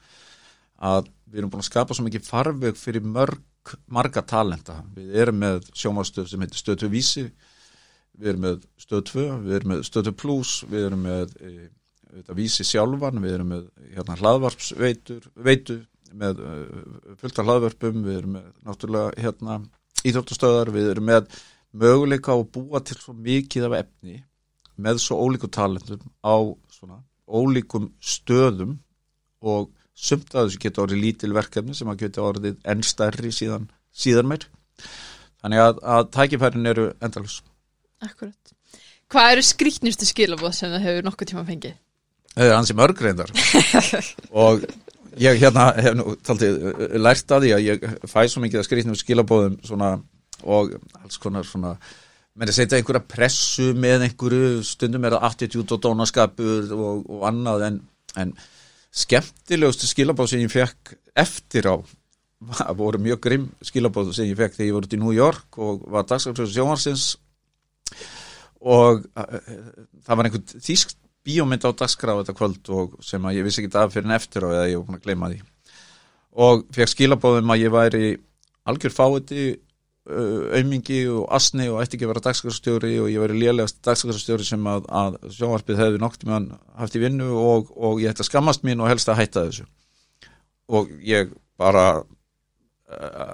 að 0.79 1.09
við 1.29 1.41
erum 1.41 1.53
búin 1.53 1.63
að 1.63 1.69
skapa 1.69 1.95
svo 1.95 2.07
mikið 2.07 2.25
farveg 2.25 2.77
fyrir 2.79 3.05
mörg 3.05 3.75
marga 3.91 4.23
talenta. 4.25 4.79
Við 4.95 5.15
erum 5.21 5.41
með 5.43 5.67
sjómastöð 5.77 6.29
sem 6.31 6.41
heitir 6.41 6.61
stöðu 6.61 6.87
2 6.87 6.93
vísi 6.93 7.25
við 8.19 8.31
erum 8.33 8.45
með 8.45 8.63
stöð 8.79 9.03
2, 9.13 9.25
við 9.45 9.57
erum 9.57 9.73
með 9.73 9.83
stöð 9.87 10.09
2 10.09 10.15
plus, 10.19 10.53
við 10.69 10.87
erum 10.89 11.05
með 11.07 11.35
e, 11.39 11.51
vísi 12.35 12.65
sjálfan, 12.67 13.21
við 13.23 13.35
erum 13.37 13.53
með 13.53 13.67
hérna, 13.93 14.17
hlaðvarpsveitur 14.19 15.29
veitu, 15.47 15.77
með 16.19 16.41
e, 16.43 16.55
fullta 17.21 17.45
hlaðvarpum 17.45 18.01
við 18.07 18.17
erum 18.21 18.35
með 18.39 18.49
náttúrulega 18.67 19.23
hérna, 19.23 19.59
íþróttastöðar, 20.03 20.73
við 20.75 20.91
erum 20.95 21.09
með 21.11 21.29
möguleika 21.79 22.35
á 22.35 22.37
að 22.39 22.49
búa 22.57 22.81
til 22.83 22.97
svo 22.99 23.15
mikið 23.15 23.69
af 23.69 23.77
efni 23.83 24.21
með 24.79 25.01
svo 25.03 25.19
ólíku 25.21 25.49
talentum 25.51 26.01
á 26.23 26.35
svona 26.71 27.01
ólíkum 27.29 27.91
stöðum 28.01 28.79
og 29.45 29.69
sumt 29.99 30.33
að 30.33 30.47
þessu 30.47 30.63
geta 30.63 30.83
orðið 30.85 31.03
lítil 31.03 31.33
verkefni 31.35 31.75
sem 31.77 31.91
að 31.91 32.05
geta 32.05 32.23
orðið 32.23 32.57
enn 32.71 32.83
stærri 32.87 33.31
síðan, 33.35 33.67
síðan 33.91 34.29
meir 34.31 34.47
þannig 35.41 35.63
að, 35.63 35.81
að 35.95 36.09
tækifærin 36.15 36.71
eru 36.71 36.89
endalus 37.03 37.41
Akkurat. 37.99 38.53
Hvað 39.11 39.33
eru 39.33 39.41
skrýtnustu 39.43 40.07
skilabóð 40.07 40.53
sem 40.55 40.71
það 40.71 40.85
hefur 40.85 41.07
nokkuð 41.07 41.29
tíma 41.33 41.41
fengið? 41.47 41.73
Það 42.31 42.45
er 42.45 42.53
hansi 42.55 42.75
mörg 42.77 43.01
reyndar 43.03 43.33
og 44.45 44.63
ég 45.19 45.41
hérna 45.41 45.65
hef 45.75 45.97
nú 45.97 46.13
taldið 46.23 46.59
lært 47.01 47.33
að 47.35 47.47
því 47.47 47.55
að 47.55 47.65
ég 47.65 47.87
fæ 48.07 48.21
svo 48.29 48.43
mikið 48.43 48.61
að 48.61 48.67
skrýtnum 48.69 48.99
skilabóðum 48.99 49.57
svona 49.67 49.97
og 50.45 50.77
alls 51.01 51.19
konar 51.19 51.47
svona 51.47 51.73
menn 52.39 52.51
að 52.51 52.55
setja 52.61 52.79
einhverja 52.79 53.03
pressu 53.09 53.73
með 53.75 54.05
einhverju 54.07 54.61
stundum 54.63 55.07
er 55.07 55.17
það 55.17 55.27
attitút 55.27 55.73
og 55.75 55.81
dónaskapur 55.83 56.71
og, 56.77 57.09
og 57.09 57.25
annað 57.27 57.65
en, 57.67 57.81
en 58.21 58.33
skemmtilegustu 58.89 59.89
skilabóð 59.89 60.31
sem 60.33 60.43
ég 60.43 60.53
fekk 60.53 60.95
eftir 61.17 61.69
á 61.69 61.75
voru 62.79 63.01
mjög 63.01 63.19
grimm 63.21 63.49
skilabóð 63.65 64.13
sem 64.15 64.29
ég 64.29 64.39
fekk 64.39 64.55
þegar 64.57 64.69
ég 64.69 64.77
voru 64.77 64.89
í 64.95 65.01
New 65.01 65.15
York 65.15 65.59
og 65.59 65.83
var 65.91 66.07
dagskrafsjóðs 66.07 66.55
sjónarsins 66.55 67.05
og 68.59 69.05
uh, 69.15 69.37
það 70.05 70.15
var 70.15 70.29
einhvern 70.29 70.63
þýsk 70.63 70.95
bíómynd 71.27 71.67
á 71.67 71.71
dagskraf 71.75 72.21
þetta 72.21 72.35
kvöld 72.37 72.71
og 72.73 72.97
sem 73.05 73.25
að 73.27 73.39
ég 73.39 73.47
vissi 73.47 73.63
ekki 73.63 73.77
af 73.77 73.93
fyrir 73.93 74.09
en 74.09 74.15
eftir 74.15 74.45
og 74.47 74.55
eða 74.55 74.69
ég 74.71 74.79
var 74.79 74.87
búin 74.87 74.99
að 74.99 75.05
gleyma 75.05 75.31
því. 75.31 75.39
Og 76.39 76.65
fekk 76.75 76.93
skilabóðum 76.93 77.53
að 77.53 77.63
ég 77.63 77.73
væri 77.73 78.05
algjör 78.69 78.95
fáiði 78.95 79.45
aumingi 80.59 80.99
og 81.13 81.25
asni 81.35 81.67
og 81.69 81.81
ætti 81.83 81.97
ekki 81.97 82.07
að 82.07 82.13
vera 82.13 82.23
dagskrafstjóri 82.27 82.93
og 83.03 83.09
ég 83.11 83.23
væri 83.23 83.41
lélegast 83.43 83.81
dagskrafstjóri 83.85 84.47
sem 84.47 84.69
að, 84.69 84.87
að 84.89 85.17
sjónvarpið 85.35 85.81
hefði 85.83 86.01
nokt 86.01 86.25
með 86.25 86.35
hann 86.35 86.47
haft 86.79 86.97
í 86.97 87.03
vinnu 87.03 87.29
og, 87.37 87.73
og 87.77 88.01
ég 88.03 88.13
ætti 88.13 88.25
að 88.25 88.31
skammast 88.31 88.65
mín 88.67 88.81
og 88.81 88.89
helst 88.91 89.11
að 89.11 89.21
hætta 89.21 89.45
þessu. 89.49 89.67
Og 90.69 90.89
ég 91.05 91.33
bara 91.59 92.03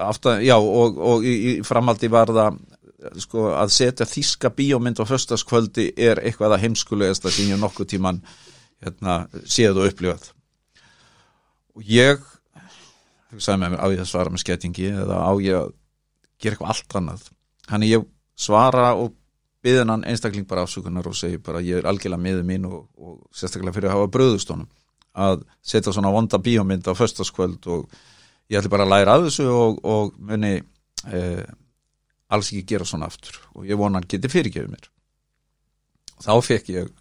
aftan, 0.10 0.44
já 0.44 0.58
og, 0.58 0.98
og 1.00 1.26
í, 1.28 1.62
framaldi 1.64 2.10
var 2.12 2.32
það 2.36 2.60
sko 3.22 3.50
að 3.54 3.72
setja 3.76 4.08
þíska 4.10 4.52
bíómynd 4.56 5.00
á 5.00 5.06
höstaskvöldi 5.08 5.92
er 5.98 6.20
eitthvað 6.24 6.56
að 6.56 6.66
heimskulegast 6.66 7.28
að 7.28 7.38
síðan 7.38 7.62
nokkuð 7.64 7.92
tíman 7.94 8.22
hérna, 8.84 9.26
séð 9.46 9.82
og 9.82 9.92
upplifað. 9.92 10.32
Og 11.76 11.88
ég 11.88 12.24
hugsaði 13.32 13.62
með 13.62 13.76
mér 13.76 13.84
á 13.84 13.88
ég 13.94 14.04
að 14.04 14.10
svara 14.10 14.34
með 14.34 14.44
skettingi 14.46 14.90
eða 14.92 15.20
á 15.22 15.32
ég 15.44 15.60
að 15.60 15.74
gera 16.42 16.56
eitthvað 16.56 16.74
allt 16.74 16.98
annað. 17.00 17.28
Hann 17.72 17.86
ég 17.88 18.06
svara 18.36 18.94
og 19.00 19.14
byðin 19.66 19.92
hann 19.94 20.08
einstakling 20.08 20.48
bara 20.48 20.66
afsökunar 20.66 21.08
og 21.10 21.18
segi 21.18 21.40
bara 21.42 21.64
ég 21.66 21.82
er 21.82 21.90
algjörlega 21.90 22.22
miður 22.22 22.48
mín 22.48 22.68
og, 22.70 22.88
og 22.98 23.22
sérstaklega 23.34 23.74
fyrir 23.78 23.90
að 23.90 23.98
hafa 23.98 24.12
bröðustónum 24.14 24.70
að 25.16 25.46
setja 25.64 25.94
svona 25.96 26.12
vonda 26.14 26.40
bíómynd 26.44 26.88
á 26.92 26.94
höstaskvöld 26.94 27.70
og 27.72 27.86
ég 28.52 28.60
ætli 28.60 28.72
bara 28.72 28.86
að 28.86 28.92
læra 28.94 29.16
að 29.16 29.30
þessu 29.30 29.46
og, 29.50 29.80
og 29.88 30.18
muni 30.20 30.58
eh, 30.60 31.46
alls 32.36 32.52
ekki 32.52 32.66
gera 32.74 32.88
svona 32.88 33.08
aftur. 33.10 33.40
Og 33.56 33.66
ég 33.70 33.80
vona 33.80 34.00
hann 34.00 34.10
geti 34.12 34.30
fyrirgefið 34.32 34.74
mér. 34.74 34.90
Þá 36.26 36.34
fekk 36.44 36.70
ég 36.76 36.92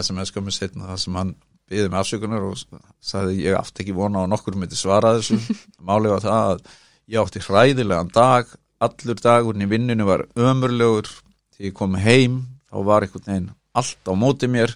SMS 0.00 0.32
komið 0.34 0.56
setna 0.56 0.90
það 0.90 1.02
sem 1.04 1.20
hann 1.20 1.36
byggði 1.68 1.92
með 1.92 2.00
afsökunar 2.00 2.48
og 2.48 2.82
sagði 3.04 3.42
ég 3.44 3.56
aftur 3.58 3.84
ekki 3.84 3.96
vona 3.96 4.24
á 4.24 4.30
nokkur 4.30 4.56
myndi 4.58 4.78
svara 4.78 5.14
þessu. 5.18 5.38
Málið 5.88 6.16
var 6.16 6.24
það 6.24 6.52
að 6.54 6.68
ég 7.08 7.20
átti 7.22 7.42
hræðilegan 7.42 8.12
dag. 8.12 8.48
Allur 8.84 9.18
dagurinn 9.18 9.64
í 9.64 9.70
vinninu 9.70 10.06
var 10.06 10.26
ömurlegur. 10.38 11.08
Þegar 11.56 11.70
ég 11.70 11.76
kom 11.76 11.96
heim 11.98 12.40
þá 12.68 12.82
var 12.86 13.06
einhvern 13.06 13.26
veginn 13.26 13.52
allt 13.78 14.10
á 14.10 14.12
móti 14.18 14.50
mér. 14.50 14.74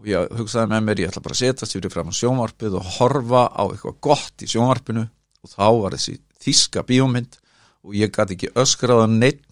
Og 0.00 0.08
ég 0.10 0.36
hugsaði 0.38 0.70
með 0.72 0.86
mér 0.86 1.02
ég 1.02 1.10
ætla 1.10 1.24
bara 1.24 1.36
að 1.36 1.42
setjast 1.42 1.76
yfir 1.78 1.92
fram 1.92 2.12
á 2.12 2.14
sjónvarpið 2.14 2.78
og 2.78 2.92
horfa 2.98 3.44
á 3.50 3.62
eitthvað 3.66 3.98
gott 4.06 4.46
í 4.46 4.50
sjónvarpinu. 4.50 5.04
Og 5.44 5.52
þá 5.52 5.66
var 5.82 5.98
þessi 5.98 6.16
þíska 6.44 6.86
bíómynd 6.88 7.38
og 7.84 7.98
ég 7.98 8.14
gæti 8.14 8.38
ekki 8.38 8.54
öskraða 8.56 9.10
neitt 9.10 9.44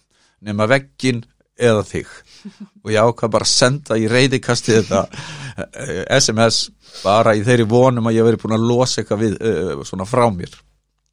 nema 0.43 0.67
veggin 0.69 1.23
eða 1.59 1.83
þig. 1.85 2.09
Og 2.83 2.91
ég 2.91 3.03
ákvað 3.03 3.35
bara 3.35 3.45
að 3.45 3.53
senda 3.53 3.99
í 3.99 4.07
reyðikasti 4.09 4.79
þetta 4.79 5.03
SMS 6.17 6.65
bara 7.03 7.35
í 7.37 7.43
þeirri 7.45 7.67
vonum 7.69 8.09
að 8.09 8.17
ég 8.17 8.25
veri 8.25 8.39
búin 8.41 8.55
að 8.57 8.65
losa 8.67 9.01
eitthvað 9.01 9.21
við, 9.21 9.35
uh, 9.37 9.83
svona 9.85 10.07
frá 10.09 10.25
mér 10.33 10.51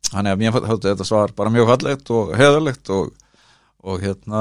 þannig 0.08 0.32
að 0.34 0.40
mér 0.42 0.52
hætti 0.56 0.88
þetta 0.88 1.06
svar 1.08 1.34
bara 1.36 1.52
mjög 1.54 1.70
hallegt 1.74 2.10
og 2.14 2.34
heðalegt 2.38 2.90
og, 2.94 3.10
og 3.84 4.02
hérna 4.02 4.40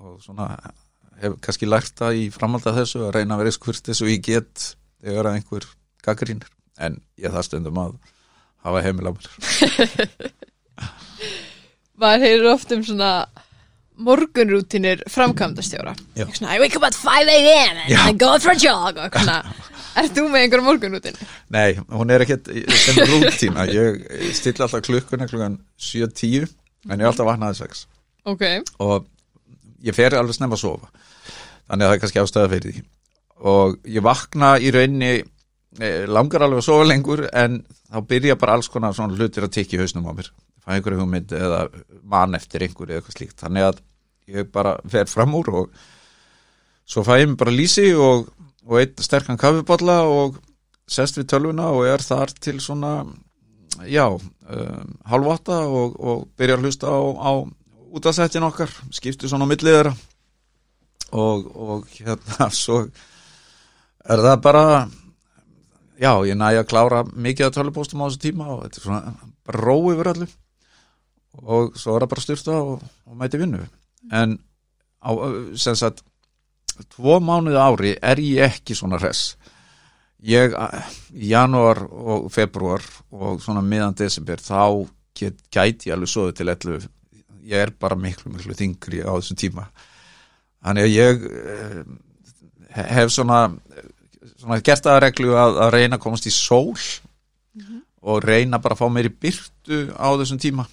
og 0.00 0.18
svona 0.24 0.46
hef 1.20 1.32
kannski 1.44 1.66
lært 1.68 1.94
það 1.98 2.12
í 2.20 2.26
framhald 2.34 2.66
að 2.68 2.78
þessu 2.82 2.98
að 3.06 3.14
reyna 3.16 3.36
að 3.36 3.40
vera 3.44 3.56
skvurt 3.56 3.84
þessu 3.88 4.10
ég 4.10 4.22
get 4.24 4.66
þegar 5.02 5.30
að 5.30 5.36
einhver 5.40 5.64
gaggrínir 6.04 6.50
en 6.78 7.00
ég 7.20 7.32
það 7.32 7.46
stundum 7.48 7.80
að 7.80 7.96
hafa 8.66 8.82
heimil 8.84 9.08
á 9.08 9.12
mér 9.16 9.26
maður 12.00 12.24
heyrir 12.26 12.48
oft 12.52 12.72
um 12.76 12.82
svona 12.84 13.10
morgunrútinir 13.96 15.00
framkvæmdastjóra 15.08 15.94
Já. 16.18 16.26
svona, 16.34 16.52
I 16.56 16.60
wake 16.60 16.76
up 16.76 16.84
at 16.84 16.94
5 16.94 17.28
a.m. 17.32 17.76
and 17.76 17.92
Já. 17.92 18.08
I 18.10 18.12
go 18.12 18.38
for 18.38 18.50
a 18.52 18.58
jog 18.60 18.98
og 19.00 19.10
svona, 19.16 19.38
ert 20.04 20.14
þú 20.16 20.28
með 20.30 20.44
einhver 20.44 20.64
morgunrútin? 20.66 21.18
Nei, 21.54 21.76
hún 21.90 22.12
er 22.12 22.24
ekkert 22.26 22.50
sem 22.82 23.02
rútína. 23.10 23.66
Ég 23.72 24.32
stilla 24.36 24.66
alltaf 24.66 24.84
klukkuna 24.86 25.28
klukkan 25.30 25.60
7.10 25.80 26.48
en 26.90 26.98
ég 26.98 27.04
er 27.04 27.10
alltaf 27.10 27.28
vaknaði 27.28 27.60
6 27.64 27.86
ok, 28.26 28.44
og 28.82 29.06
ég 29.86 29.96
fer 29.96 30.16
alveg 30.18 30.36
snemma 30.36 30.58
að 30.58 30.64
sofa. 30.64 30.90
Þannig 31.66 31.84
að 31.84 31.88
það 31.88 31.96
er 31.96 32.02
kannski 32.02 32.22
ástæða 32.22 32.52
fyrir 32.52 32.76
því. 32.76 32.84
Og 33.52 33.76
ég 33.92 34.04
vakna 34.06 34.52
í 34.62 34.70
rauninni 34.74 35.12
eh, 35.16 36.04
langar 36.08 36.46
alveg 36.46 36.62
að 36.62 36.68
sofa 36.68 36.86
lengur 36.88 37.26
en 37.32 37.60
þá 37.90 37.98
byrja 38.10 38.38
bara 38.40 38.56
alls 38.56 38.70
konar 38.72 38.96
svona 38.96 39.18
hlutir 39.18 39.46
að 39.46 39.54
tekja 39.58 39.78
í 39.78 39.82
hausnum 39.82 40.08
á 40.10 40.12
mér. 40.16 40.30
Fæ 40.62 40.72
einhverju 40.76 41.02
hugmynd 41.02 41.34
eða 41.36 41.66
mann 42.02 42.38
eftir 42.38 42.64
einhverju 42.66 42.94
eða 42.94 43.02
eitthvað 43.02 43.18
slíkt. 43.18 43.38
Þannig 43.42 43.68
að 43.68 43.82
ég 44.36 44.50
bara 44.54 44.76
fer 44.90 45.10
fram 45.10 45.36
úr 45.38 45.52
og 45.54 45.84
svo 46.86 47.04
fæ 47.06 47.20
ég 47.20 47.30
mig 47.30 47.38
bara 47.38 47.54
lýsi 47.54 47.90
og, 47.94 48.30
og 48.66 48.80
einn 48.80 49.02
sterkan 49.02 49.38
kaffibotla 49.38 50.00
og 50.10 50.40
sest 50.90 51.18
við 51.18 51.30
tölvuna 51.32 51.70
og 51.74 51.86
er 51.88 52.02
þar 52.02 52.32
til 52.42 52.58
svona 52.62 52.98
já, 53.86 54.06
um, 54.10 54.92
halv 55.10 55.30
átta 55.34 55.60
og, 55.66 55.96
og 56.00 56.26
byrja 56.38 56.56
að 56.56 56.66
hlusta 56.66 56.90
á, 56.90 56.98
á 56.98 57.30
útastættin 57.96 58.46
okkar, 58.46 58.70
skiptu 58.94 59.28
svona 59.28 59.46
á 59.46 59.50
millið 59.50 59.78
þeirra. 59.78 59.92
Og, 61.16 61.46
og 61.54 61.92
hérna 61.94 62.48
svo 62.62 62.82
er 64.06 64.22
það 64.22 64.40
bara 64.42 64.64
já, 66.00 66.12
ég 66.26 66.38
næja 66.38 66.64
að 66.64 66.70
klára 66.72 67.04
mikið 67.12 67.48
af 67.48 67.54
tölvupóstum 67.56 68.02
á 68.02 68.06
þessu 68.08 68.22
tíma 68.26 68.50
og 68.54 68.66
þetta 68.66 68.80
er 68.80 68.88
svona 68.88 69.14
bara 69.46 69.62
ró 69.62 69.78
yfir 69.92 70.12
öllu. 70.14 70.28
Og 71.46 71.76
svo 71.76 71.94
er 71.96 72.04
það 72.04 72.12
bara 72.14 72.24
styrta 72.24 72.58
og, 72.58 72.84
og 73.06 73.18
mæti 73.18 73.40
vinnu. 73.40 73.62
En 74.14 74.38
á, 75.02 75.10
sem 75.58 75.76
sagt 75.78 76.02
tvo 76.96 77.18
mánuði 77.24 77.60
ári 77.60 77.94
er 78.02 78.20
ég 78.22 78.50
ekki 78.50 78.76
svona 78.76 79.00
hress. 79.00 79.36
Ég, 80.26 80.54
í 81.14 81.30
janúar 81.30 81.82
og 81.86 82.30
februar 82.34 82.82
og 83.14 83.40
svona 83.44 83.62
miðan 83.62 83.96
desember 83.98 84.40
þá 84.42 84.88
get, 85.16 85.38
gæti 85.52 85.90
ég 85.90 85.96
alveg 85.96 86.10
soðið 86.10 86.38
til 86.40 86.48
11 86.54 86.88
ég 87.46 87.62
er 87.62 87.72
bara 87.78 87.98
miklu 87.98 88.32
miklu 88.34 88.56
þingri 88.58 89.04
á 89.06 89.12
þessum 89.14 89.38
tíma. 89.38 89.68
Þannig 90.64 90.86
að 90.86 90.94
ég 90.94 91.26
eh, 91.30 91.82
hef 92.96 93.12
svona, 93.14 93.42
svona 94.34 94.58
gert 94.66 94.88
að 94.90 95.02
reglu 95.04 95.36
að, 95.38 95.60
að 95.66 95.74
reyna 95.76 96.00
að 96.00 96.04
komast 96.06 96.26
í 96.26 96.34
sól 96.34 96.74
og 98.06 98.22
reyna 98.24 98.60
bara 98.62 98.76
að 98.76 98.82
fá 98.82 98.90
meiri 98.92 99.12
byrtu 99.12 99.86
á 99.94 100.08
þessum 100.18 100.42
tíma 100.42 100.66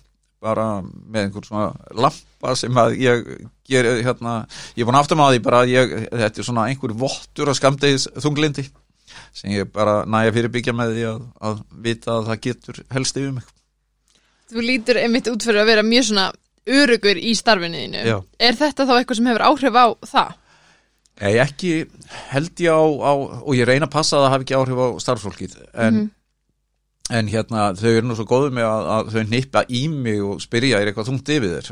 bara 0.44 0.68
með 0.84 1.26
einhver 1.28 1.48
svona 1.48 1.96
lampa 1.96 2.56
sem 2.60 2.80
að 2.84 2.98
ég 3.02 3.26
ger 3.70 3.90
hérna, 4.04 4.36
ég 4.76 4.84
er 4.84 4.90
búin 4.90 5.00
aftur 5.00 5.20
með 5.20 5.36
því 5.36 5.42
bara 5.48 5.64
að 5.64 5.74
ég, 5.74 5.98
þetta 6.12 6.44
er 6.44 6.48
svona 6.50 6.68
einhver 6.70 6.96
vottur 7.00 7.52
af 7.52 7.60
skamdegis 7.60 8.10
þunglindi 8.20 8.68
sem 9.34 9.54
ég 9.54 9.72
bara 9.74 10.02
næja 10.10 10.34
fyrirbyggja 10.36 10.76
með 10.76 10.96
því 10.98 11.10
að, 11.10 11.26
að 11.50 11.60
vita 11.86 12.16
að 12.18 12.30
það 12.30 12.42
getur 12.48 12.82
helst 12.94 13.20
yfir 13.20 13.36
mig 13.38 13.52
þú 14.54 14.66
lítur 14.68 15.00
einmitt 15.02 15.30
út 15.32 15.46
fyrir 15.46 15.64
að 15.64 15.70
vera 15.72 15.86
mjög 15.88 16.10
svona 16.10 16.30
örugur 16.64 17.20
í 17.20 17.34
Já. 17.36 18.18
er 18.40 18.56
þetta 18.56 18.88
þá 18.88 18.96
eitthvað 18.98 19.18
sem 19.20 19.30
hefur 19.32 19.46
áhrif 19.50 19.76
á 19.76 19.88
það? 20.08 20.40
Nei, 21.22 21.34
ekki 21.44 21.72
held 22.32 22.62
ég 22.64 22.74
á, 22.74 22.84
á 22.84 23.14
og 23.14 23.54
ég 23.56 23.68
reyna 23.68 23.86
að 23.86 23.96
passa 23.96 24.18
að 24.18 24.24
það 24.24 24.34
hafi 24.34 24.48
ekki 24.48 24.58
áhrif 24.58 24.80
á 24.82 24.88
starfsfólkið 25.04 25.58
en, 25.74 26.00
en 27.12 27.30
hérna 27.32 27.72
þau 27.76 27.90
eru 27.92 28.08
nú 28.08 28.18
svo 28.18 28.26
góðu 28.30 28.52
með 28.56 28.68
að, 28.70 28.90
að 28.96 29.14
þau 29.14 29.32
nippa 29.34 29.64
í 29.68 29.86
mig 29.92 30.22
og 30.24 30.44
spyrja 30.44 30.80
er 30.80 30.92
eitthvað 30.92 31.10
þungt 31.12 31.32
yfir 31.36 31.56
þér? 31.56 31.72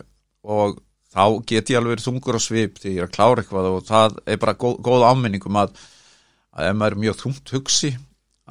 Og 0.52 0.80
þá 1.12 1.26
get 1.48 1.72
ég 1.72 1.80
alveg 1.80 1.96
verið 1.96 2.08
þungur 2.08 2.40
á 2.40 2.42
svip 2.44 2.80
þegar 2.80 2.96
ég 2.96 3.04
er 3.04 3.10
að 3.10 3.16
klára 3.16 3.44
eitthvað 3.44 3.70
og 3.72 3.84
það 3.88 4.18
er 4.26 4.42
bara 4.42 4.58
góð, 4.60 4.80
góð 4.84 5.06
áminningum 5.08 5.60
að, 5.62 5.76
að 6.56 6.72
ef 6.72 6.80
maður 6.80 6.98
er 6.98 7.04
mjög 7.06 7.20
þungt 7.22 7.54
hugsi 7.56 7.92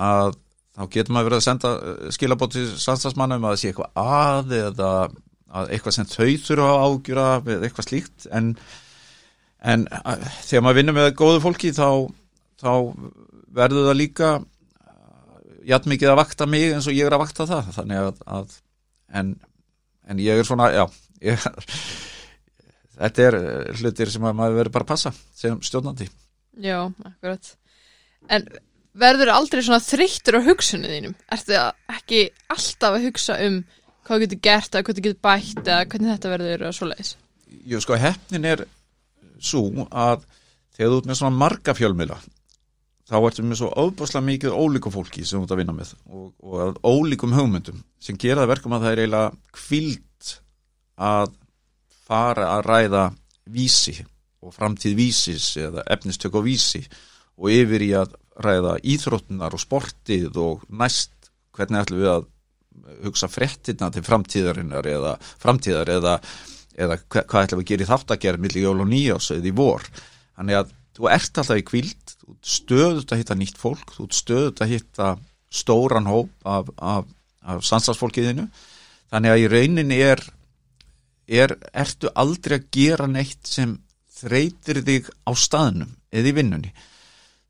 að 0.00 0.36
þá 0.76 0.84
getur 0.94 1.16
maður 1.16 1.30
verið 1.30 1.40
að 1.40 1.48
senda 1.48 1.72
skilabótt 2.16 2.54
til 2.56 2.68
samstagsmannum 2.80 3.44
að 3.44 3.56
það 3.56 3.62
sé 3.62 3.72
eitthvað 3.72 4.04
að 4.04 4.54
eða 4.60 4.92
að 5.50 5.72
eitthvað 5.74 5.96
sem 5.96 6.06
þau 6.06 6.30
þurfa 6.46 6.70
að 6.70 6.84
ágjöra 6.86 7.26
eða 7.40 7.66
eitthvað 7.66 7.88
slíkt. 7.88 8.26
En 8.30 8.52
en 9.60 9.84
að, 9.92 10.24
þegar 10.46 10.64
maður 10.64 10.78
vinnur 10.80 10.96
með 10.96 11.10
góðu 11.18 11.42
fólki 11.44 11.72
þá, 11.76 11.88
þá 12.60 12.72
verður 13.56 13.90
það 13.90 13.98
líka 13.98 14.30
jætt 15.68 15.88
mikið 15.90 16.12
að 16.12 16.20
vakta 16.22 16.48
mig 16.48 16.70
eins 16.74 16.88
og 16.88 16.96
ég 16.96 17.08
er 17.08 17.16
að 17.16 17.24
vakta 17.24 17.46
það 17.50 17.70
þannig 17.76 18.02
að, 18.06 18.24
að 18.38 18.56
en, 19.20 19.34
en 20.08 20.22
ég 20.22 20.40
er 20.40 20.48
svona, 20.48 20.70
já 20.72 20.84
ég, 21.24 21.46
þetta 23.00 23.28
er 23.28 23.38
eh, 23.40 23.70
hlutir 23.80 24.12
sem 24.12 24.24
að 24.24 24.40
maður 24.40 24.58
verður 24.62 24.76
bara 24.78 24.88
að 24.88 24.92
passa 24.94 25.14
sem 25.36 25.60
stjórnandi 25.64 26.08
Já, 26.60 26.90
akkurat. 27.06 27.52
En 28.28 28.46
verður 29.00 29.30
aldrei 29.32 29.62
svona 29.62 29.82
þreyttur 29.84 30.40
á 30.42 30.46
hugsunni 30.48 30.90
þínum? 30.90 31.14
Ertu 31.32 31.56
ekki 31.94 32.24
alltaf 32.50 32.96
að 32.96 33.06
hugsa 33.06 33.36
um 33.46 33.60
hvað 34.08 34.24
getur 34.24 34.42
gert 34.42 34.74
eða 34.74 34.86
hvað 34.86 35.00
getur 35.04 35.22
bætt 35.22 35.62
eða 35.62 35.86
hvernig 35.86 36.12
þetta 36.14 36.32
verður 36.34 36.66
og 36.66 36.76
svoleiðis? 36.76 37.14
Jú, 37.70 37.80
sko, 37.82 37.98
hefnin 38.00 38.48
er 38.50 38.64
svo 39.40 39.62
að 39.88 40.26
þegar 40.74 40.92
þú 40.92 40.98
ert 40.98 41.10
með 41.10 41.20
svona 41.20 41.40
marga 41.44 41.76
fjölmiðla 41.78 42.18
þá 43.10 43.16
ertu 43.26 43.42
með 43.44 43.58
svo 43.60 43.68
óbúslega 43.82 44.22
mikið 44.28 44.54
ólíku 44.54 44.92
fólki 44.94 45.24
sem 45.26 45.40
þú 45.40 45.46
ert 45.48 45.54
að 45.56 45.60
vinna 45.64 45.74
með 45.76 45.92
og, 46.14 46.26
og 46.46 46.80
ólíkum 46.86 47.34
hugmyndum 47.34 47.82
sem 48.02 48.18
gera 48.20 48.44
það 48.44 48.52
verkum 48.54 48.76
að 48.76 48.84
það 48.86 48.92
er 48.96 49.02
eiginlega 49.02 49.32
kvild 49.58 50.32
að 51.10 51.32
fara 52.06 52.48
að 52.56 52.64
ræða 52.70 53.04
vísi 53.50 53.96
og 54.40 54.54
framtíð 54.56 54.94
vísis 54.98 55.48
eða 55.60 55.84
efnistök 55.92 56.38
og 56.40 56.46
vísi 56.46 56.84
og 57.40 57.50
yfir 57.52 57.82
í 57.84 57.90
að 57.98 58.14
ræða 58.40 58.76
íþróttunar 58.94 59.56
og 59.56 59.60
sportið 59.62 60.38
og 60.40 60.62
næst 60.80 61.12
hvernig 61.56 61.82
ætlum 61.82 62.00
við 62.04 62.12
að 62.14 62.28
hugsa 63.04 63.28
frettina 63.28 63.90
til 63.92 64.04
framtíðarinnar 64.06 64.86
eða 64.88 65.16
framtíðar 65.42 65.90
eða, 65.98 66.14
eða 66.78 66.96
hva- 67.02 67.24
hvað 67.26 67.46
ætlum 67.48 67.60
við 67.60 67.66
að 67.66 67.70
gera 67.74 67.84
í 67.84 67.90
þáttagerð 67.90 68.44
milli 68.46 68.62
jól 68.64 68.78
og 68.84 68.88
nýjás 68.88 69.28
eða 69.34 69.50
í 69.50 69.54
vor. 69.58 69.84
Þannig 70.38 70.58
að 70.60 70.72
þú 70.96 71.10
ert 71.12 71.40
alltaf 71.42 71.60
í 71.60 71.66
kvild 71.68 72.09
stöðut 72.44 73.12
að 73.12 73.22
hitta 73.22 73.36
nýtt 73.38 73.60
fólk 73.60 73.94
þú 73.96 74.08
stöðut 74.14 74.62
að 74.62 74.74
hitta 74.74 75.08
stóran 75.50 76.08
hóp 76.10 76.30
af, 76.46 76.68
af, 76.78 77.08
af 77.42 77.64
sansarsfólkiðinu 77.66 78.46
þannig 79.10 79.32
að 79.32 79.42
í 79.42 79.48
rauninni 79.50 79.98
er, 80.04 80.22
er 81.26 81.56
ertu 81.72 82.12
aldrei 82.14 82.60
að 82.60 82.68
gera 82.74 83.08
neitt 83.10 83.50
sem 83.50 83.74
þreytir 84.20 84.82
þig 84.86 85.10
á 85.26 85.32
staðnum 85.34 85.94
eða 86.12 86.30
í 86.30 86.36
vinnunni. 86.36 86.72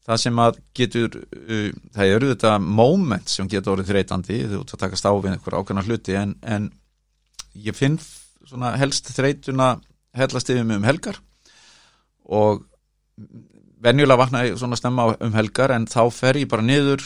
Það 0.07 0.23
sem 0.23 0.41
að 0.43 0.61
getur 0.77 1.19
uh, 1.21 1.69
það 1.95 2.15
eru 2.15 2.31
þetta 2.33 2.55
moment 2.65 3.31
sem 3.31 3.51
getur 3.51 3.75
orðið 3.75 3.93
þreytandi 3.93 4.39
þú 4.47 4.63
ert 4.63 4.75
að 4.75 4.83
taka 4.87 5.01
stáfinn 5.01 5.37
einhver 5.37 5.59
ákveðna 5.59 5.85
hluti 5.87 6.17
en, 6.19 6.35
en 6.43 6.71
ég 7.55 7.77
finn 7.77 7.99
helst 8.81 9.13
þreytuna 9.15 9.75
hellast 10.17 10.51
yfir 10.51 10.67
mig 10.67 10.81
um 10.81 10.89
helgar 10.89 11.21
og 12.25 12.65
venjulega 13.83 14.21
vakna 14.21 14.45
ég 14.49 14.59
svona 14.61 14.79
stemma 14.79 15.11
um 15.17 15.35
helgar 15.37 15.75
en 15.75 15.89
þá 15.91 16.03
fer 16.15 16.41
ég 16.41 16.51
bara 16.51 16.67
niður 16.67 17.03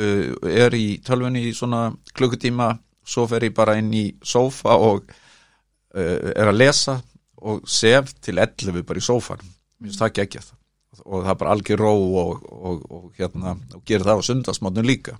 uh, 0.00 0.30
er 0.44 0.76
í 0.76 1.00
tölvunni 1.06 1.46
í 1.48 1.54
svona 1.56 1.88
klukkutíma 2.14 2.72
svo 3.06 3.26
fer 3.30 3.48
ég 3.48 3.56
bara 3.56 3.78
inn 3.80 3.92
í 3.96 4.06
sófa 4.22 4.76
og 4.76 5.08
uh, 5.10 6.30
er 6.34 6.50
að 6.50 6.60
lesa 6.60 7.00
og 7.40 7.64
sef 7.68 8.14
til 8.20 8.38
11 8.38 8.84
bara 8.86 9.00
í 9.00 9.04
sófan 9.04 9.40
mér 9.40 9.88
finnst 9.88 10.02
það 10.02 10.16
geggjað. 10.18 10.48
Og 11.06 11.22
það 11.24 11.32
er 11.32 11.36
bara 11.40 11.52
algjör 11.54 11.80
ró 11.80 11.92
og, 12.20 12.46
og, 12.50 12.80
og, 12.90 13.04
hérna, 13.16 13.54
og 13.76 13.84
gerir 13.88 14.04
það 14.04 14.20
á 14.20 14.28
sundarsmátnum 14.28 14.88
líka. 14.88 15.14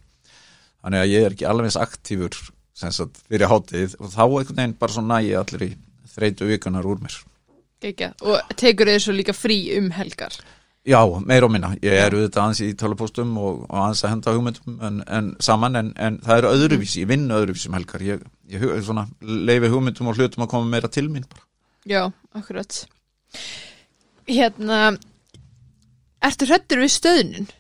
Þannig 0.83 1.05
að 1.05 1.13
ég 1.13 1.25
er 1.25 1.37
ekki 1.37 1.47
alveg 1.49 1.77
aktífur 1.81 2.37
sagt 2.81 3.21
fyrir 3.29 3.51
hátið 3.51 3.97
og 4.01 4.13
þá 4.13 4.23
einhvern 4.25 4.57
veginn 4.57 4.79
bara 4.81 4.95
svo 4.95 5.03
nægi 5.05 5.35
allir 5.37 5.65
í 5.67 5.71
þreytu 6.15 6.49
vikunar 6.49 6.87
úr 6.89 7.03
mér 7.03 7.17
Gekja. 7.81 8.13
Og 8.29 8.57
tekur 8.61 8.91
þið 8.91 9.05
svo 9.05 9.15
líka 9.17 9.35
frí 9.37 9.61
um 9.79 9.91
helgar? 9.97 10.35
Já, 10.89 11.01
meir 11.29 11.45
og 11.45 11.51
minna, 11.53 11.75
ég 11.85 11.93
er 11.93 12.15
auðvitað 12.15 12.41
aðeins 12.41 12.61
í 12.65 12.71
tölupóstum 12.81 13.35
og, 13.37 13.65
og 13.67 13.81
aðeins 13.83 14.01
að 14.01 14.13
henda 14.15 14.33
hugmyndum 14.33 14.79
en, 14.89 15.03
en 15.13 15.29
saman 15.45 15.77
en, 15.77 15.91
en 16.01 16.17
það 16.25 16.41
eru 16.41 16.53
öðruvísi, 16.55 17.03
ég 17.03 17.11
vinn 17.11 17.27
öðruvísi 17.37 17.69
um 17.69 17.77
helgar, 17.77 18.05
ég, 18.05 18.23
ég 18.49 18.65
svona, 18.87 19.05
leifi 19.21 19.69
hugmyndum 19.69 20.09
og 20.09 20.17
hlutum 20.17 20.47
að 20.47 20.51
koma 20.55 20.73
meira 20.73 20.89
til 20.93 21.11
mín 21.13 21.29
bara. 21.29 21.45
Já, 21.89 22.01
akkurat. 22.37 22.81
Hérna, 24.31 24.81
ertu 26.25 26.49
hrættur 26.49 26.81
við 26.81 26.95
stöðnun? 26.97 27.53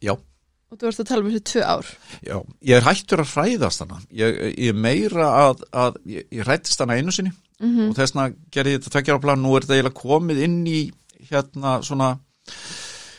Já. 0.00 0.16
Og 0.72 0.80
þú 0.80 0.88
ert 0.88 1.04
að 1.04 1.10
tala 1.12 1.22
um 1.22 1.30
þessu 1.30 1.46
tvö 1.52 1.68
ár. 1.68 1.94
Já, 2.24 2.36
ég 2.64 2.80
er 2.80 2.88
hættur 2.88 3.22
að 3.26 3.32
hræðast 3.36 3.84
hana 3.84 4.00
ég, 4.08 4.40
ég 4.56 4.72
er 4.72 4.84
meira 4.88 5.28
að, 5.44 5.68
að 5.68 6.00
ég, 6.16 6.30
ég 6.32 6.48
hrættist 6.48 6.80
hana 6.80 6.96
einu 6.96 7.12
sinni 7.12 7.36
Mm 7.62 7.90
og 7.90 7.96
þess 7.96 8.14
vegna 8.14 8.34
gerði 8.50 8.76
þetta 8.78 8.90
tveggjara 8.90 9.22
plan. 9.22 9.42
Nú 9.42 9.54
er 9.54 9.64
þetta 9.64 9.76
eiginlega 9.76 10.00
komið 10.00 10.42
inn 10.42 10.60
í 10.66 10.80
hérna 11.30 11.78
svona 11.86 12.08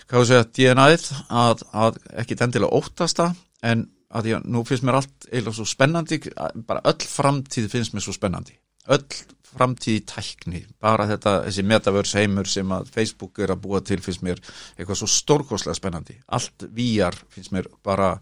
hvað 0.09 0.21
við 0.21 0.29
segja, 0.29 0.47
DNA-ið 0.57 1.05
að, 1.33 1.63
að 1.73 1.99
ekki 2.21 2.37
endilega 2.45 2.77
óttast 2.77 3.21
það 3.21 3.39
en 3.65 3.85
að 4.15 4.29
ég, 4.31 4.43
nú 4.45 4.61
finnst 4.67 4.85
mér 4.85 4.99
allt 4.99 5.29
eiginlega 5.31 5.57
svo 5.57 5.65
spennandi, 5.69 6.19
bara 6.67 6.83
öll 6.91 7.07
framtíð 7.09 7.71
finnst 7.71 7.95
mér 7.95 8.05
svo 8.05 8.13
spennandi, 8.15 8.55
öll 8.93 9.07
framtíð 9.55 9.97
í 9.97 10.03
tækni, 10.09 10.61
bara 10.83 11.07
þetta 11.09 11.35
þessi 11.47 11.65
metaverse 11.67 12.21
heimur 12.21 12.49
sem 12.49 12.71
að 12.75 12.89
Facebook 12.93 13.39
er 13.43 13.53
að 13.55 13.61
búa 13.63 13.81
til 13.85 14.01
finnst 14.03 14.23
mér 14.25 14.41
eitthvað 14.75 14.99
svo 15.01 15.09
stórkoslega 15.11 15.77
spennandi, 15.79 16.17
allt 16.27 16.67
VR 16.75 17.17
finnst 17.33 17.55
mér 17.55 17.69
bara 17.85 18.15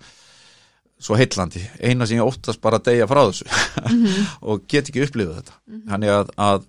svo 1.04 1.18
heillandi, 1.20 1.62
eina 1.84 2.08
sem 2.08 2.20
ég 2.20 2.28
óttast 2.28 2.62
bara 2.64 2.80
að 2.80 2.92
deyja 2.92 3.08
frá 3.12 3.22
þessu 3.28 3.48
og 4.48 4.64
get 4.72 4.88
ekki 4.88 5.04
upplifað 5.04 5.42
þetta 5.42 5.82
þannig 5.92 6.14
að, 6.16 6.34
að 6.48 6.68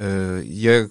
uh, 0.00 0.40
ég 0.42 0.90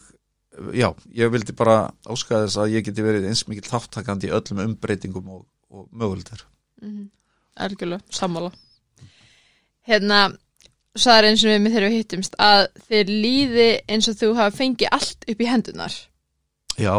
já, 0.75 0.87
ég 1.19 1.33
vildi 1.33 1.55
bara 1.57 1.77
áskaða 2.07 2.47
þess 2.47 2.61
að 2.63 2.77
ég 2.77 2.87
geti 2.87 3.03
verið 3.05 3.27
eins 3.29 3.43
mikið 3.49 3.71
þáttakandi 3.73 4.31
í 4.31 4.35
öllum 4.37 4.63
umbreytingum 4.69 5.33
og, 5.37 5.43
og 5.69 5.89
möguldar 5.91 6.45
-hmm. 6.81 7.11
Algjörlega, 7.55 8.03
sammála. 8.11 8.49
Hérna, 9.87 10.25
sagði 10.97 11.29
eins 11.31 11.45
og 11.45 11.53
við 11.53 11.69
þegar 11.69 11.87
við 11.87 11.97
hittumst 11.99 12.35
að 12.41 12.65
þið 12.89 13.13
líði 13.23 13.69
eins 13.87 14.09
og 14.11 14.17
þú 14.19 14.31
hafa 14.35 14.57
fengið 14.57 14.91
allt 14.97 15.27
upp 15.31 15.43
í 15.43 15.47
hendunar. 15.47 15.95
Já, 16.75 16.95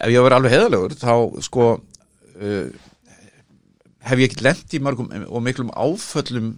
ef 0.00 0.08
ég 0.14 0.24
var 0.24 0.36
alveg 0.38 0.54
heðalegur 0.54 0.96
þá 0.96 1.14
sko 1.44 1.66
uh, 1.76 2.68
hef 4.04 4.20
ég 4.20 4.30
ekki 4.30 4.44
lent 4.44 4.74
í 4.76 4.80
mörgum 4.84 5.12
og 5.26 5.44
miklum 5.44 5.70
áföllum 5.74 6.48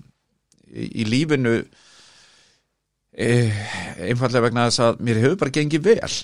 í, 0.67 1.03
í 1.03 1.07
lífinu 1.09 1.55
uh, 3.17 3.61
einfallega 4.07 4.45
vegna 4.49 4.69
þess 4.69 4.85
að 4.87 5.05
mér 5.07 5.23
hefur 5.25 5.39
bara 5.45 5.55
gengið 5.57 5.87
vel. 5.87 6.15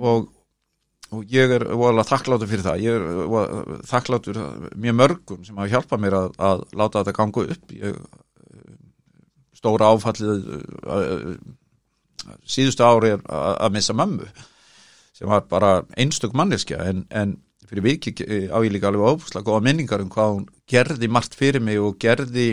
Og, 0.00 0.18
og 1.12 1.20
ég 1.32 1.56
er 1.58 1.66
voðalega 1.68 2.10
þakkláttur 2.10 2.50
fyrir 2.50 2.66
það. 2.66 2.84
Ég 2.86 2.92
er 2.98 3.02
þakklátur 3.90 4.36
mjög 4.74 4.98
mörgum 5.00 5.42
sem 5.46 5.58
hafa 5.60 5.72
hjálpað 5.76 6.04
mér 6.06 6.18
að, 6.18 6.28
að 6.50 6.66
láta 6.80 7.02
þetta 7.02 7.18
ganga 7.20 7.46
upp. 7.56 7.66
Ég, 7.78 8.00
stóra 9.62 9.92
áfallið 9.94 10.48
uh, 10.82 11.36
síðustu 12.46 12.82
ári 12.86 13.14
að, 13.14 13.22
að 13.28 13.76
missa 13.76 13.94
mömmu 13.94 14.26
sem 15.12 15.28
var 15.30 15.44
bara 15.46 15.72
einstök 16.00 16.34
manneskja. 16.34 16.80
En, 16.88 17.04
en 17.10 17.36
fyrir 17.68 17.84
viki 17.86 18.14
á 18.50 18.58
ég 18.64 18.72
líka 18.74 18.90
alveg 18.90 19.14
óbúslega 19.14 19.46
góða 19.46 19.64
minningar 19.68 20.02
um 20.02 20.10
hvað 20.12 20.34
hún 20.34 20.48
gerði 20.72 21.08
margt 21.12 21.36
fyrir 21.38 21.62
mig 21.64 21.80
og 21.80 21.98
gerði 22.00 22.52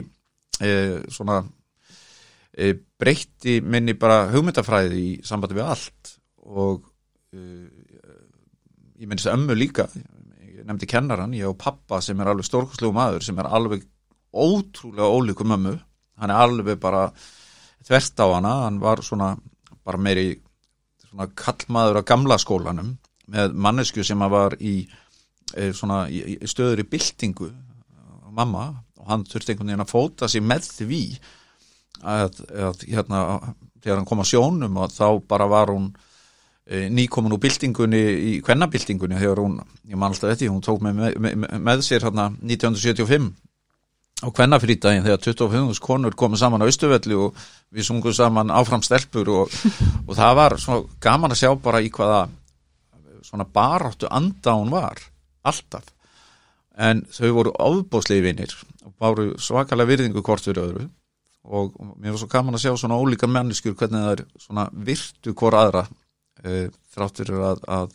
e, 0.60 0.72
svona 1.12 1.42
e, 2.54 2.74
breytti 3.00 3.60
minni 3.64 3.96
bara 4.00 4.26
hugmyndafræði 4.34 5.00
í 5.00 5.12
sambandi 5.26 5.58
við 5.58 5.72
allt 5.72 6.16
og 6.50 6.88
e, 7.34 7.44
ég 9.00 9.12
þess 9.14 9.32
ömmu 9.32 9.56
líka. 9.56 9.88
Ég 10.44 10.66
nefndi 10.68 10.90
kennaran, 10.90 11.36
ég 11.38 11.48
og 11.48 11.60
pappa 11.60 12.02
sem 12.04 12.20
er 12.20 12.32
alveg 12.32 12.48
stórkoslegu 12.48 12.92
maður 12.96 13.24
sem 13.26 13.40
er 13.40 13.48
alveg 13.48 13.86
ótrúlega 14.36 15.08
ólíku 15.08 15.48
mömmu. 15.48 15.78
Hann 16.20 16.34
er 16.34 16.44
alveg 16.44 16.80
bara 16.82 17.08
þvert 17.88 18.20
á 18.20 18.28
hana, 18.36 18.56
hann 18.66 18.82
var 18.84 19.02
svona 19.06 19.34
bara 19.88 20.02
meiri 20.02 20.34
svona 21.08 21.30
kallmaður 21.34 22.02
á 22.04 22.10
gamla 22.12 22.38
skólanum 22.42 22.98
með 23.30 23.56
mannesku 23.56 24.04
sem 24.06 24.20
var 24.20 24.56
í 24.60 24.84
e, 25.56 25.72
svona 25.74 26.04
í 26.12 26.38
stöður 26.50 26.84
í 26.84 26.90
byltingu 26.92 27.50
mamma 28.36 28.66
og 29.00 29.10
hann 29.10 29.26
þurfti 29.28 29.54
einhvern 29.54 29.72
veginn 29.72 29.86
að 29.86 29.92
fóta 29.94 30.30
sig 30.32 30.44
með 30.44 30.68
því 30.76 31.02
að, 32.04 32.40
að 32.54 32.86
hérna 32.88 33.24
þegar 33.80 34.00
hann 34.00 34.08
kom 34.08 34.24
að 34.24 34.32
sjónum 34.34 34.80
og 34.80 34.94
þá 34.94 35.06
bara 35.30 35.48
var 35.50 35.74
hún 35.74 35.90
e, 36.66 36.88
nýkomin 36.94 37.36
úr 37.36 37.42
byltingunni 37.44 38.02
í 38.02 38.34
kvennabyltingunni 38.46 39.20
þegar 39.20 39.44
hún, 39.44 39.60
ég 39.88 40.00
man 40.00 40.14
alltaf 40.14 40.34
þetta 40.34 40.52
hún 40.52 40.66
tók 40.66 40.82
með, 40.86 41.20
með, 41.20 41.46
með, 41.60 41.86
sér 41.88 42.08
hérna 42.08 42.30
1975 42.40 43.30
á 44.20 44.28
kvennafrítaginn 44.36 45.06
þegar 45.06 45.24
25 45.24 45.84
konur 45.84 46.18
komið 46.20 46.44
saman 46.44 46.66
á 46.66 46.70
Östuvelli 46.70 47.16
og 47.16 47.38
við 47.72 47.88
sungum 47.88 48.16
saman 48.16 48.52
áfram 48.52 48.84
stelpur 48.84 49.32
og, 49.32 49.62
og 50.08 50.18
það 50.18 50.36
var 50.42 50.58
gaman 51.00 51.36
að 51.36 51.42
sjá 51.46 51.54
bara 51.64 51.80
í 51.84 51.92
hvaða 51.94 52.26
svona 53.24 53.48
baráttu 53.48 54.10
anda 54.12 54.58
hún 54.58 54.74
var 54.74 55.00
alltaf 55.48 55.88
en 56.80 57.04
þau 57.12 57.34
voru 57.36 57.54
ofbóðslegi 57.60 58.24
vinnir 58.24 58.56
og 58.88 58.96
báru 59.02 59.34
svakalega 59.42 59.92
virðingu 59.92 60.24
hvort 60.24 60.46
fyrir 60.46 60.64
öðru 60.64 60.88
og 61.50 61.76
mér 61.98 62.14
var 62.14 62.22
svo 62.22 62.30
gaman 62.32 62.58
að 62.58 62.66
sjá 62.66 62.74
svona 62.78 63.00
ólíka 63.00 63.28
menneskur 63.32 63.76
hvernig 63.80 64.06
það 64.06 64.16
er 64.16 64.26
svona 64.44 64.66
virtu 64.72 65.34
hvort 65.34 65.60
aðra 65.60 65.86
e, 66.44 66.70
þráttur 66.94 67.36
að, 67.40 67.64
að 67.68 67.94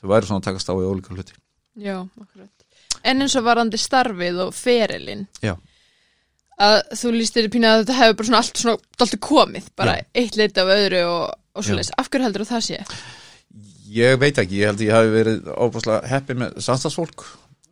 þau 0.00 0.08
væri 0.12 0.30
svona 0.30 0.42
að 0.42 0.48
takast 0.50 0.72
á 0.72 0.74
í 0.74 0.88
ólíka 0.88 1.16
hluti 1.16 1.36
Já, 1.76 2.00
akkurat. 2.20 2.66
En 3.04 3.20
eins 3.20 3.36
og 3.36 3.44
varandi 3.44 3.78
starfið 3.78 4.38
og 4.46 4.54
ferilinn. 4.56 5.26
Já. 5.44 5.54
Að 6.56 6.78
þú 6.96 7.12
lístir 7.18 7.48
í 7.48 7.52
pínu 7.52 7.68
að 7.68 7.82
þetta 7.82 7.96
hefur 7.98 8.16
bara 8.16 8.28
svona 8.30 8.40
allt 8.40 8.60
svona 8.62 8.76
alltaf 8.96 9.20
komið, 9.26 9.66
bara 9.76 9.98
Já. 9.98 10.06
eitt 10.22 10.38
leiti 10.40 10.62
af 10.62 10.72
öðru 10.72 11.02
og, 11.10 11.24
og 11.52 11.66
svoleiðis, 11.66 11.92
af 12.00 12.08
hverju 12.08 12.24
heldur 12.24 12.46
það 12.48 12.62
sé? 12.64 12.78
Ég 13.92 14.16
veit 14.22 14.40
ekki, 14.40 14.62
ég 14.62 14.72
held 14.72 14.80
að 14.80 14.86
ég 14.86 14.96
hafi 14.96 15.12
verið 15.12 15.50
óbúslega 15.52 16.08
heppin 16.10 16.40
með 16.40 16.56
samstagsfólk 16.64 17.26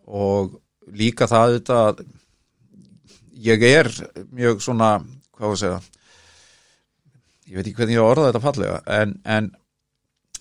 og 0.04 0.60
líka 0.94 1.28
það 1.30 1.58
þetta 1.58 1.80
að 1.88 2.04
ég 3.44 3.66
er 3.68 3.90
mjög 4.30 4.62
svona, 4.62 4.96
hvað 5.36 5.54
að 5.54 5.60
segja 5.62 5.82
ég 7.44 7.58
veit 7.58 7.66
ekki 7.68 7.78
hvernig 7.78 7.98
ég 7.98 8.04
orða 8.04 8.30
þetta 8.30 8.42
fallega 8.44 8.78
en, 9.00 9.14
en 9.24 9.50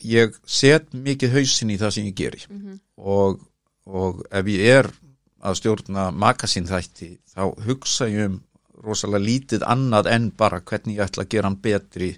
ég 0.04 0.36
set 0.46 0.92
mikið 0.96 1.36
hausin 1.38 1.74
í 1.74 1.80
það 1.80 1.96
sem 1.96 2.08
ég 2.10 2.16
geri. 2.18 2.42
Og, 2.98 3.42
og 3.88 4.24
ef 4.32 4.50
ég 4.52 4.64
er 4.80 4.90
að 5.44 5.60
stjórna 5.60 6.10
makasín 6.16 6.68
þætti 6.68 7.14
þá 7.34 7.44
hugsa 7.68 8.08
ég 8.12 8.32
um 8.32 8.40
rosalega 8.84 9.24
lítið 9.24 9.66
annað 9.68 10.10
en 10.12 10.30
bara 10.36 10.62
hvernig 10.64 10.98
ég 10.98 11.06
ætla 11.06 11.24
að 11.24 11.32
gera 11.36 11.50
hann 11.50 11.60
betri 11.64 12.10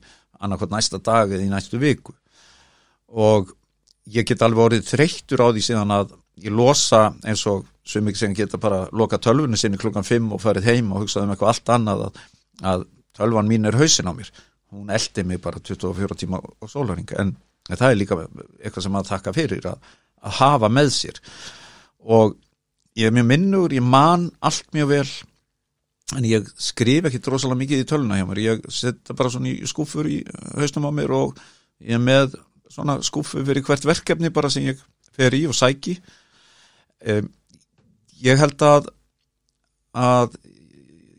annarkvæmt 0.41 0.73
næsta 0.73 0.99
dag 1.03 1.31
eða 1.31 1.45
í 1.45 1.49
næstu 1.51 1.79
viku. 1.81 2.15
Og 3.13 3.53
ég 4.11 4.25
get 4.27 4.41
alveg 4.45 4.65
orðið 4.65 4.89
þreyttur 4.89 5.45
á 5.45 5.47
því 5.49 5.65
síðan 5.65 5.93
að 5.93 6.15
ég 6.43 6.51
losa 6.51 7.07
eins 7.23 7.45
og 7.49 7.65
svo 7.85 8.01
mikið 8.01 8.21
sem 8.21 8.35
geta 8.35 8.57
bara 8.61 8.85
loka 8.97 9.19
tölvunni 9.21 9.57
sinni 9.59 9.77
klukkan 9.79 10.05
5 10.05 10.31
og 10.35 10.41
farið 10.41 10.69
heim 10.71 10.91
og 10.93 11.03
hugsað 11.03 11.27
um 11.27 11.33
eitthvað 11.33 11.51
allt 11.51 11.73
annað 11.75 12.05
að, 12.07 12.21
að 12.71 12.85
tölvan 13.15 13.49
mín 13.49 13.69
er 13.69 13.77
hausin 13.79 14.09
á 14.09 14.13
mér. 14.15 14.31
Hún 14.73 14.89
eldi 14.91 15.23
mig 15.23 15.41
bara 15.43 15.61
24 15.61 16.17
tíma 16.19 16.41
og 16.41 16.71
sólaring 16.71 17.13
en 17.19 17.35
það 17.69 17.91
er 17.91 17.99
líka 17.99 18.17
eitthvað 18.25 18.87
sem 18.87 18.97
að 18.97 19.11
taka 19.11 19.35
fyrir 19.35 19.69
að, 19.69 19.93
að 20.25 20.35
hafa 20.39 20.71
með 20.73 20.91
sér. 20.97 21.21
Og 22.01 22.35
ég 22.97 23.09
er 23.09 23.15
mjög 23.15 23.29
minnur, 23.29 23.73
ég 23.73 23.85
man 23.85 24.27
allt 24.41 24.67
mjög 24.75 24.91
vel 24.91 25.07
en 26.15 26.27
ég 26.29 26.49
skrif 26.61 27.07
ekki 27.07 27.21
drosalega 27.23 27.61
mikið 27.61 27.85
í 27.85 27.87
töluna 27.89 28.19
hjá 28.19 28.27
mér. 28.27 28.43
Ég 28.43 28.67
setja 28.73 29.15
bara 29.15 29.31
svona 29.33 29.53
í 29.53 29.69
skúfur 29.69 30.09
í 30.09 30.19
hausnum 30.57 30.89
á 30.89 30.91
mér 30.97 31.15
og 31.15 31.39
ég 31.85 31.97
er 31.99 32.03
með 32.03 32.35
svona 32.73 32.97
skúfu 33.05 33.45
fyrir 33.45 33.63
hvert 33.65 33.85
verkefni 33.85 34.33
bara 34.33 34.49
sem 34.49 34.65
ég 34.65 34.81
fer 35.15 35.33
í 35.37 35.45
og 35.47 35.55
sæki 35.55 35.99
um, 37.03 37.31
ég 38.25 38.41
held 38.41 38.65
að 38.65 38.91
að 39.95 40.37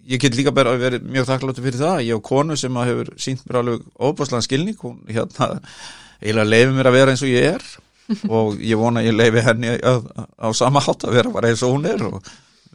ég 0.07 0.23
get 0.23 0.37
líka 0.39 0.53
bara 0.55 0.77
verið 0.79 1.07
mjög 1.09 1.29
þakkláttu 1.31 1.65
fyrir 1.65 1.81
það 1.81 2.05
ég 2.07 2.19
og 2.19 2.25
konu 2.27 2.57
sem 2.59 2.77
að 2.79 2.91
hefur 2.93 3.13
sínt 3.21 3.43
mér 3.47 3.61
alveg 3.63 3.87
óbúslega 3.99 4.45
skilning 4.47 4.79
hún 4.83 5.01
hérna 5.11 5.49
eiginlega 6.21 6.51
leiði 6.53 6.77
mér 6.77 6.91
að 6.91 6.99
vera 6.99 7.15
eins 7.15 7.25
og 7.27 7.33
ég 7.33 7.49
er 7.57 7.67
og 8.39 8.61
ég 8.63 8.79
vona 8.79 9.03
að 9.03 9.09
ég 9.09 9.17
leiði 9.17 9.45
henni 9.49 9.73
á, 9.83 9.95
á 10.39 10.49
sama 10.55 10.83
hátt 10.85 11.09
að 11.09 11.19
vera 11.19 11.33
bara 11.35 11.51
eins 11.51 11.65
og 11.67 11.75
hún 11.75 11.89
er 11.91 12.05
og 12.07 12.21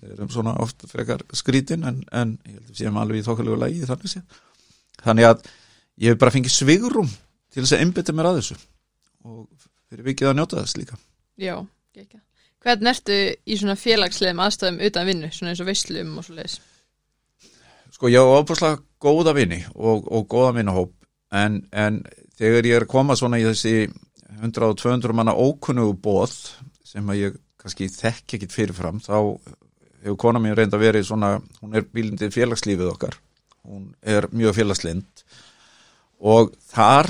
við 0.02 0.16
erum 0.18 0.32
svona 0.34 0.56
oft 0.64 0.84
frekar 0.89 1.24
skrítin 1.38 1.86
en, 1.88 2.02
en 2.12 2.36
ég 2.43 2.58
held 2.58 2.66
að 2.66 2.74
við 2.74 2.82
séum 2.82 2.99
alveg 2.99 3.22
í 3.22 3.26
þokkalegu 3.28 3.60
lægi 3.62 3.88
þannig 3.88 4.16
sé 4.16 4.24
þannig 5.06 5.30
að 5.30 5.45
ég 6.02 6.12
hef 6.12 6.20
bara 6.22 6.34
fengið 6.36 6.56
svigurum 6.58 7.12
til 7.52 7.64
þess 7.64 7.78
að 7.78 7.86
einbytta 7.86 8.18
mér 8.18 8.32
að 8.32 8.41
þessu 8.41 8.60
og 9.30 9.70
fyrir 9.91 10.08
vikið 10.10 10.32
að 10.32 10.38
njóta 10.39 10.60
þess 10.66 10.80
líka 10.82 10.99
Já, 11.41 11.56
ekki. 11.95 12.20
Hvernig 12.62 12.91
ertu 12.93 13.18
í 13.45 13.57
svona 13.57 13.78
félagslegum 13.80 14.41
aðstæðum 14.43 14.82
utan 14.86 15.07
vinnu, 15.07 15.32
svona 15.34 15.53
eins 15.53 15.64
og 15.64 15.70
veislum 15.70 16.18
og 16.20 16.28
svo 16.28 16.38
leiðis? 16.38 16.59
Sko 17.91 18.12
ég 18.12 18.22
á 18.22 18.38
ábúrslega 18.38 18.82
góða 19.01 19.34
vini 19.38 19.62
og, 19.74 20.05
og 20.05 20.28
góða 20.30 20.55
vinnahóp 20.59 20.93
en, 21.34 21.62
en 21.72 22.01
þegar 22.38 22.70
ég 22.70 22.78
er 22.78 22.86
að 22.86 22.93
koma 22.93 23.18
svona 23.18 23.39
í 23.41 23.47
þessi 23.47 23.89
100-200 24.41 25.18
manna 25.18 25.34
ókunnugu 25.38 25.97
bóð 26.01 26.36
sem 26.86 27.09
að 27.09 27.22
ég 27.22 27.41
kannski 27.62 27.89
þekk 27.93 28.38
ekkit 28.38 28.55
fyrirfram 28.55 29.01
þá 29.03 29.16
hefur 30.01 30.18
kona 30.22 30.41
mín 30.41 30.55
reynda 30.57 30.80
verið 30.82 31.05
svona, 31.09 31.36
hún 31.62 31.78
er 31.78 31.86
bílindið 31.86 32.34
félagslífið 32.34 32.89
okkar 32.93 33.18
hún 33.68 33.91
er 34.01 34.28
mjög 34.34 34.57
félagslind 34.57 35.26
og 36.26 36.55
þar 36.72 37.09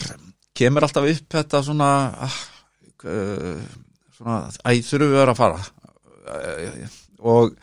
kemur 0.58 0.88
alltaf 0.88 1.08
upp 1.08 1.38
þetta 1.38 1.64
svona 1.64 1.92
ah, 2.28 2.40
uh, 3.08 3.64
svona 4.22 4.40
æ, 4.62 4.72
þurfum 4.86 5.12
við 5.12 5.18
að 5.18 5.22
vera 5.22 5.36
að 5.36 5.42
fara. 5.42 6.90
Og 7.22 7.56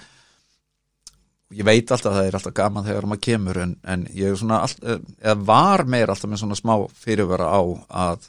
ég 1.55 1.65
veit 1.65 1.89
alltaf 1.89 2.11
að 2.11 2.19
það 2.19 2.29
er 2.29 2.37
alltaf 2.39 2.57
gaman 2.59 2.87
þegar 2.87 3.09
maður 3.09 3.25
kemur 3.25 3.63
en, 3.63 3.77
en 3.89 4.05
ég 4.13 4.33
er 4.33 4.41
svona 4.41 4.61
all, 4.67 4.99
eða 5.23 5.39
var 5.49 5.87
meir 5.89 6.13
alltaf 6.13 6.31
með 6.31 6.43
svona 6.43 6.59
smá 6.59 6.75
fyrirvara 6.99 7.49
á 7.49 7.61
að 8.05 8.29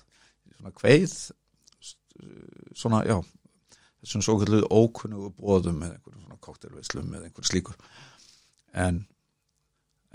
svona 0.55 0.73
kveið 0.77 1.17
svona, 2.79 3.03
já 3.03 3.17
þessum 3.99 4.23
svo 4.23 4.37
kalluð 4.39 4.67
ókunnugu 4.71 5.33
bóðum 5.35 5.81
með 5.81 5.97
einhverjum 5.97 6.23
svona 6.23 6.43
koktelveislum 6.45 7.09
með 7.09 7.25
einhverjum 7.27 7.49
slíku. 7.51 7.75
En 8.71 9.03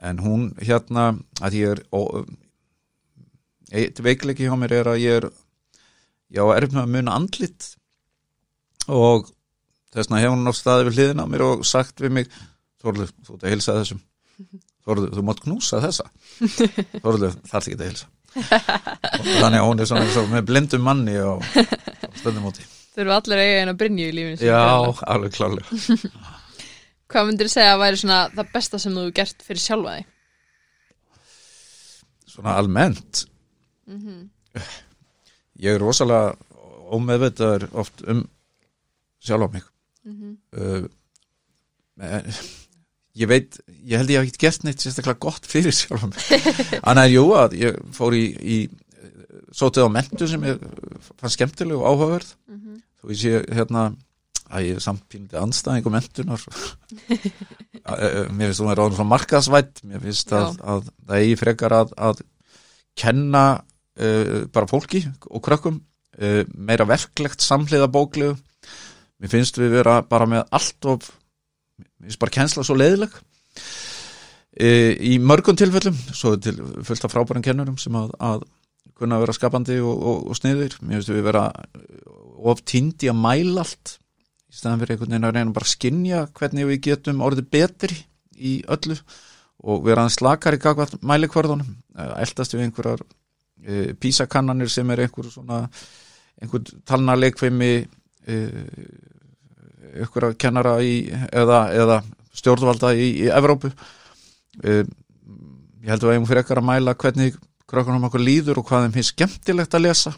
en 0.05 0.21
hún 0.25 0.49
hérna 0.59 1.13
að 1.45 1.57
ég 1.61 1.75
er 1.75 1.83
eitt 3.75 4.01
veikleiki 4.03 4.49
hjá 4.49 4.57
mér 4.59 4.79
er 4.81 4.91
að 4.91 5.03
ég 5.03 5.21
er 5.21 5.29
já, 6.35 6.43
er 6.43 6.67
með 6.73 6.83
að 6.83 6.93
muna 6.97 7.15
andlit 7.21 7.69
og 8.89 9.31
þess 9.95 10.09
vegna 10.09 10.25
hefur 10.25 10.37
hún 10.37 10.51
á 10.51 10.55
staði 10.57 10.89
við 10.89 10.99
hliðina 10.99 11.25
á 11.25 11.31
mér 11.31 11.47
og 11.47 11.65
sagt 11.69 12.03
við 12.05 12.19
mig 12.19 12.35
Þorlu, 12.85 13.07
þú 13.25 13.39
ert 13.39 13.45
að 13.47 13.53
hilsa 13.55 13.75
þessum. 13.79 14.01
Þorlu, 14.85 15.07
þú 15.17 15.23
mátt 15.25 15.39
knúsa 15.41 15.79
þessa. 15.81 16.05
Þorlu, 17.01 17.31
það 17.49 17.55
er 17.57 17.63
ekki 17.63 17.79
að 17.79 17.87
hilsa 17.89 18.11
og 18.35 19.29
þannig 19.39 19.61
að 19.61 19.67
hún 19.69 19.83
er 19.83 19.89
svona, 19.89 20.07
svona 20.13 20.33
með 20.35 20.47
blindum 20.49 20.85
manni 20.85 21.15
og, 21.23 21.45
stöndum 22.19 22.49
úti 22.51 22.65
Þau 22.95 23.03
eru 23.03 23.15
allir 23.17 23.43
eiga 23.43 23.61
einu 23.61 23.75
að 23.75 23.79
brinja 23.83 24.09
í 24.09 24.15
lífinu 24.15 24.49
Já, 24.49 24.63
alveg 25.15 25.35
klálega 25.35 25.83
Hvað 27.11 27.29
myndir 27.29 27.51
þú 27.51 27.55
segja 27.55 27.75
að 27.75 27.83
væri 27.85 28.01
svona 28.01 28.19
það 28.35 28.51
besta 28.57 28.81
sem 28.83 28.97
þú 28.99 29.05
gert 29.15 29.45
fyrir 29.47 29.63
sjálfa 29.63 29.95
þig? 29.95 30.11
Svona 32.35 32.55
almennt? 32.59 33.25
Ég 35.63 35.77
er 35.77 35.83
rosalega 35.83 36.33
ómeðvitaður 36.95 37.69
oft 37.85 38.03
um 38.11 38.25
sjálf 39.25 39.49
á 39.49 39.55
mig 39.55 39.67
uh, 40.59 40.85
en, 42.01 42.31
ég 43.15 43.31
veit 43.31 43.59
ég 43.69 43.99
held 44.01 44.11
ég 44.11 44.21
haf 44.21 44.29
ekki 44.29 44.43
gert 44.47 44.65
neitt 44.67 44.83
sérstaklega 44.83 45.23
gott 45.23 45.47
fyrir 45.49 45.75
sjálf 45.75 46.03
á 46.03 46.09
mig. 46.11 46.25
Þannig 46.85 47.05
að 47.05 47.13
jú 47.15 47.27
að 47.39 47.59
ég 47.61 47.79
fór 47.95 48.17
í, 48.19 48.25
í 48.43 48.57
sótið 49.55 49.87
á 49.87 49.91
mentu 49.95 50.29
sem 50.31 50.49
ég 50.49 50.65
fann 51.21 51.33
skemmtileg 51.33 51.79
og 51.79 51.87
áhugaverð. 51.93 52.35
Þú 53.01 53.13
veist 53.13 53.29
ég 53.29 53.47
hérna 53.55 53.93
að 54.51 54.67
ég 54.69 54.79
er 54.79 54.85
samt 54.85 55.05
pínandi 55.11 55.39
anstæðing 55.41 55.89
og 55.89 55.95
mentunar 55.95 56.43
mér 58.35 58.51
finnst 58.51 58.61
þú 58.61 58.69
að 58.69 58.79
ráðum 58.79 58.97
svona 58.99 59.13
markaðsvætt 59.13 59.83
mér 59.89 60.03
finnst 60.05 60.35
að, 60.37 60.59
að 60.61 60.91
það 60.91 61.23
eigi 61.23 61.39
frekar 61.41 61.77
að, 61.79 61.95
að 61.97 62.21
kenna 63.01 63.45
uh, 63.57 64.45
bara 64.53 64.71
fólki 64.71 65.03
og 65.31 65.45
krökkum 65.45 65.81
uh, 65.81 66.43
meira 66.55 66.87
verklegt 66.89 67.45
samhliða 67.45 67.89
bóklegu 67.93 68.37
mér 69.25 69.33
finnst 69.33 69.59
við 69.61 69.79
vera 69.79 69.99
bara 70.05 70.29
með 70.29 70.45
allt 70.53 70.91
of 70.93 71.09
mér 71.09 72.11
finnst 72.11 72.21
bara 72.21 72.37
kennsla 72.37 72.65
svo 72.67 72.77
leiðileg. 72.77 73.17
Uh, 74.55 74.93
í 75.03 75.17
mörgum 75.19 75.57
tilfellum 75.59 75.97
svo 76.13 76.37
til 76.39 76.61
fullt 76.87 77.09
af 77.09 77.11
frábærum 77.11 77.43
kennurum 77.43 77.79
sem 77.81 77.97
að, 77.99 78.13
að 78.23 78.45
kunna 78.95 79.19
vera 79.23 79.35
skapandi 79.35 79.81
og, 79.83 79.95
og, 79.97 80.21
og 80.31 80.39
sniður 80.39 80.77
mér 80.83 81.01
finnst 81.01 81.11
við 81.11 81.25
vera 81.27 81.49
of 82.45 82.63
tíndi 82.69 83.11
að 83.11 83.23
mæla 83.25 83.65
allt. 83.65 83.97
Í 84.53 84.59
staðan 84.61 84.85
fyrir 84.85 84.95
einhvern 84.95 85.15
veginn 85.17 85.29
að 85.31 85.39
reyna 85.39 85.57
bara 85.57 85.67
að 85.67 85.75
skinja 85.75 86.25
hvernig 86.39 86.69
við 86.69 86.83
getum 86.91 87.25
orðið 87.27 87.49
betri 87.57 87.97
í 88.39 88.59
öllu 88.71 88.99
og 89.65 89.85
vera 89.87 90.05
aðeins 90.05 90.21
slakar 90.21 90.57
í 90.57 90.61
gagvart 90.63 91.01
mælikvörðunum 91.07 91.75
eldast 92.21 92.55
við 92.55 92.67
einhverjar 92.67 93.03
e, 93.65 93.95
písakannanir 93.99 94.71
sem 94.71 94.91
er 94.93 95.05
einhver 95.07 95.31
svona 95.33 95.65
einhver 96.43 96.67
talnaleikveimi 96.87 97.73
e, 97.81 98.39
einhverja 99.93 100.37
kennara 100.41 100.77
í, 100.83 100.95
eða, 101.33 101.61
eða 101.75 101.99
stjórnvalda 102.35 102.93
í, 102.97 103.09
í 103.25 103.31
Evrópu. 103.33 103.71
E, 104.63 104.83
ég 105.85 105.91
held 105.93 106.05
að 106.05 106.09
við 106.09 106.17
eigum 106.17 106.29
fyrir 106.29 106.43
ekkar 106.45 106.61
að 106.63 106.69
mæla 106.71 106.97
hvernig 107.01 107.39
krökkunum 107.71 108.07
okkur 108.09 108.23
líður 108.23 108.61
og 108.61 108.69
hvað 108.69 108.87
þeim 108.87 108.97
finnst 108.99 109.15
skemmtilegt 109.15 109.77
að 109.77 109.87
lesa. 109.87 110.15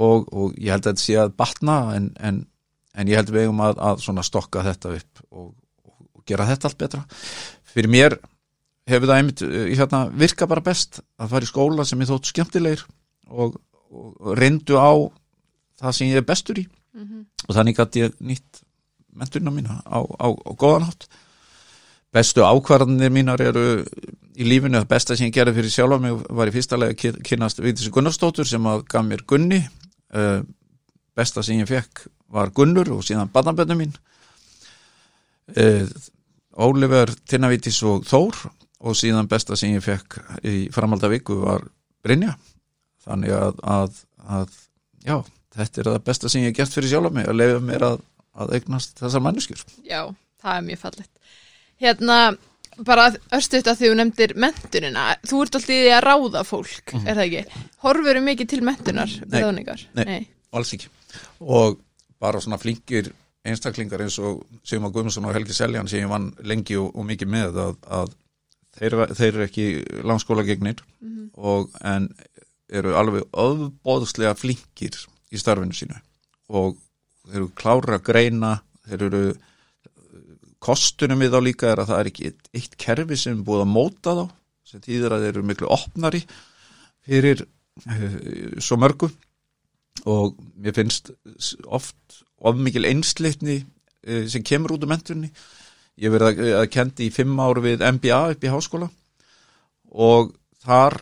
Og, 0.00 0.28
og 0.30 0.56
ég 0.56 0.72
held 0.72 0.86
að 0.86 0.92
þetta 0.92 1.04
sé 1.04 1.16
að 1.20 1.34
batna 1.40 1.78
en, 1.96 2.10
en, 2.22 2.42
en 2.94 3.10
ég 3.10 3.20
held 3.20 3.32
að 3.32 3.38
við 3.38 3.48
eigum 3.48 3.64
að, 3.66 3.80
að 3.90 4.22
stokka 4.28 4.64
þetta 4.66 4.94
upp 4.96 5.24
og, 5.30 5.48
og, 5.84 6.22
gera 6.28 6.46
þetta 6.48 6.70
allt 6.70 6.80
betra. 6.80 7.02
Fyrir 7.70 7.90
mér 7.90 8.18
hefur 8.90 9.10
það 9.10 9.16
einmitt 9.16 9.42
uh, 9.46 9.64
hérna, 9.74 10.04
virka 10.14 10.48
bara 10.50 10.64
best 10.64 11.00
að 11.20 11.34
fara 11.34 11.46
í 11.46 11.50
skóla 11.50 11.86
sem 11.86 12.00
ég 12.02 12.10
þótt 12.10 12.30
skemmtilegir 12.30 12.84
og, 13.30 13.58
og 13.90 14.36
reyndu 14.38 14.78
á 14.78 14.92
það 15.80 15.96
sem 15.96 16.10
ég 16.12 16.20
er 16.20 16.28
bestur 16.28 16.62
í 16.62 16.66
og 17.48 17.54
þannig 17.54 17.76
gæti 17.78 18.00
ég 18.04 18.14
nýtt 18.20 18.62
menturina 19.14 19.50
mína 19.50 19.80
á, 19.86 19.98
á, 20.02 20.26
á 20.30 20.50
góðan 20.58 20.86
hátt. 20.88 21.08
Bestu 22.12 22.42
ákvarðanir 22.42 23.10
mínar 23.14 23.40
eru 23.40 23.84
í 24.34 24.44
lífinu, 24.46 24.80
það 24.80 24.88
besta 24.90 25.16
sem 25.16 25.28
ég 25.28 25.34
gerði 25.34 25.54
fyrir 25.60 25.70
sjálfa 25.70 25.98
mig 26.02 26.16
var 26.30 26.48
í 26.50 26.54
fyrsta 26.54 26.78
lega 26.78 26.94
að 26.94 26.98
ky- 26.98 27.22
kynnast 27.28 27.60
Vigdísi 27.62 27.90
Gunnarsdóttur 27.94 28.46
sem 28.48 28.66
að 28.66 28.84
gaf 28.90 29.04
mér 29.06 29.22
Gunni. 29.26 29.60
Uh, 30.10 30.42
besta 31.14 31.42
sem 31.42 31.58
ég 31.60 31.68
fekk 31.70 32.06
var 32.30 32.50
Gunnur 32.50 32.90
og 32.96 33.04
síðan 33.06 33.30
badnabönnu 33.30 33.76
mín. 33.78 33.92
Uh, 35.56 35.86
Ólifur, 36.60 37.12
Tinnavítis 37.30 37.78
og 37.86 38.06
Þór. 38.10 38.36
Og 38.80 38.96
síðan 38.96 39.28
besta 39.28 39.56
sem 39.60 39.74
ég 39.76 39.82
fekk 39.84 40.16
í 40.48 40.70
framalda 40.72 41.10
viku 41.12 41.36
var 41.42 41.66
Brynja. 42.02 42.32
Þannig 43.04 43.34
að, 43.36 43.58
að, 43.62 43.98
að 44.24 44.54
já, 45.04 45.18
þetta 45.56 45.82
er 45.82 45.90
það 45.90 46.04
besta 46.10 46.30
sem 46.30 46.44
ég 46.44 46.52
hef 46.52 46.60
gert 46.60 46.76
fyrir 46.76 46.92
sjálf 46.92 47.14
mig 47.14 47.28
að 47.30 47.40
leiða 47.40 47.64
mér 47.64 47.86
að, 47.88 48.04
að 48.40 48.54
eignast 48.58 49.00
þessar 49.00 49.24
manneskjur 49.26 49.64
Já, 49.86 50.00
það 50.42 50.56
er 50.56 50.66
mjög 50.68 50.82
fallegt. 50.84 51.12
Hérna, 51.80 52.18
bara 52.86 53.06
örstuðt 53.36 53.70
að 53.72 53.84
þú 53.84 53.92
nefndir 53.98 54.34
mentunina, 54.40 55.06
þú 55.26 55.44
ert 55.44 55.58
alltaf 55.58 55.74
í 55.74 55.80
að 55.90 56.04
ráða 56.06 56.44
fólk, 56.48 56.94
er 57.00 57.14
það 57.14 57.24
ekki? 57.26 57.64
Horfur 57.84 58.12
eru 58.14 58.24
mikið 58.26 58.52
til 58.52 58.60
mentunar. 58.66 59.16
Nei. 59.26 59.40
ráðningar? 59.40 59.86
Nei. 59.98 60.28
alls 60.50 60.74
ekki 60.74 60.90
og 61.40 61.78
bara 62.20 62.40
svona 62.42 62.58
flinkir 62.60 63.12
einstaklingar 63.46 64.02
eins 64.04 64.18
og 64.20 64.42
Sigmar 64.66 64.92
Guðmundsson 64.92 65.26
og 65.28 65.34
Helgi 65.34 65.56
Seljan 65.56 65.88
sem 65.88 66.02
ég 66.02 66.10
vann 66.10 66.30
lengi 66.44 66.76
og, 66.78 66.90
og 66.94 67.06
mikið 67.08 67.30
með 67.32 67.60
að, 67.64 67.78
að 67.88 68.12
þeir, 68.76 68.96
þeir 69.16 69.30
eru 69.30 69.46
ekki 69.46 69.66
langskóla 70.06 70.44
gegnir 70.46 70.82
og 71.36 71.70
en 71.80 72.10
eru 72.70 72.94
alveg 72.98 73.24
öðbóðslega 73.32 74.36
flinkir 74.38 74.98
í 75.30 75.40
starfinu 75.40 75.76
sínu. 75.76 75.96
Og 76.56 76.76
þeir 77.28 77.40
eru 77.40 77.48
klára 77.58 77.98
að 77.98 78.06
greina 78.10 78.56
þeir 78.88 79.06
eru 79.08 79.22
kostunum 80.60 81.22
við 81.22 81.34
þá 81.34 81.40
líka 81.44 81.70
er 81.70 81.82
að 81.82 81.92
það 81.92 82.02
er 82.02 82.10
ekki 82.10 82.28
eitt, 82.30 82.50
eitt 82.56 82.76
kerfi 82.80 83.16
sem 83.16 83.38
er 83.38 83.46
búið 83.46 83.64
að 83.64 83.72
móta 83.72 84.16
þá 84.18 84.24
sem 84.70 84.84
þýðir 84.84 85.14
að 85.14 85.24
þeir 85.24 85.32
eru 85.32 85.46
miklu 85.48 85.70
opnari 85.72 86.20
fyrir 87.06 87.44
uh, 87.44 88.58
svo 88.60 88.78
mörgu. 88.80 89.10
Og 90.08 90.36
mér 90.60 90.76
finnst 90.76 91.10
oft 91.66 92.20
of 92.40 92.60
mikil 92.60 92.86
einslitni 92.88 93.60
uh, 93.62 94.24
sem 94.30 94.44
kemur 94.46 94.76
út 94.76 94.86
um 94.86 94.92
mentunni 94.92 95.32
ég 96.00 96.12
verið 96.12 96.54
að, 96.56 96.66
kendi 96.72 97.08
í 97.08 97.14
fimm 97.14 97.40
ár 97.42 97.60
við 97.64 97.82
MBA 97.84 98.20
upp 98.34 98.44
í 98.44 98.52
háskóla. 98.52 98.88
Og 99.90 100.32
þar 100.64 101.00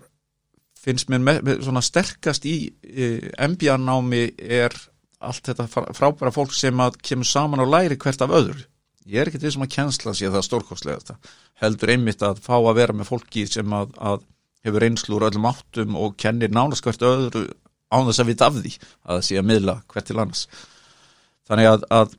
finnst 0.89 1.11
mér 1.13 1.25
með, 1.25 1.53
svona 1.67 1.85
sterkast 1.85 2.49
í 2.49 2.57
uh, 2.69 3.29
MBA 3.53 3.77
námi 3.83 4.25
er 4.39 4.75
allt 5.19 5.51
þetta 5.51 5.67
frá- 5.71 5.91
frábæra 5.97 6.33
fólk 6.35 6.55
sem 6.55 6.81
að 6.81 6.99
kemur 7.05 7.29
saman 7.29 7.63
og 7.65 7.71
læri 7.73 7.99
hvert 8.01 8.23
af 8.25 8.35
öðru. 8.39 8.65
Ég 9.09 9.23
er 9.23 9.31
ekkert 9.31 9.47
við 9.47 9.55
sem 9.57 9.65
að 9.65 9.75
kjensla 9.75 10.13
sé 10.15 10.29
það 10.33 10.45
stórkostlega 10.47 11.17
heldur 11.63 11.93
einmitt 11.95 12.23
að 12.23 12.43
fá 12.45 12.55
að 12.59 12.77
vera 12.79 12.95
með 12.97 13.11
fólki 13.11 13.47
sem 13.51 13.73
að, 13.75 13.95
að 13.99 14.25
hefur 14.67 14.85
reynslu 14.85 15.17
úr 15.17 15.27
öllum 15.29 15.49
áttum 15.49 15.97
og 15.99 16.17
kennir 16.21 16.53
nánast 16.55 16.85
hvert 16.87 17.05
öðru 17.07 17.45
án 17.89 18.09
þess 18.09 18.23
að 18.23 18.31
vita 18.31 18.49
af 18.49 18.59
því 18.59 18.73
að 18.77 19.13
það 19.15 19.23
sé 19.29 19.39
að 19.41 19.49
miðla 19.49 19.77
hvert 19.89 20.09
til 20.09 20.19
annars. 20.19 20.45
Þannig 21.49 21.71
að, 21.71 21.87
að 21.99 22.17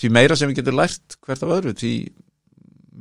því 0.00 0.12
meira 0.16 0.38
sem 0.38 0.50
við 0.50 0.62
getum 0.62 0.78
lært 0.80 1.18
hvert 1.22 1.44
af 1.44 1.54
öðru 1.58 1.74
því 1.78 1.92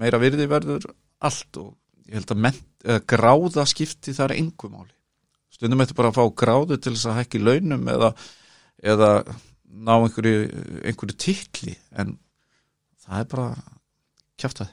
meira 0.02 0.20
virði 0.22 0.50
verður 0.52 0.90
allt 1.22 1.62
og 1.62 1.72
ég 2.12 2.20
held 2.20 2.34
að 2.36 2.42
ment, 2.44 2.66
eða, 2.84 3.04
gráða 3.14 3.66
skipti 3.70 4.16
það 4.16 4.28
er 4.28 4.38
engu 4.42 4.72
máli. 4.72 4.92
Stundum 5.52 5.84
eftir 5.84 5.98
bara 5.98 6.12
að 6.12 6.20
fá 6.20 6.36
gráðu 6.44 6.78
til 6.82 6.96
þess 6.96 7.10
að 7.12 7.18
hækki 7.22 7.42
launum 7.42 7.88
eða, 7.92 8.12
eða 8.94 9.12
ná 9.72 9.94
einhverju, 9.98 10.48
einhverju 10.84 11.18
titli 11.20 11.76
en 12.00 12.16
það 13.02 13.20
er 13.20 13.30
bara 13.32 13.50
kjáftað 14.40 14.72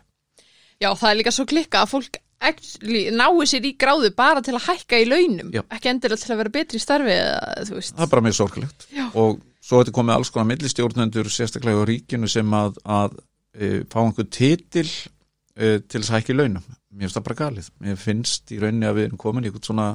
Já, 0.79 0.93
það 0.95 1.11
er 1.11 1.19
líka 1.19 1.35
svo 1.35 1.47
klikka 1.51 1.83
að 1.83 1.93
fólk 1.93 2.19
actually, 2.39 3.09
nái 3.11 3.47
sér 3.51 3.67
í 3.67 3.75
gráðu 3.79 4.13
bara 4.17 4.43
til 4.47 4.55
að 4.55 4.69
hækka 4.69 5.01
í 5.03 5.07
launum, 5.11 5.51
Já. 5.55 5.65
ekki 5.75 5.91
endilega 5.91 6.23
til 6.23 6.35
að 6.35 6.41
vera 6.43 6.55
betri 6.55 6.79
í 6.79 6.83
starfi 6.83 7.15
eða, 7.15 7.55
það 7.67 8.05
er 8.05 8.13
bara 8.13 8.25
mjög 8.29 8.37
sorglegt. 8.39 8.87
Já. 8.95 9.07
og 9.11 9.41
svo 9.59 9.83
þetta 9.83 9.95
komið 9.97 10.15
alls 10.15 10.31
konar 10.35 10.51
millistjórnendur 10.53 11.31
sérstaklega 11.35 11.83
á 11.83 11.89
ríkinu 11.91 12.31
sem 12.31 12.55
að, 12.55 12.79
að 12.87 13.19
e, 13.59 13.71
fá 13.91 13.99
einhver 14.05 14.29
titil 14.31 14.87
e, 14.87 15.81
til 15.83 15.99
þess 15.99 16.13
að 16.13 16.21
hækki 16.21 16.39
launum 16.39 16.69
mér 16.99 17.07
finnst 17.07 17.19
það 17.19 17.27
bara 17.31 17.39
galið, 17.45 17.69
mér 17.87 17.99
finnst 18.03 18.51
í 18.55 18.59
rauninni 18.63 18.89
að 18.91 18.97
við 18.99 19.07
erum 19.09 19.21
komin 19.23 19.45
í 19.47 19.51
eitthvað 19.53 19.69
svona 19.71 19.89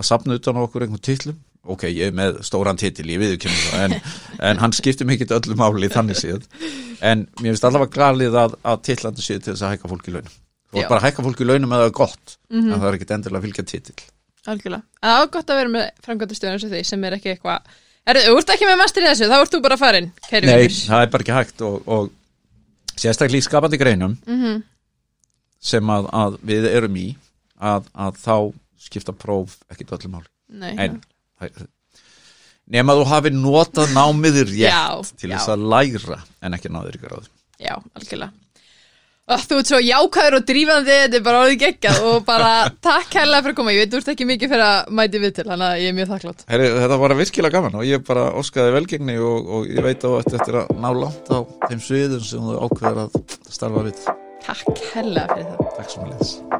að 0.00 0.06
sapna 0.06 0.36
utan 0.38 0.58
á 0.58 0.60
okkur 0.64 0.84
einhvern 0.86 1.02
titlum 1.10 1.38
ok, 1.74 1.82
ég 1.92 2.06
er 2.08 2.14
með 2.16 2.38
stóran 2.46 2.78
titil, 2.80 3.04
ég 3.10 3.18
viðurkennum 3.20 3.64
það 3.68 3.82
en, 3.84 3.96
en 4.50 4.60
hann 4.62 4.72
skiptir 4.76 5.08
mikið 5.10 5.34
öllu 5.36 5.56
máli 5.60 5.90
þannig 5.92 6.16
séð, 6.22 6.46
en 7.04 7.26
mér 7.42 7.50
finnst 7.52 7.66
allavega 7.68 7.98
galið 7.98 8.38
að, 8.44 8.54
að 8.64 8.80
titlandi 8.88 9.26
séð 9.26 9.42
til 9.44 9.52
þess 9.56 9.66
að 9.66 9.74
hækka 9.74 9.90
fólk 9.92 10.08
í 10.08 10.14
launum 10.14 10.38
þú 10.70 10.80
er 10.80 10.88
bara 10.88 11.02
að 11.02 11.06
hækka 11.10 11.26
fólk 11.26 11.42
í 11.44 11.48
launum 11.50 11.76
eða 11.76 11.90
gott 12.00 12.36
Mhm. 12.50 12.72
en 12.72 12.80
það 12.80 12.88
er 12.88 12.96
ekkit 13.00 13.12
endilega 13.18 13.44
fylgja 13.44 13.64
titil 13.74 13.98
Algjörlega. 14.48 14.82
En 15.04 15.10
það 15.12 15.22
er 15.22 15.28
gott 15.34 15.50
að 15.52 15.58
vera 15.60 15.70
með 15.74 15.88
framkvæmdastöðun 16.06 16.54
eins 16.56 16.64
og 16.64 16.70
því 16.72 16.78
sem 16.88 17.04
er 17.04 17.16
ekki 17.18 17.34
eitthvað 17.34 17.76
Er, 18.08 18.16
þú 18.24 18.38
ert 18.40 18.50
ekki 18.54 18.64
með 18.70 18.78
master 18.80 19.04
í 19.04 19.08
þessu, 19.10 19.26
þá 19.28 19.34
ert 19.44 19.52
þú 19.52 19.58
bara 19.66 19.76
farin, 19.76 20.06
Nei, 20.32 20.40
vinur. 20.40 20.72
það 20.88 21.02
er 21.04 21.10
bara 21.12 21.24
ekki 21.26 21.34
hægt 21.36 21.60
og, 21.68 21.82
og 21.86 22.08
sérstaklega 22.96 23.42
í 23.42 23.46
skapandi 23.46 23.78
greinum 23.80 24.14
Mhm. 24.26 24.62
Sem 25.60 25.92
að, 25.92 26.08
að 26.12 26.38
við 26.50 26.68
erum 26.70 26.96
í 27.00 27.08
að, 27.60 27.88
að 27.92 28.20
þá 28.22 28.36
skipta 28.80 29.12
próf 29.16 29.58
ekkit 29.72 29.92
öllu 29.98 30.14
máli 30.14 30.72
en 30.80 31.00
nema 32.70 32.96
þú 32.98 33.08
hafi 33.10 33.32
notað 33.34 33.92
námiður 33.96 34.48
rétt 34.52 34.64
Já, 34.64 35.12
til 35.20 35.32
þess 35.34 35.52
að 35.52 35.66
læra 35.72 36.22
en 36.40 36.56
ekki 36.56 36.72
náður 36.72 36.96
ykkur 37.00 37.16
á 37.16 37.18
því 37.20 37.30
já, 37.60 37.74
algjörlega. 37.98 38.32
Ó, 39.30 39.36
þú 39.38 39.58
ert 39.60 39.68
svo 39.70 39.78
jákvæður 39.78 40.36
og 40.40 40.46
drífandi, 40.48 40.94
þetta 41.04 41.18
er 41.20 41.22
bara 41.22 41.42
orðið 41.44 41.58
geggjað 41.60 41.98
og 42.08 42.24
bara 42.26 42.48
takk 42.82 43.12
kærlega 43.12 43.44
fyrir 43.44 43.54
að 43.54 43.58
koma. 43.60 43.74
Ég 43.76 43.84
veit, 43.84 43.92
þú 43.92 44.00
ert 44.00 44.08
ekki 44.10 44.26
mikið 44.26 44.50
fyrir 44.50 44.64
að 44.66 44.88
mæti 44.98 45.20
við 45.22 45.34
til, 45.36 45.44
þannig 45.46 45.66
að 45.68 45.82
ég 45.84 45.92
er 45.92 45.96
mjög 45.98 46.08
þakklátt. 46.14 46.42
Heri, 46.50 46.70
Þetta 46.80 46.98
var 47.04 47.14
virkilega 47.20 47.54
gaman 47.54 47.78
og 47.78 47.86
ég 47.86 48.02
bara 48.08 48.24
óskaði 48.40 48.74
velgengni 48.74 49.16
og, 49.22 49.52
og 49.60 49.70
ég 49.70 49.86
veit 49.86 50.02
á 50.02 50.10
þetta 50.16 50.40
eftir 50.40 50.58
að 50.64 50.74
ná 50.82 50.90
langt 51.04 51.30
á 51.30 51.38
þeim 51.68 51.84
sviðum 51.86 52.26
sem 52.26 52.50
þú 52.50 52.58
ákveður 52.66 53.04
að 53.04 53.22
starfa 53.46 53.86
við 53.86 54.02
Takk 54.50 54.80
kærlega 54.82 55.36
fyrir 55.36 55.52
það. 55.52 55.68
Takk 55.76 55.92
svo 55.94 56.08
með 56.08 56.59